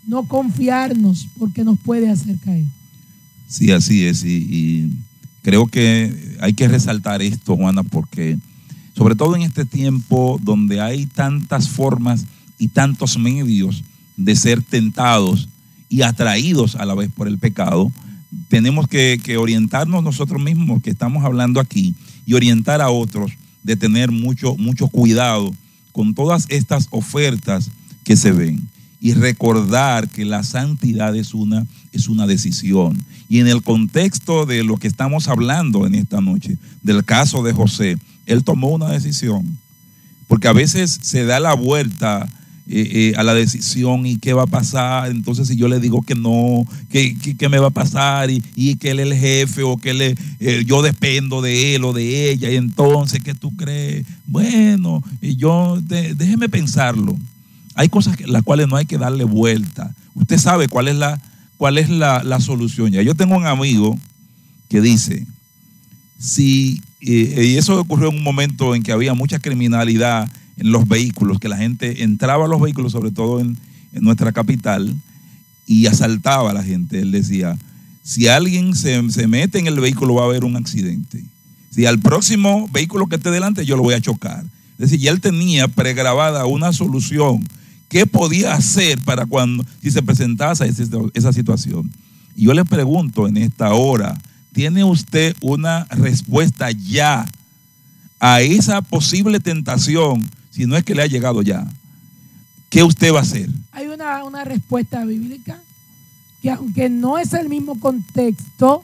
no 0.07 0.27
confiarnos 0.27 1.29
porque 1.39 1.65
nos 1.65 1.79
puede 1.79 2.11
hacer 2.11 2.37
caer. 2.39 2.67
Sí, 3.49 3.71
así 3.71 4.05
es. 4.05 4.25
Y, 4.25 4.37
y 4.37 4.93
Creo 5.45 5.67
que 5.67 6.37
hay 6.41 6.55
que 6.55 6.69
resaltar 6.69 7.21
esto, 7.21 7.55
Juana, 7.55 7.83
porque 7.83 8.39
sobre 8.97 9.15
todo 9.15 9.37
en 9.37 9.43
este 9.43 9.67
tiempo 9.67 10.41
donde 10.43 10.81
hay 10.81 11.05
tantas 11.05 11.69
formas 11.69 12.25
y 12.59 12.69
tantos 12.69 13.19
medios 13.19 13.85
de 14.17 14.37
ser 14.37 14.63
tentados 14.63 15.51
y 15.91 16.01
atraídos 16.01 16.77
a 16.77 16.87
la 16.87 16.95
vez 16.95 17.11
por 17.15 17.29
el 17.29 17.37
pecado, 17.37 17.93
tenemos 18.49 18.89
que, 18.89 19.21
orientarnos 19.39 20.03
nosotros 20.03 20.41
mismos 20.43 20.83
que 20.83 20.89
estamos 20.89 21.23
hablando 21.25 21.61
aquí 21.61 21.95
y 22.25 22.33
orientar 22.33 22.81
a 22.81 22.89
otros 22.89 23.33
de 23.63 23.77
tener 23.77 24.11
mucho, 24.11 24.57
mucho 24.57 24.89
cuidado 24.89 25.53
con 25.93 26.15
todas 26.15 26.47
estas 26.49 26.89
ofertas 26.91 27.71
que 28.03 28.17
se 28.17 28.33
ven 28.33 28.67
y 29.05 29.13
recordar 29.13 30.09
que 30.09 30.25
la 30.25 30.43
santidad 30.43 31.15
es 31.15 31.35
una, 31.35 31.67
es 31.93 32.09
una 32.09 32.27
decisión. 32.27 33.05
Y 33.29 33.41
en 33.41 33.49
el 33.49 33.63
contexto 33.63 34.47
de 34.47 34.65
lo 34.65 34.79
que 34.79 34.89
estamos 34.89 35.29
hablando 35.29 35.87
en 35.87 35.95
esta 35.95 36.23
noche, 36.23 36.57
del 36.83 37.05
caso 37.05 37.43
de 37.43 37.53
José, 37.53 37.99
él 38.25 38.45
tomó 38.45 38.69
una 38.69 38.89
decisión. 38.89 39.59
Porque 40.27 40.49
a 40.49 40.55
veces 40.55 41.01
se 41.03 41.27
da 41.27 41.39
la 41.39 41.53
vuelta 41.53 42.27
eh, 42.67 43.13
eh, 43.13 43.13
a 43.19 43.23
la 43.23 43.35
decisión 43.35 44.07
y 44.07 44.17
qué 44.17 44.33
va 44.33 44.45
a 44.45 44.47
pasar. 44.47 45.11
Entonces, 45.11 45.49
si 45.49 45.57
yo 45.57 45.69
le 45.69 45.81
digo 45.81 46.01
que 46.01 46.15
no, 46.15 46.65
¿qué, 46.89 47.15
qué, 47.19 47.37
qué 47.37 47.51
me 47.51 47.59
va 47.59 47.67
a 47.67 47.71
pasar? 47.71 48.31
Y, 48.31 48.43
y, 48.57 48.77
que 48.77 48.93
él 48.93 49.01
es 49.01 49.07
el 49.09 49.19
jefe 49.19 49.65
o 49.65 49.77
que 49.77 49.91
él 49.91 50.17
eh, 50.41 50.65
yo 50.67 50.81
dependo 50.81 51.43
de 51.43 51.75
él 51.75 51.85
o 51.85 51.93
de 51.93 52.31
ella. 52.31 52.51
Y 52.51 52.57
entonces, 52.57 53.23
¿qué 53.23 53.35
tú 53.35 53.55
crees? 53.55 54.07
Bueno, 54.27 55.05
yo, 55.21 55.79
déjeme 55.83 56.49
pensarlo. 56.49 57.19
Hay 57.75 57.89
cosas 57.89 58.17
que, 58.17 58.27
las 58.27 58.43
cuales 58.43 58.69
no 58.69 58.77
hay 58.77 58.87
que 58.87 58.99
darle 58.99 59.25
vuelta. 59.25 59.95
Usted 60.15 60.39
sabe 60.39 60.69
cuál 60.69 60.89
es 60.89 60.97
la, 60.97 61.21
cuál 61.57 61.79
es 61.79 61.89
la, 61.89 62.23
la 62.23 62.41
solución. 62.41 62.93
Ya 62.93 63.03
yo 63.03 63.15
tengo 63.15 63.37
un 63.37 63.47
amigo 63.47 63.99
que 64.69 64.81
dice, 64.81 65.27
si, 66.19 66.81
y 67.01 67.57
eso 67.57 67.81
ocurrió 67.81 68.11
en 68.11 68.17
un 68.17 68.23
momento 68.23 68.75
en 68.75 68.83
que 68.83 68.93
había 68.93 69.15
mucha 69.15 69.39
criminalidad 69.39 70.31
en 70.57 70.71
los 70.71 70.87
vehículos, 70.87 71.41
que 71.41 71.49
la 71.49 71.57
gente 71.57 72.03
entraba 72.03 72.45
a 72.45 72.49
los 72.49 72.61
vehículos, 72.61 72.93
sobre 72.93 73.11
todo 73.11 73.41
en, 73.41 73.57
en 73.93 74.05
nuestra 74.05 74.33
capital, 74.33 74.95
y 75.67 75.87
asaltaba 75.87 76.51
a 76.51 76.55
la 76.55 76.63
gente. 76.63 77.01
Él 77.01 77.11
decía, 77.11 77.57
si 78.03 78.29
alguien 78.29 78.75
se, 78.75 79.11
se, 79.11 79.27
mete 79.27 79.59
en 79.59 79.67
el 79.67 79.81
vehículo 79.81 80.15
va 80.15 80.23
a 80.23 80.27
haber 80.27 80.45
un 80.45 80.57
accidente. 80.57 81.25
Si 81.71 81.87
al 81.87 81.99
próximo 81.99 82.69
vehículo 82.73 83.07
que 83.07 83.17
esté 83.17 83.31
delante 83.31 83.67
yo 83.67 83.77
lo 83.77 83.83
voy 83.83 83.95
a 83.95 84.01
chocar. 84.01 84.45
Es 84.79 84.91
decir, 84.91 85.01
ya 85.01 85.11
él 85.11 85.21
tenía 85.21 85.69
pregrabada 85.69 86.47
una 86.47 86.73
solución. 86.73 87.43
¿Qué 87.95 88.07
podía 88.07 88.55
hacer 88.55 89.01
para 89.03 89.25
cuando, 89.25 89.65
si 89.81 89.89
se 89.89 90.03
presentase 90.03 90.69
esa, 91.15 91.33
situación? 91.33 91.93
Y 92.35 92.47
yo 92.47 92.53
le 92.53 92.65
pregunto 92.65 93.29
en 93.29 93.37
esta 93.37 93.73
hora, 93.73 94.21
¿tiene 94.53 94.83
usted 94.83 95.37
una 95.41 95.85
respuesta 95.85 96.73
ya 96.73 97.25
a 98.19 98.41
esa 98.41 98.83
posible 98.83 99.39
tentación 99.39 100.29
si 100.51 100.67
no 100.67 100.77
es 100.77 100.83
que 100.83 100.97
le 100.97 101.03
ha 101.03 101.07
llegado 101.07 101.41
ya, 101.41 101.69
¿qué 102.69 102.83
usted 102.83 103.15
va 103.15 103.21
a 103.21 103.23
hacer? 103.23 103.49
Hay 103.71 103.87
una, 103.87 104.25
una 104.25 104.43
respuesta 104.43 105.05
bíblica 105.05 105.61
que 106.43 106.51
aunque 106.51 106.89
no 106.89 107.17
es 107.17 107.33
el 107.33 107.49
mismo 107.49 107.79
contexto, 107.79 108.83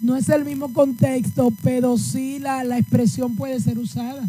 no 0.00 0.14
es 0.14 0.28
el 0.28 0.44
mismo 0.44 0.72
contexto, 0.72 1.52
pero 1.64 1.98
sí 1.98 2.38
la, 2.38 2.62
la 2.62 2.78
expresión 2.78 3.34
puede 3.34 3.58
ser 3.58 3.76
usada. 3.76 4.22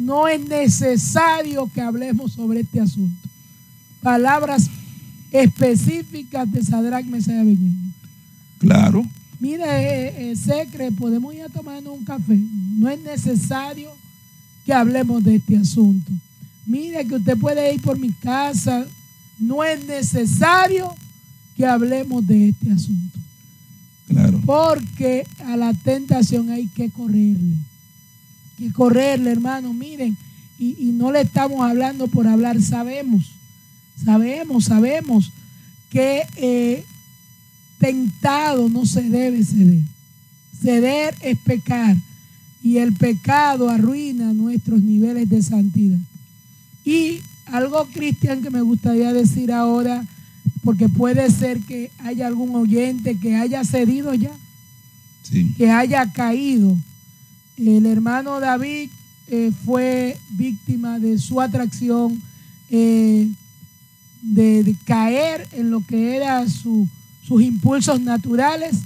No 0.00 0.26
es 0.26 0.40
necesario 0.48 1.70
que 1.74 1.82
hablemos 1.82 2.32
sobre 2.32 2.60
este 2.60 2.80
asunto. 2.80 3.28
Palabras 4.02 4.70
específicas 5.30 6.50
de 6.50 6.64
Sadrach, 6.64 7.04
Mesías 7.04 7.46
y. 7.46 7.58
Claro. 8.58 9.04
Mire, 9.38 9.64
eh, 9.64 10.30
eh, 10.30 10.36
Secre, 10.36 10.90
podemos 10.90 11.34
ir 11.34 11.42
a 11.42 11.50
tomarnos 11.50 11.98
un 11.98 12.04
café. 12.04 12.38
No 12.78 12.88
es 12.88 12.98
necesario 13.02 13.90
que 14.64 14.72
hablemos 14.72 15.22
de 15.22 15.36
este 15.36 15.58
asunto. 15.58 16.10
Mire 16.64 17.06
que 17.06 17.16
usted 17.16 17.36
puede 17.36 17.74
ir 17.74 17.82
por 17.82 17.98
mi 17.98 18.10
casa. 18.10 18.86
No 19.38 19.62
es 19.62 19.84
necesario 19.86 20.94
que 21.58 21.66
hablemos 21.66 22.26
de 22.26 22.48
este 22.48 22.72
asunto. 22.72 23.18
Claro. 24.08 24.40
Porque 24.46 25.26
a 25.44 25.58
la 25.58 25.74
tentación 25.74 26.48
hay 26.48 26.68
que 26.68 26.88
correrle. 26.88 27.56
Que 28.60 28.72
correrle, 28.72 29.32
hermano. 29.32 29.72
Miren, 29.72 30.16
y, 30.58 30.76
y 30.78 30.92
no 30.92 31.10
le 31.10 31.22
estamos 31.22 31.60
hablando 31.62 32.06
por 32.06 32.28
hablar. 32.28 32.62
Sabemos, 32.62 33.32
sabemos, 34.04 34.66
sabemos 34.66 35.32
que 35.90 36.22
eh, 36.36 36.84
tentado 37.78 38.68
no 38.68 38.86
se 38.86 39.02
debe 39.02 39.42
ceder. 39.42 39.80
Ceder 40.62 41.14
es 41.22 41.38
pecar 41.38 41.96
y 42.62 42.76
el 42.76 42.92
pecado 42.92 43.68
arruina 43.68 44.32
nuestros 44.32 44.82
niveles 44.82 45.28
de 45.28 45.42
santidad. 45.42 45.98
Y 46.84 47.20
algo, 47.46 47.86
Cristian, 47.92 48.42
que 48.42 48.50
me 48.50 48.60
gustaría 48.60 49.12
decir 49.12 49.52
ahora, 49.52 50.06
porque 50.62 50.88
puede 50.88 51.30
ser 51.30 51.60
que 51.60 51.90
haya 51.98 52.26
algún 52.26 52.54
oyente 52.54 53.18
que 53.18 53.34
haya 53.34 53.64
cedido 53.64 54.14
ya, 54.14 54.30
sí. 55.22 55.54
que 55.56 55.70
haya 55.70 56.12
caído. 56.12 56.76
El 57.68 57.86
hermano 57.86 58.40
David 58.40 58.90
eh, 59.28 59.52
fue 59.64 60.16
víctima 60.30 60.98
de 60.98 61.18
su 61.18 61.40
atracción, 61.40 62.20
eh, 62.70 63.28
de, 64.22 64.74
caer 64.84 65.46
en 65.52 65.70
lo 65.70 65.84
que 65.86 66.16
era 66.16 66.48
su, 66.48 66.88
sus 67.22 67.42
impulsos 67.42 68.00
naturales 68.00 68.76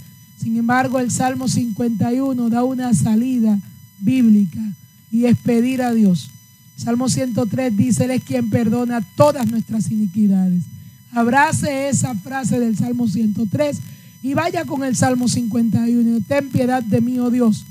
sin 0.44 0.58
embargo, 0.58 1.00
el 1.00 1.10
Salmo 1.10 1.48
51 1.48 2.50
da 2.50 2.64
una 2.64 2.92
salida 2.92 3.58
bíblica 3.98 4.60
y 5.10 5.24
es 5.24 5.38
pedir 5.38 5.80
a 5.80 5.94
Dios. 5.94 6.28
Salmo 6.76 7.08
103 7.08 7.74
dice, 7.74 8.04
Él 8.04 8.10
es 8.10 8.22
quien 8.22 8.50
perdona 8.50 9.00
todas 9.16 9.50
nuestras 9.50 9.90
iniquidades. 9.90 10.64
Abrace 11.12 11.88
esa 11.88 12.14
frase 12.14 12.60
del 12.60 12.76
Salmo 12.76 13.08
103 13.08 13.78
y 14.22 14.34
vaya 14.34 14.66
con 14.66 14.84
el 14.84 14.94
Salmo 14.94 15.28
51. 15.28 16.20
Ten 16.28 16.50
piedad 16.50 16.82
de 16.82 17.00
mí, 17.00 17.18
oh 17.18 17.30
Dios. 17.30 17.64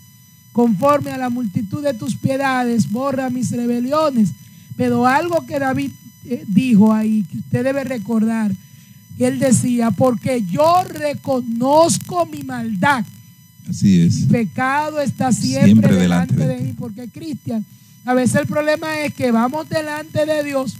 Conforme 0.54 1.12
a 1.12 1.18
la 1.18 1.30
multitud 1.30 1.84
de 1.84 1.94
tus 1.94 2.16
piedades, 2.16 2.90
borra 2.90 3.30
mis 3.30 3.52
rebeliones. 3.52 4.30
Pero 4.78 5.06
algo 5.06 5.46
que 5.46 5.60
David 5.60 5.92
eh, 6.26 6.46
dijo 6.48 6.94
ahí, 6.94 7.24
que 7.30 7.40
usted 7.40 7.64
debe 7.66 7.84
recordar, 7.84 8.54
él 9.20 9.40
decía, 9.40 9.92
porque 9.92 10.44
yo 10.44 10.84
reconozco 10.88 12.26
mi 12.26 12.44
maldad. 12.44 13.06
Así 13.70 14.02
es. 14.02 14.22
Mi 14.22 14.28
pecado 14.28 15.00
está 15.00 15.32
siempre, 15.32 15.66
siempre 15.66 15.96
delante, 15.96 16.36
delante, 16.36 16.64
de, 16.64 16.70
mí. 16.70 16.76
Porque, 16.78 17.08
Cristian, 17.10 17.66
a 18.06 18.14
veces 18.14 18.36
el 18.42 18.48
problema 18.48 19.00
es 19.02 19.14
que 19.14 19.32
vamos 19.32 19.70
delante 19.70 20.26
de 20.26 20.44
Dios 20.44 20.76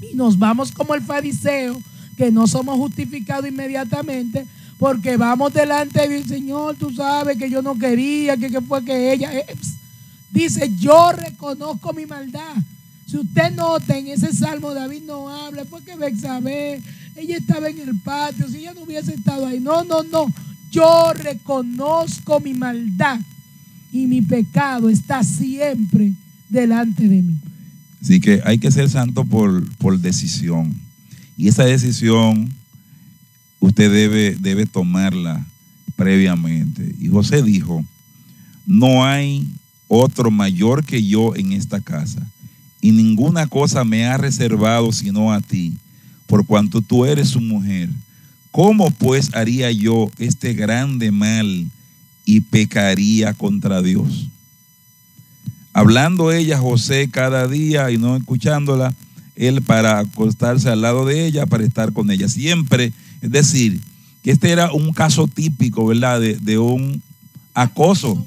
y 0.00 0.14
nos 0.14 0.38
vamos 0.38 0.72
como 0.72 0.94
el 0.94 1.02
fariseo, 1.02 1.80
que 2.16 2.30
no 2.30 2.46
somos 2.46 2.76
justificados 2.76 3.48
inmediatamente, 3.48 4.46
porque 4.84 5.16
vamos 5.16 5.54
delante 5.54 5.98
de 5.98 6.08
Dios, 6.10 6.28
Señor, 6.28 6.76
tú 6.76 6.92
sabes 6.92 7.38
que 7.38 7.48
yo 7.48 7.62
no 7.62 7.74
quería, 7.78 8.36
que, 8.36 8.60
fue 8.60 8.84
que 8.84 9.14
ella. 9.14 9.30
Dice, 10.30 10.70
yo 10.78 11.10
reconozco 11.10 11.94
mi 11.94 12.04
maldad. 12.04 12.54
Si 13.06 13.16
usted 13.16 13.50
nota 13.52 13.96
en 13.96 14.08
ese 14.08 14.30
salmo, 14.34 14.74
David 14.74 15.04
no 15.06 15.30
habla, 15.30 15.64
fue 15.64 15.82
que 15.82 15.96
Bexabé, 15.96 16.82
ella 17.16 17.38
estaba 17.38 17.70
en 17.70 17.78
el 17.78 17.98
patio, 18.00 18.46
si 18.46 18.58
ella 18.58 18.74
no 18.74 18.82
hubiese 18.82 19.14
estado 19.14 19.46
ahí. 19.46 19.58
No, 19.58 19.84
no, 19.84 20.02
no. 20.02 20.30
Yo 20.70 21.14
reconozco 21.14 22.40
mi 22.40 22.52
maldad 22.52 23.18
y 23.90 24.06
mi 24.06 24.20
pecado 24.20 24.90
está 24.90 25.24
siempre 25.24 26.12
delante 26.50 27.08
de 27.08 27.22
mí. 27.22 27.38
Así 28.02 28.20
que 28.20 28.42
hay 28.44 28.58
que 28.58 28.70
ser 28.70 28.90
santo 28.90 29.24
por, 29.24 29.66
por 29.78 29.98
decisión. 29.98 30.74
Y 31.38 31.48
esa 31.48 31.64
decisión 31.64 32.52
usted 33.64 33.90
debe, 33.90 34.36
debe 34.38 34.66
tomarla 34.66 35.44
previamente. 35.96 36.94
Y 37.00 37.08
José 37.08 37.42
dijo, 37.42 37.82
no 38.66 39.04
hay 39.04 39.48
otro 39.88 40.30
mayor 40.30 40.84
que 40.84 41.04
yo 41.04 41.34
en 41.34 41.52
esta 41.52 41.80
casa 41.80 42.26
y 42.80 42.92
ninguna 42.92 43.46
cosa 43.46 43.84
me 43.84 44.04
ha 44.04 44.18
reservado 44.18 44.92
sino 44.92 45.32
a 45.32 45.40
ti, 45.40 45.72
por 46.26 46.44
cuanto 46.44 46.82
tú 46.82 47.06
eres 47.06 47.30
su 47.30 47.40
mujer. 47.40 47.88
¿Cómo 48.50 48.90
pues 48.90 49.34
haría 49.34 49.72
yo 49.72 50.10
este 50.18 50.52
grande 50.52 51.10
mal 51.10 51.66
y 52.26 52.40
pecaría 52.40 53.32
contra 53.32 53.80
Dios? 53.80 54.28
Hablando 55.72 56.30
ella, 56.30 56.58
José, 56.58 57.08
cada 57.10 57.48
día 57.48 57.90
y 57.90 57.96
no 57.96 58.16
escuchándola, 58.16 58.94
él 59.34 59.62
para 59.62 59.98
acostarse 59.98 60.68
al 60.68 60.82
lado 60.82 61.04
de 61.06 61.26
ella, 61.26 61.46
para 61.46 61.64
estar 61.64 61.92
con 61.92 62.10
ella. 62.10 62.28
Siempre, 62.28 62.92
es 63.24 63.30
decir, 63.30 63.80
que 64.22 64.30
este 64.30 64.50
era 64.52 64.72
un 64.72 64.92
caso 64.92 65.26
típico, 65.26 65.86
¿verdad? 65.86 66.20
De, 66.20 66.58
un 66.58 67.02
acoso, 67.54 68.24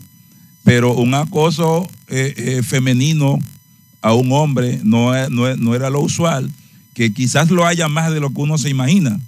pero 0.63 0.93
un 0.95 1.13
acoso 1.13 1.87
eh, 2.07 2.33
eh, 2.37 2.63
femenino 2.63 3.39
a 4.01 4.13
un 4.13 4.31
hombre 4.31 4.79
no, 4.83 5.11
no, 5.29 5.55
no, 5.55 5.75
era 5.75 5.89
lo 5.89 6.01
usual, 6.01 6.49
que 6.93 7.13
quizás 7.13 7.49
lo 7.51 7.65
haya 7.65 7.87
más 7.87 8.11
de 8.13 8.19
lo 8.19 8.29
que 8.31 8.41
uno 8.41 8.57
se 8.57 8.69
imagina. 8.69 9.19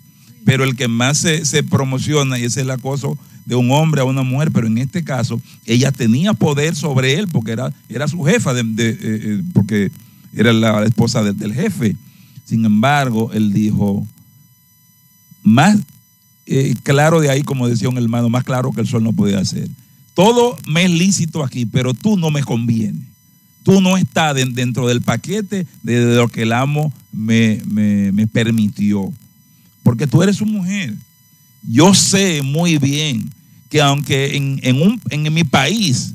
pero 0.46 0.64
el 0.64 0.76
que 0.76 0.88
más 0.88 1.18
se, 1.20 1.46
se 1.46 1.64
promociona 1.64 2.40
y 2.40 2.44
es 2.46 2.58
el 2.58 2.72
acoso 2.72 3.18
de 3.46 3.56
un 3.56 3.72
hombre 3.72 4.02
a 4.02 4.06
una 4.06 4.24
mujer, 4.24 4.52
pero 4.52 4.68
en 4.68 4.78
este 4.78 5.04
caso 5.04 5.42
ella 5.66 5.92
tenía 5.92 6.34
poder 6.34 6.76
sobre 6.76 7.16
él 7.16 7.28
porque 7.28 7.52
era, 7.52 7.72
era 7.90 8.08
su 8.08 8.24
jefa, 8.24 8.54
de, 8.54 8.64
eh, 8.78 9.44
porque 9.54 9.92
era 10.34 10.54
la 10.54 10.84
esposa 10.86 11.22
de- 11.24 11.34
del 11.34 11.54
jefe. 11.54 11.96
Sin 12.46 12.64
embargo, 12.66 13.32
él 13.34 13.52
dijo, 13.54 14.08
más 15.44 15.78
eh, 16.46 16.74
claro 16.84 17.20
de 17.22 17.30
ahí, 17.30 17.44
como 17.44 17.68
decía 17.68 17.90
un 17.90 17.98
hermano, 17.98 18.30
más 18.30 18.44
claro 18.44 18.72
que 18.72 18.82
el 18.82 18.88
sol 18.88 19.04
no 19.04 19.14
podía 19.14 19.40
hacer. 19.40 19.68
Todo 20.14 20.58
me 20.68 20.84
es 20.86 20.92
lícito 20.92 21.44
aquí, 21.44 21.66
pero 21.66 21.94
tú 21.94 22.18
no 22.18 22.32
me 22.32 22.44
conviene. 22.44 23.00
Tú 23.64 23.82
no 23.82 23.98
estás 23.98 24.36
den- 24.36 24.54
dentro 24.54 24.88
del 24.88 25.02
paquete 25.02 25.66
de, 25.84 26.06
de 26.06 26.16
lo 26.16 26.28
que 26.28 26.42
el 26.44 26.52
amo 26.54 26.92
me, 27.12 27.62
me- 27.66 28.12
me 28.12 28.26
permitió. 28.28 29.12
Porque 29.84 30.08
tú 30.08 30.24
eres 30.24 30.38
su 30.38 30.46
mujer. 30.46 30.96
Yo 31.68 31.94
sé 31.94 32.42
muy 32.42 32.78
bien 32.78 33.30
que 33.70 33.82
aunque 33.82 34.36
en, 34.36 34.60
en 34.64 34.82
un, 34.82 35.00
en 35.10 35.32
mi 35.34 35.44
país 35.44 36.14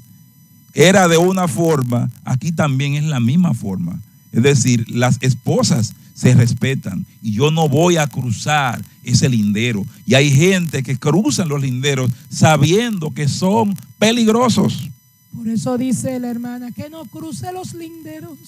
era 0.72 1.06
de 1.06 1.16
una 1.18 1.46
forma, 1.46 2.10
aquí 2.24 2.50
también 2.50 2.94
es 2.94 3.04
la 3.04 3.20
misma 3.20 3.54
forma. 3.54 4.00
Es 4.32 4.42
decir, 4.42 4.84
las 4.90 5.18
esposas 5.20 5.94
se 6.14 6.32
respetan 6.32 7.04
y 7.20 7.32
yo 7.32 7.50
no 7.50 7.68
voy 7.68 7.96
a 7.96 8.06
cruzar 8.06 8.82
ese 9.02 9.28
lindero. 9.28 9.84
Y 10.06 10.14
hay 10.14 10.30
gente 10.30 10.82
que 10.82 10.96
cruzan 10.96 11.48
los 11.48 11.60
linderos 11.60 12.10
sabiendo 12.30 13.12
que 13.12 13.28
son 13.28 13.76
peligrosos. 13.98 14.88
Por 15.34 15.48
eso 15.48 15.76
dice 15.76 16.18
la 16.20 16.30
hermana, 16.30 16.70
que 16.70 16.88
no 16.88 17.04
cruce 17.06 17.52
los 17.52 17.74
linderos 17.74 18.38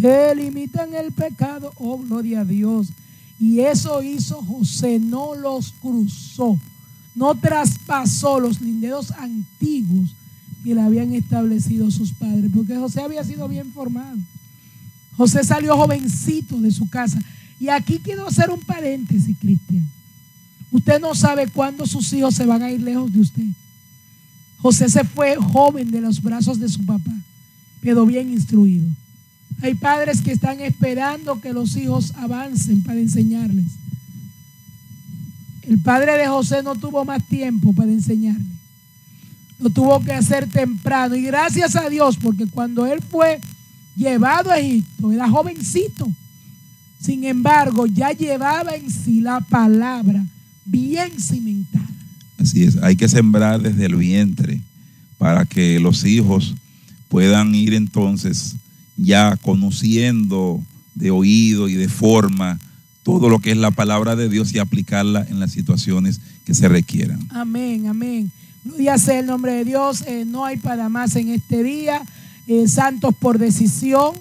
que 0.00 0.34
limitan 0.34 0.94
el 0.94 1.12
pecado. 1.12 1.72
Oh, 1.76 1.98
gloria 1.98 2.40
a 2.40 2.44
Dios. 2.44 2.88
Y 3.40 3.60
eso 3.60 4.02
hizo 4.02 4.42
José, 4.42 4.98
no 4.98 5.34
los 5.34 5.72
cruzó, 5.80 6.58
no 7.14 7.34
traspasó 7.34 8.40
los 8.40 8.60
linderos 8.60 9.10
antiguos 9.10 10.10
que 10.64 10.74
le 10.74 10.80
habían 10.80 11.14
establecido 11.14 11.90
sus 11.90 12.12
padres, 12.12 12.50
porque 12.54 12.76
José 12.76 13.02
había 13.02 13.22
sido 13.24 13.46
bien 13.48 13.72
formado. 13.72 14.16
José 15.16 15.44
salió 15.44 15.76
jovencito 15.76 16.60
de 16.60 16.70
su 16.70 16.88
casa. 16.88 17.18
Y 17.58 17.68
aquí 17.68 18.00
quiero 18.02 18.28
hacer 18.28 18.50
un 18.50 18.60
paréntesis, 18.60 19.36
Cristian. 19.40 19.88
Usted 20.70 21.00
no 21.00 21.14
sabe 21.14 21.46
cuándo 21.46 21.86
sus 21.86 22.12
hijos 22.12 22.34
se 22.34 22.44
van 22.44 22.62
a 22.62 22.70
ir 22.70 22.82
lejos 22.82 23.12
de 23.12 23.20
usted. 23.20 23.46
José 24.58 24.88
se 24.88 25.04
fue 25.04 25.36
joven 25.36 25.90
de 25.90 26.00
los 26.00 26.20
brazos 26.20 26.58
de 26.58 26.68
su 26.68 26.84
papá, 26.84 27.14
pero 27.80 28.04
bien 28.04 28.32
instruido. 28.32 28.86
Hay 29.62 29.74
padres 29.74 30.20
que 30.20 30.32
están 30.32 30.60
esperando 30.60 31.40
que 31.40 31.52
los 31.52 31.76
hijos 31.76 32.12
avancen 32.16 32.82
para 32.82 33.00
enseñarles. 33.00 33.66
El 35.62 35.78
padre 35.78 36.16
de 36.18 36.28
José 36.28 36.62
no 36.62 36.74
tuvo 36.74 37.04
más 37.04 37.26
tiempo 37.26 37.72
para 37.72 37.90
enseñarle. 37.90 38.44
Lo 39.58 39.70
tuvo 39.70 40.00
que 40.00 40.12
hacer 40.12 40.48
temprano. 40.48 41.14
Y 41.16 41.22
gracias 41.22 41.74
a 41.74 41.88
Dios, 41.88 42.18
porque 42.18 42.46
cuando 42.46 42.86
él 42.86 43.00
fue 43.02 43.40
llevado 43.96 44.50
a 44.50 44.58
Egipto, 44.58 45.10
era 45.12 45.28
jovencito. 45.28 46.10
Sin 47.00 47.24
embargo, 47.24 47.86
ya 47.86 48.12
llevaba 48.12 48.74
en 48.74 48.90
sí 48.90 49.20
la 49.20 49.40
palabra 49.40 50.24
bien 50.64 51.10
cimentada. 51.20 51.86
Así 52.38 52.64
es, 52.64 52.76
hay 52.82 52.96
que 52.96 53.08
sembrar 53.08 53.60
desde 53.60 53.86
el 53.86 53.96
vientre 53.96 54.60
para 55.18 55.44
que 55.44 55.80
los 55.80 56.04
hijos 56.04 56.54
puedan 57.08 57.54
ir 57.54 57.74
entonces 57.74 58.56
ya 58.96 59.36
conociendo 59.36 60.62
de 60.94 61.10
oído 61.10 61.68
y 61.68 61.74
de 61.74 61.88
forma 61.88 62.58
todo 63.02 63.28
lo 63.28 63.38
que 63.38 63.52
es 63.52 63.56
la 63.56 63.70
palabra 63.70 64.16
de 64.16 64.28
Dios 64.28 64.52
y 64.52 64.58
aplicarla 64.58 65.24
en 65.28 65.38
las 65.38 65.52
situaciones 65.52 66.20
que 66.44 66.54
se 66.54 66.68
requieran. 66.68 67.20
Amén, 67.30 67.86
amén. 67.86 68.30
Gloria 68.64 68.98
sea 68.98 69.20
el 69.20 69.26
nombre 69.26 69.52
de 69.52 69.64
Dios. 69.64 70.02
Eh, 70.06 70.24
no 70.26 70.44
hay 70.44 70.56
para 70.56 70.88
más 70.88 71.14
en 71.14 71.28
este 71.28 71.62
día. 71.62 72.02
Eh, 72.46 72.68
santos 72.68 73.14
por 73.14 73.38
decisión. 73.38 74.14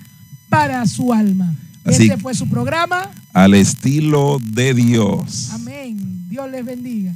para 0.49 0.85
su 0.85 1.13
alma. 1.13 1.55
Así- 1.83 2.03
Este 2.03 2.17
fue 2.17 2.33
su 2.35 2.47
programa. 2.49 3.09
Al 3.33 3.53
estilo 3.53 4.39
de 4.43 4.73
Dios. 4.73 5.49
Amén. 5.51 6.25
Dios 6.29 6.49
les 6.51 6.65
bendiga. 6.65 7.13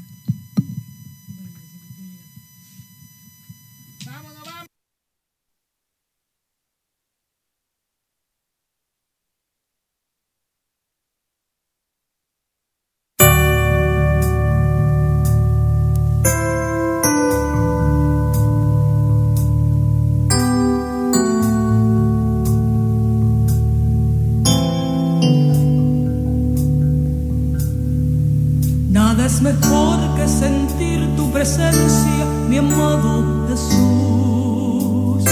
Es 29.32 29.42
mejor 29.42 29.98
que 30.18 30.28
sentir 30.28 31.16
tu 31.16 31.32
presencia, 31.32 32.26
mi 32.50 32.58
amado 32.58 33.48
Jesús. 33.48 35.24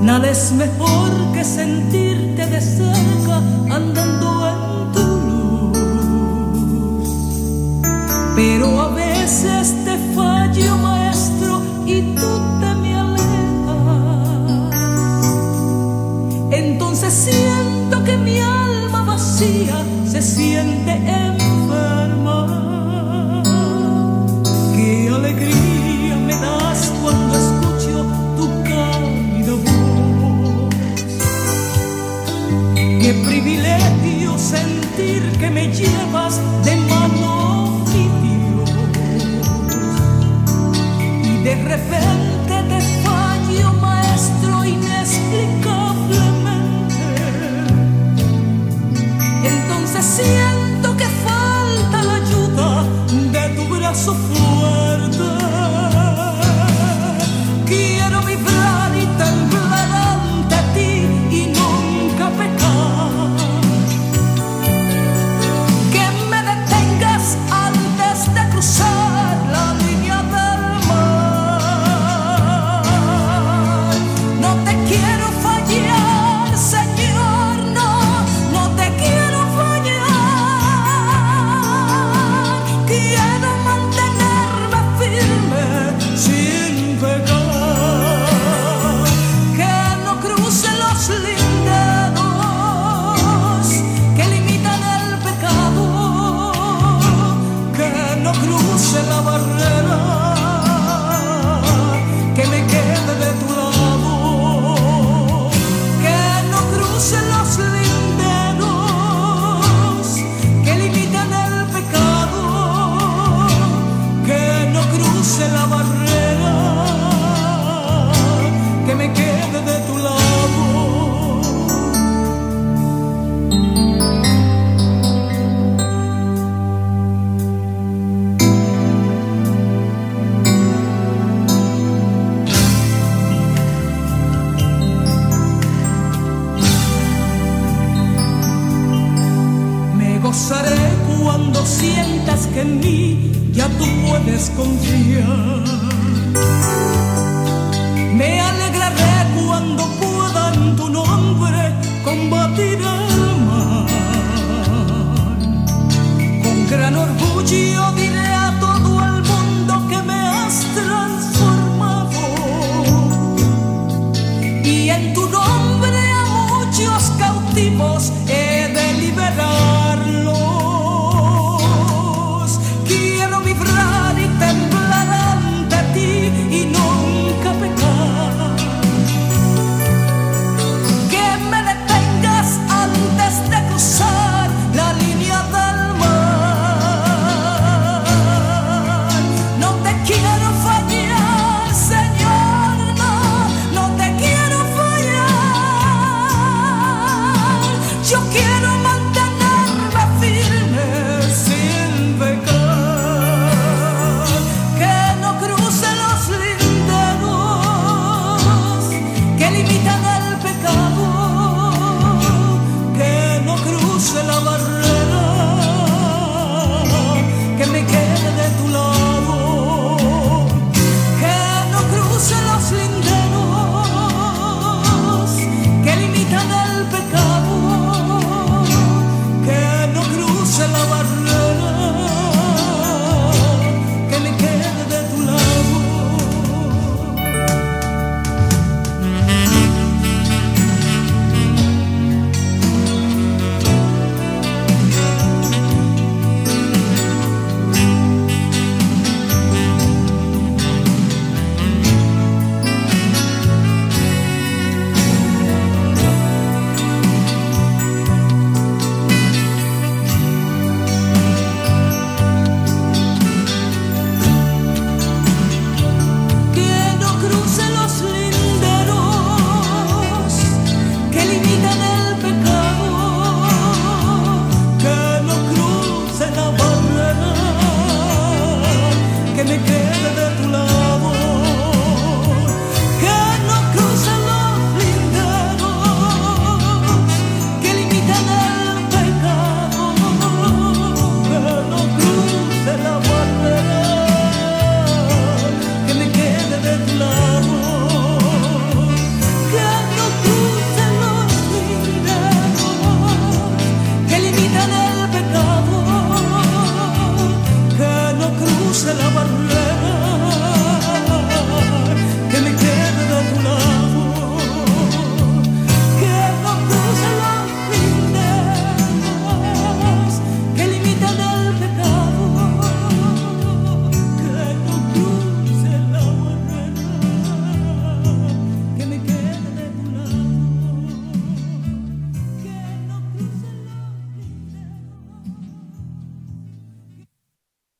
Nada 0.00 0.30
es 0.30 0.52
mejor 0.52 1.10
que 1.34 1.44
sentirte 1.44 2.46
de 2.46 2.60
cerca 2.60 3.36
andando 3.78 4.39